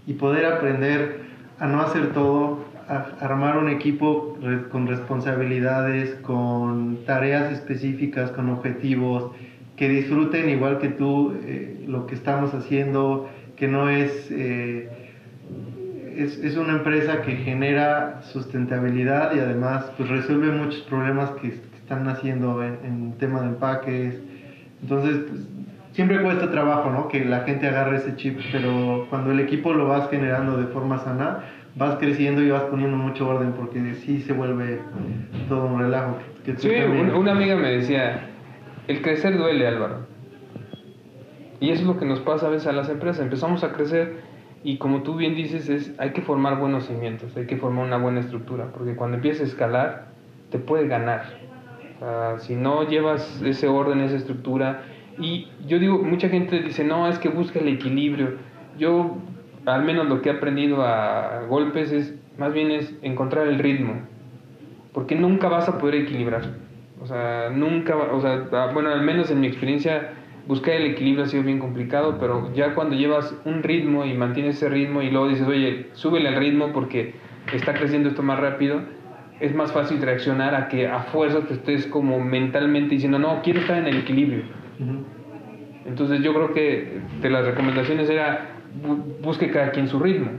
Y 0.08 0.14
poder 0.14 0.46
aprender 0.46 1.22
a 1.60 1.68
no 1.68 1.82
hacer 1.82 2.12
todo, 2.14 2.66
a 2.88 3.08
armar 3.24 3.58
un 3.58 3.70
equipo 3.70 4.38
con 4.72 4.88
responsabilidades, 4.88 6.16
con 6.22 7.06
tareas 7.06 7.52
específicas, 7.52 8.32
con 8.32 8.50
objetivos, 8.50 9.32
que 9.76 9.88
disfruten 9.88 10.50
igual 10.50 10.80
que 10.80 10.90
tú 10.90 11.34
eh, 11.44 11.84
lo 11.88 12.08
que 12.08 12.16
estamos 12.16 12.54
haciendo, 12.54 13.30
que 13.56 13.68
no 13.68 13.90
es, 13.90 14.30
eh, 14.32 14.90
es, 16.18 16.38
es, 16.38 16.58
una 16.58 16.74
empresa 16.74 17.22
que 17.22 17.36
genera 17.38 18.22
sustentabilidad 18.24 19.36
y 19.36 19.40
además 19.40 19.92
pues, 19.98 20.10
resuelve 20.10 20.52
muchos 20.52 20.82
problemas 20.82 21.32
que, 21.42 21.72
están 21.82 22.06
naciendo 22.06 22.64
en, 22.64 22.78
en, 22.86 23.14
tema 23.18 23.42
de 23.42 23.48
empaques. 23.48 24.20
Entonces, 24.82 25.26
pues, 25.28 25.48
siempre 25.92 26.22
cuesta 26.22 26.50
trabajo, 26.50 26.90
¿no? 26.90 27.08
Que 27.08 27.26
la 27.26 27.42
gente 27.42 27.68
agarre 27.68 27.98
ese 27.98 28.16
chip, 28.16 28.40
pero 28.52 29.08
cuando 29.10 29.32
el 29.32 29.40
equipo 29.40 29.74
lo 29.74 29.88
vas 29.88 30.10
generando 30.10 30.58
de 30.58 30.68
forma 30.68 31.00
sana, 31.00 31.44
vas 31.76 31.96
creciendo 31.96 32.42
y 32.42 32.50
vas 32.50 32.64
poniendo 32.64 32.98
mucho 32.98 33.28
orden 33.28 33.54
porque 33.54 33.96
sí 33.96 34.22
se 34.22 34.34
vuelve 34.34 34.80
todo 35.50 35.66
un 35.66 35.80
relajo. 35.80 36.18
sí, 36.58 36.70
una 37.16 37.32
amiga 37.32 37.56
me 37.56 37.72
decía, 37.72 38.30
el 38.88 39.02
crecer 39.02 39.38
duele, 39.38 39.68
Álvaro. 39.68 40.12
Y 41.60 41.70
eso 41.70 41.82
es 41.82 41.88
lo 41.88 41.98
que 41.98 42.06
nos 42.06 42.20
pasa 42.22 42.48
a 42.48 42.50
veces 42.50 42.68
a 42.68 42.72
las 42.72 42.90
empresas. 42.90 43.22
Empezamos 43.22 43.64
a 43.64 43.72
crecer 43.72 44.31
y 44.64 44.78
como 44.78 45.02
tú 45.02 45.16
bien 45.16 45.36
dices, 45.36 45.70
es, 45.70 45.94
hay 45.98 46.12
que 46.12 46.22
formar 46.22 46.60
buenos 46.60 46.86
cimientos, 46.86 47.36
hay 47.36 47.48
que 47.48 47.58
formar 47.58 47.86
una 47.86 47.98
buena 47.98 48.20
estructura, 48.20 48.68
porque 48.74 48.96
cuando 48.96 49.18
empiezas 49.18 49.42
a 49.42 49.46
escalar, 49.46 50.08
te 50.52 50.60
puede 50.60 50.88
ganar. 50.88 51.24
si 52.40 52.56
no 52.56 52.88
llevas 52.88 53.42
ese 53.44 53.68
orden, 53.68 54.02
esa 54.02 54.18
estructura, 54.18 54.84
y 55.18 55.48
yo 55.68 55.80
digo, 55.80 56.00
mucha 56.00 56.30
gente 56.30 56.62
dice, 56.62 56.84
no, 56.84 57.08
es 57.08 57.20
que 57.20 57.30
busca 57.30 57.60
el 57.60 57.68
equilibrio. 57.68 58.38
Yo, 58.78 59.18
al 59.66 59.84
menos 59.84 60.08
lo 60.08 60.22
que 60.22 60.30
he 60.30 60.32
aprendido 60.32 60.84
a 60.84 61.42
golpes 61.48 61.92
es, 61.92 62.16
más 62.38 62.54
bien 62.54 62.72
es 62.72 62.94
encontrar 63.02 63.48
el 63.48 63.60
ritmo, 63.60 63.94
porque 64.94 65.16
nunca 65.16 65.48
vas 65.50 65.68
a 65.70 65.78
poder 65.78 65.96
equilibrar. 65.96 66.42
O 67.02 67.08
sea, 67.08 67.50
nunca, 67.50 67.96
o 67.96 68.22
sea, 68.22 68.68
bueno, 68.74 68.90
al 68.90 69.02
menos 69.02 69.32
en 69.32 69.42
mi 69.42 69.48
experiencia, 69.48 70.14
buscar 70.48 70.76
el 70.76 70.86
equilibrio 70.92 71.26
ha 71.26 71.28
sido 71.28 71.44
bien 71.44 71.60
complicado, 71.60 72.18
pero 72.20 72.54
ya 72.54 72.74
cuando 72.74 72.96
llevas 72.96 73.36
un 73.46 73.64
ritmo 73.64 74.06
y 74.06 74.14
mantienes 74.14 74.58
ese 74.58 74.70
ritmo 74.70 75.02
y 75.02 75.10
luego 75.10 75.28
dices, 75.28 75.48
oye, 75.48 75.88
súbele 75.94 76.30
al 76.30 76.36
ritmo 76.36 76.72
porque 76.74 77.16
está 77.54 77.74
creciendo 77.74 78.10
esto 78.10 78.24
más 78.24 78.40
rápido, 78.40 78.82
es 79.40 79.56
más 79.56 79.72
fácil 79.72 80.02
reaccionar 80.02 80.56
a 80.56 80.68
que 80.68 80.88
a 80.88 81.00
fuerza 81.00 81.42
te 81.42 81.56
estés 81.56 81.88
como 81.88 82.20
mentalmente 82.20 82.96
diciendo, 82.96 83.20
no, 83.20 83.42
quiero 83.42 83.60
estar 83.60 83.78
en 83.78 83.88
el 83.88 83.98
equilibrio. 83.98 84.44
Entonces 85.86 86.22
yo 86.22 86.34
creo 86.34 86.54
que 86.54 87.00
de 87.22 87.30
las 87.30 87.46
recomendaciones 87.46 88.10
era, 88.10 88.52
busque 89.22 89.50
cada 89.50 89.72
quien 89.72 89.88
su 89.88 90.00
ritmo. 90.00 90.32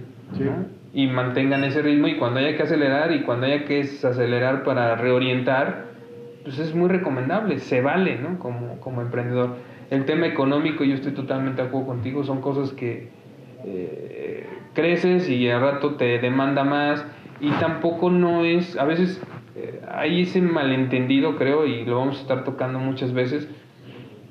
Y 0.95 1.07
mantengan 1.07 1.65
ese 1.65 1.83
ritmo 1.83 2.07
y 2.07 2.17
cuando 2.17 2.39
haya 2.39 2.57
que 2.57 2.63
acelerar 2.63 3.13
y 3.13 3.23
cuando 3.23 3.47
haya 3.47 3.65
que 3.65 3.81
acelerar 3.81 4.63
para 4.63 4.95
reorientar, 4.95 5.87
pues 6.45 6.59
es 6.59 6.75
muy 6.75 6.89
recomendable, 6.89 7.59
se 7.59 7.81
vale, 7.81 8.19
¿no? 8.19 8.39
Como, 8.39 8.79
como 8.81 9.01
emprendedor. 9.01 9.57
El 9.93 10.07
tema 10.07 10.27
económico, 10.27 10.85
yo 10.85 10.95
estoy 10.95 11.13
totalmente 11.13 11.61
de 11.61 11.69
acuerdo 11.69 11.89
contigo, 11.89 12.25
son 12.25 12.41
cosas 12.41 12.73
que 12.73 13.11
eh, 13.67 14.47
creces 14.73 15.29
y 15.29 15.47
al 15.51 15.61
rato 15.61 15.97
te 15.97 16.19
demanda 16.19 16.65
más 16.65 17.05
y 17.43 17.51
tampoco 17.51 18.09
no 18.09 18.43
es, 18.43 18.79
a 18.79 18.87
veces 18.87 19.23
eh, 19.55 19.83
hay 19.87 20.23
ese 20.23 20.41
malentendido, 20.41 21.37
creo, 21.37 21.67
y 21.67 21.85
lo 21.85 21.99
vamos 21.99 22.17
a 22.17 22.23
estar 22.23 22.43
tocando 22.43 22.79
muchas 22.79 23.13
veces, 23.13 23.47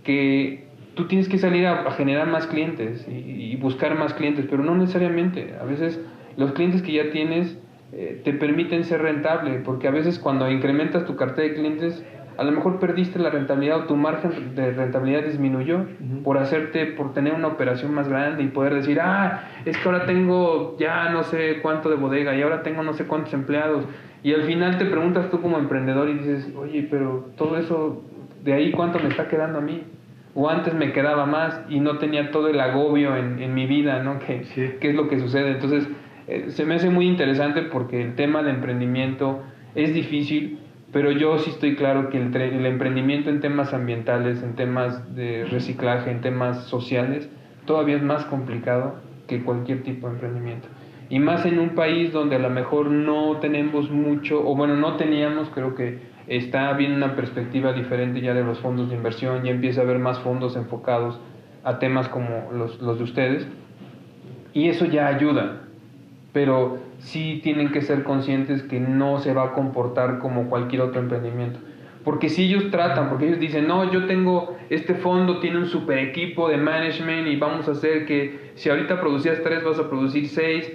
que 0.03 0.65
tú 0.95 1.05
tienes 1.05 1.29
que 1.29 1.37
salir 1.37 1.67
a, 1.67 1.91
generar 1.91 2.25
más 2.25 2.47
clientes 2.47 3.07
y, 3.07 3.55
buscar 3.57 3.95
más 3.95 4.15
clientes, 4.15 4.47
pero 4.49 4.63
no 4.63 4.73
necesariamente. 4.73 5.53
A 5.61 5.65
veces 5.65 6.03
los 6.37 6.53
clientes 6.53 6.81
que 6.81 6.93
ya 6.93 7.11
tienes 7.11 7.59
eh, 7.93 8.19
te 8.23 8.33
permiten 8.33 8.83
ser 8.83 9.03
rentable, 9.03 9.59
porque 9.63 9.87
a 9.87 9.91
veces 9.91 10.17
cuando 10.17 10.49
incrementas 10.49 11.05
tu 11.05 11.15
cartera 11.15 11.49
de 11.49 11.53
clientes, 11.53 12.03
a 12.37 12.43
lo 12.43 12.51
mejor 12.51 12.79
perdiste 12.79 13.19
la 13.19 13.29
rentabilidad 13.29 13.81
o 13.81 13.83
tu 13.83 13.95
margen 13.95 14.55
de 14.55 14.71
rentabilidad 14.71 15.23
disminuyó 15.23 15.85
por 16.23 16.37
hacerte, 16.37 16.85
por 16.87 17.13
tener 17.13 17.33
una 17.33 17.47
operación 17.47 17.93
más 17.93 18.07
grande 18.07 18.43
y 18.43 18.47
poder 18.47 18.73
decir, 18.75 18.99
ah, 19.01 19.43
es 19.65 19.77
que 19.77 19.89
ahora 19.89 20.05
tengo 20.05 20.77
ya 20.79 21.09
no 21.09 21.23
sé 21.23 21.59
cuánto 21.61 21.89
de 21.89 21.95
bodega 21.95 22.35
y 22.35 22.41
ahora 22.41 22.63
tengo 22.63 22.83
no 22.83 22.93
sé 22.93 23.05
cuántos 23.05 23.33
empleados. 23.33 23.85
Y 24.23 24.33
al 24.33 24.43
final 24.43 24.77
te 24.77 24.85
preguntas 24.85 25.29
tú 25.29 25.41
como 25.41 25.57
emprendedor 25.57 26.09
y 26.09 26.13
dices, 26.13 26.53
oye, 26.55 26.87
pero 26.89 27.29
todo 27.37 27.57
eso, 27.57 28.03
de 28.43 28.53
ahí 28.53 28.71
cuánto 28.71 28.99
me 28.99 29.09
está 29.09 29.27
quedando 29.27 29.59
a 29.59 29.61
mí. 29.61 29.83
O 30.33 30.49
antes 30.49 30.73
me 30.73 30.93
quedaba 30.93 31.25
más 31.25 31.61
y 31.67 31.81
no 31.81 31.97
tenía 31.97 32.31
todo 32.31 32.47
el 32.47 32.59
agobio 32.59 33.17
en, 33.17 33.41
en 33.41 33.53
mi 33.53 33.65
vida, 33.65 34.01
¿no? 34.01 34.19
¿Qué, 34.19 34.77
¿Qué 34.79 34.89
es 34.89 34.95
lo 34.95 35.09
que 35.09 35.19
sucede? 35.19 35.51
Entonces, 35.51 35.89
eh, 36.27 36.45
se 36.49 36.65
me 36.65 36.75
hace 36.75 36.89
muy 36.89 37.07
interesante 37.07 37.63
porque 37.63 38.01
el 38.01 38.15
tema 38.15 38.41
de 38.41 38.51
emprendimiento 38.51 39.41
es 39.75 39.93
difícil, 39.93 40.59
pero 40.91 41.11
yo 41.11 41.39
sí 41.39 41.51
estoy 41.51 41.75
claro 41.75 42.09
que 42.09 42.17
el, 42.17 42.65
emprendimiento 42.65 43.29
en 43.29 43.39
temas 43.39 43.73
ambientales, 43.73 44.43
en 44.43 44.55
temas 44.55 45.15
de 45.15 45.45
reciclaje, 45.45 46.11
en 46.11 46.21
temas 46.21 46.65
sociales, 46.65 47.29
todavía 47.65 47.95
es 47.95 48.03
más 48.03 48.25
complicado 48.25 48.95
que 49.27 49.43
cualquier 49.43 49.83
tipo 49.83 50.07
de 50.07 50.13
emprendimiento. 50.13 50.67
Y 51.09 51.19
más 51.19 51.45
en 51.45 51.59
un 51.59 51.75
país 51.75 52.11
donde 52.11 52.35
a 52.35 52.39
lo 52.39 52.49
mejor 52.49 52.87
no 52.87 53.37
tenemos 53.37 53.89
mucho, 53.89 54.45
o 54.45 54.55
bueno, 54.55 54.75
no 54.75 54.97
teníamos, 54.97 55.49
creo 55.49 55.75
que 55.75 55.99
está 56.27 56.73
bien 56.73 56.93
una 56.93 57.15
perspectiva 57.15 57.73
diferente 57.73 58.21
ya 58.21 58.33
de 58.33 58.43
los 58.43 58.59
fondos 58.59 58.89
de 58.89 58.95
inversión, 58.95 59.43
ya 59.43 59.51
empieza 59.51 59.81
a 59.81 59.83
haber 59.83 59.99
más 59.99 60.19
fondos 60.19 60.55
enfocados 60.55 61.19
a 61.63 61.79
temas 61.79 62.09
como 62.09 62.51
los 62.51 62.97
de 62.97 63.03
ustedes. 63.03 63.47
Y 64.53 64.67
eso 64.67 64.85
ya 64.85 65.07
ayuda, 65.07 65.61
pero 66.33 66.79
sí 66.99 67.41
tienen 67.43 67.71
que 67.71 67.81
ser 67.81 68.03
conscientes 68.03 68.63
que 68.63 68.79
no 68.79 69.19
se 69.19 69.33
va 69.33 69.45
a 69.45 69.53
comportar 69.53 70.19
como 70.19 70.49
cualquier 70.49 70.81
otro 70.81 71.01
emprendimiento. 71.01 71.59
Porque 72.03 72.29
si 72.29 72.45
ellos 72.45 72.71
tratan, 72.71 73.09
porque 73.09 73.27
ellos 73.27 73.39
dicen, 73.39 73.67
no, 73.67 73.91
yo 73.91 74.07
tengo, 74.07 74.57
este 74.69 74.95
fondo 74.95 75.39
tiene 75.39 75.59
un 75.59 75.67
super 75.67 75.99
equipo 75.99 76.49
de 76.49 76.57
management 76.57 77.27
y 77.27 77.35
vamos 77.35 77.67
a 77.67 77.71
hacer 77.71 78.05
que 78.05 78.51
si 78.55 78.69
ahorita 78.69 78.99
producías 78.99 79.41
tres 79.43 79.63
vas 79.63 79.77
a 79.77 79.89
producir 79.89 80.27
seis. 80.27 80.71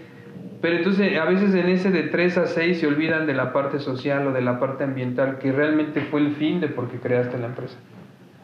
Pero 0.61 0.77
entonces 0.77 1.19
a 1.19 1.25
veces 1.25 1.55
en 1.55 1.69
ese 1.69 1.91
de 1.91 2.05
tres 2.05 2.39
a 2.39 2.47
seis 2.47 2.79
se 2.79 2.87
olvidan 2.87 3.27
de 3.27 3.35
la 3.35 3.53
parte 3.53 3.79
social 3.79 4.27
o 4.29 4.33
de 4.33 4.41
la 4.41 4.61
parte 4.61 4.85
ambiental, 4.85 5.39
que 5.39 5.53
realmente 5.53 6.01
fue 6.01 6.21
el 6.21 6.35
fin 6.37 6.61
de 6.61 6.69
por 6.69 6.89
qué 6.89 6.99
creaste 6.99 7.39
la 7.39 7.47
empresa. 7.47 7.77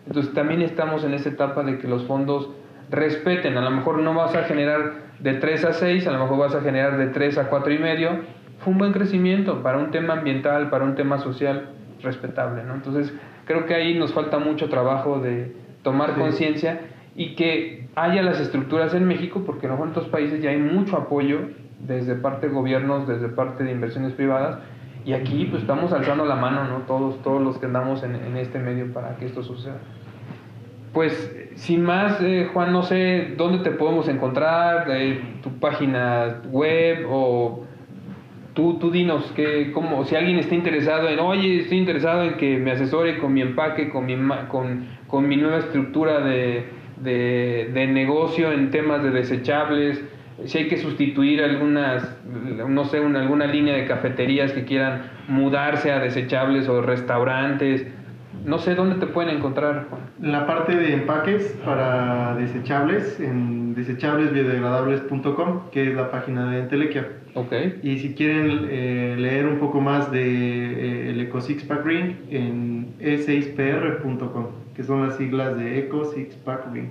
Entonces 0.06 0.34
también 0.34 0.62
estamos 0.62 1.04
en 1.04 1.14
esa 1.14 1.28
etapa 1.28 1.62
de 1.62 1.78
que 1.78 1.86
los 1.86 2.04
fondos 2.04 2.50
respeten, 2.92 3.56
a 3.56 3.62
lo 3.62 3.70
mejor 3.70 3.98
no 3.98 4.14
vas 4.14 4.34
a 4.36 4.44
generar 4.44 4.92
de 5.18 5.34
3 5.34 5.64
a 5.64 5.72
6, 5.72 6.06
a 6.06 6.12
lo 6.12 6.20
mejor 6.20 6.38
vas 6.38 6.54
a 6.54 6.60
generar 6.60 6.96
de 6.96 7.08
3 7.08 7.38
a 7.38 7.48
4 7.48 7.72
y 7.72 7.78
medio, 7.78 8.10
fue 8.58 8.72
un 8.72 8.78
buen 8.78 8.92
crecimiento 8.92 9.62
para 9.62 9.78
un 9.78 9.90
tema 9.90 10.14
ambiental, 10.14 10.70
para 10.70 10.84
un 10.84 10.94
tema 10.94 11.18
social 11.18 11.70
respetable, 12.02 12.62
¿no? 12.62 12.74
Entonces, 12.74 13.12
creo 13.46 13.66
que 13.66 13.74
ahí 13.74 13.98
nos 13.98 14.12
falta 14.12 14.38
mucho 14.38 14.68
trabajo 14.68 15.18
de, 15.18 15.56
tomar 15.82 16.14
conciencia 16.14 16.80
y 17.14 17.34
que 17.34 17.88
haya 17.94 18.22
las 18.22 18.40
estructuras 18.40 18.94
en 18.94 19.06
México, 19.06 19.42
porque 19.44 19.66
en 19.66 19.72
otros 19.72 20.08
países 20.08 20.40
ya 20.40 20.50
hay 20.50 20.58
mucho 20.58 20.96
apoyo 20.96 21.40
desde 21.80 22.14
parte 22.14 22.48
de 22.48 22.54
gobiernos, 22.54 23.06
desde 23.06 23.28
parte 23.28 23.64
de 23.64 23.72
inversiones 23.72 24.12
privadas, 24.12 24.58
y 25.04 25.14
aquí 25.14 25.46
pues 25.46 25.62
estamos 25.62 25.92
alzando 25.92 26.24
la 26.24 26.36
mano, 26.36 26.64
¿no? 26.64 26.78
Todos, 26.86 27.20
todos 27.22 27.42
los 27.42 27.58
que 27.58 27.66
andamos 27.66 28.04
en, 28.04 28.14
en 28.14 28.36
este 28.36 28.60
medio 28.60 28.92
para 28.92 29.16
que 29.16 29.26
esto 29.26 29.42
suceda. 29.42 29.78
Pues 30.92 31.34
sin 31.56 31.82
más, 31.82 32.20
eh, 32.22 32.48
Juan, 32.52 32.72
no 32.72 32.82
sé 32.82 33.34
dónde 33.36 33.58
te 33.58 33.70
podemos 33.70 34.08
encontrar, 34.08 34.86
eh, 34.90 35.20
tu 35.42 35.50
página 35.58 36.42
web 36.50 37.06
o 37.08 37.64
tú, 38.54 38.78
tú 38.78 38.90
dinos 38.90 39.32
que 39.34 39.72
como 39.72 40.04
si 40.04 40.16
alguien 40.16 40.38
está 40.38 40.54
interesado 40.54 41.08
en, 41.08 41.18
oye, 41.18 41.60
estoy 41.60 41.78
interesado 41.78 42.24
en 42.24 42.34
que 42.34 42.58
me 42.58 42.72
asesore 42.72 43.18
con 43.18 43.32
mi 43.32 43.42
empaque, 43.42 43.90
con 43.90 44.06
mi, 44.06 44.16
con, 44.48 44.86
con 45.06 45.28
mi 45.28 45.36
nueva 45.36 45.58
estructura 45.58 46.20
de, 46.20 46.64
de, 47.00 47.70
de 47.72 47.86
negocio 47.86 48.52
en 48.52 48.70
temas 48.70 49.02
de 49.02 49.10
desechables, 49.10 50.02
si 50.44 50.58
hay 50.58 50.68
que 50.68 50.76
sustituir 50.78 51.42
algunas, 51.42 52.16
no 52.24 52.84
sé, 52.84 53.00
una, 53.00 53.20
alguna 53.20 53.46
línea 53.46 53.74
de 53.74 53.86
cafeterías 53.86 54.52
que 54.52 54.64
quieran 54.64 55.10
mudarse 55.28 55.92
a 55.92 56.00
desechables 56.00 56.68
o 56.68 56.80
restaurantes. 56.82 57.86
No 58.44 58.58
sé 58.58 58.74
dónde 58.74 58.96
te 58.96 59.06
pueden 59.06 59.36
encontrar, 59.36 59.86
Juan. 59.88 60.02
La 60.20 60.46
parte 60.46 60.74
de 60.74 60.94
empaques 60.94 61.56
para 61.64 62.34
desechables 62.36 63.20
en 63.20 63.74
desechablesbiodegradables.com, 63.74 65.70
que 65.70 65.88
es 65.88 65.94
la 65.94 66.10
página 66.10 66.50
de 66.50 66.60
Entelequia. 66.60 67.08
Ok. 67.34 67.52
Y 67.82 67.98
si 67.98 68.14
quieren 68.14 68.66
eh, 68.68 69.16
leer 69.18 69.46
un 69.46 69.58
poco 69.58 69.80
más 69.80 70.10
de 70.10 70.22
eh, 70.22 71.10
el 71.10 71.20
Eco 71.20 71.40
Six 71.40 71.64
Pack 71.64 71.84
Ring 71.84 72.16
en 72.30 72.98
e6pr.com, 72.98 74.46
que 74.74 74.82
son 74.82 75.06
las 75.06 75.16
siglas 75.16 75.56
de 75.56 75.78
Eco 75.78 76.04
Six 76.04 76.34
Pack 76.36 76.72
Ring 76.72 76.88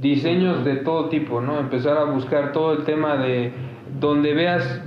diseños 0.00 0.64
de 0.64 0.76
todo 0.76 1.08
tipo, 1.08 1.40
¿no? 1.40 1.58
Empezar 1.58 1.96
a 1.96 2.04
buscar 2.04 2.52
todo 2.52 2.72
el 2.72 2.84
tema 2.84 3.16
de 3.16 3.52
donde 4.00 4.34
veas 4.34 4.82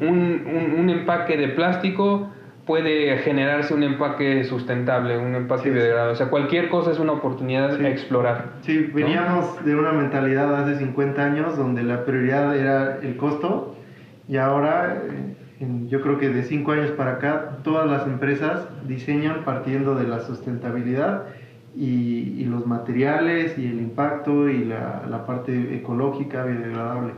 un, 0.00 0.44
un, 0.46 0.80
un 0.80 0.90
empaque 0.90 1.36
de 1.36 1.48
plástico, 1.48 2.30
puede 2.66 3.18
generarse 3.18 3.74
un 3.74 3.82
empaque 3.82 4.44
sustentable, 4.44 5.18
un 5.18 5.34
empaque 5.34 5.64
sí, 5.64 5.70
biodegradable. 5.70 6.12
O 6.12 6.16
sea, 6.16 6.28
cualquier 6.28 6.68
cosa 6.68 6.90
es 6.92 6.98
una 6.98 7.12
oportunidad 7.12 7.76
sí. 7.76 7.82
de 7.82 7.90
explorar. 7.90 8.52
Sí, 8.62 8.90
veníamos 8.94 9.56
¿no? 9.60 9.66
de 9.66 9.74
una 9.74 9.92
mentalidad 9.92 10.54
hace 10.54 10.78
50 10.78 11.24
años 11.24 11.56
donde 11.56 11.82
la 11.82 12.04
prioridad 12.04 12.56
era 12.56 12.98
el 13.02 13.16
costo 13.16 13.76
y 14.30 14.36
ahora, 14.36 15.02
yo 15.88 16.00
creo 16.02 16.18
que 16.18 16.28
de 16.28 16.44
5 16.44 16.70
años 16.70 16.90
para 16.92 17.14
acá, 17.14 17.58
todas 17.64 17.90
las 17.90 18.06
empresas 18.06 18.68
diseñan 18.86 19.44
partiendo 19.44 19.96
de 19.96 20.06
la 20.06 20.20
sustentabilidad 20.20 21.24
y, 21.74 22.36
y, 22.38 22.44
los 22.44 22.64
materiales 22.64 23.58
y 23.58 23.66
el 23.66 23.80
impacto 23.80 24.48
y 24.48 24.64
la, 24.64 25.02
la, 25.10 25.26
parte 25.26 25.74
ecológica 25.74 26.44
biodegradable. 26.44 27.14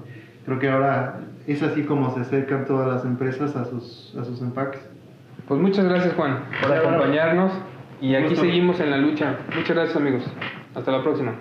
Creo 0.47 0.59
que 0.59 0.71
ahora 0.71 1.21
es 1.47 1.63
así 1.63 1.83
como 1.83 2.15
se 2.15 2.21
acercan 2.21 2.65
todas 2.65 2.89
las 2.89 3.05
empresas 3.05 3.57
a 3.57 3.67
sus, 3.67 4.17
a 4.19 4.25
sus 4.25 4.41
empaques. 4.41 4.81
Pues 5.53 5.61
muchas 5.61 5.85
gracias 5.85 6.15
Juan 6.15 6.45
por 6.63 6.73
acompañarnos 6.73 7.53
y 8.01 8.15
aquí 8.15 8.35
seguimos 8.37 8.81
en 8.81 8.91
la 8.91 8.97
lucha. 8.97 9.37
Muchas 9.55 9.77
gracias 9.77 9.97
amigos. 9.99 10.25
Hasta 10.75 10.91
la 10.91 11.03
próxima. 11.03 11.35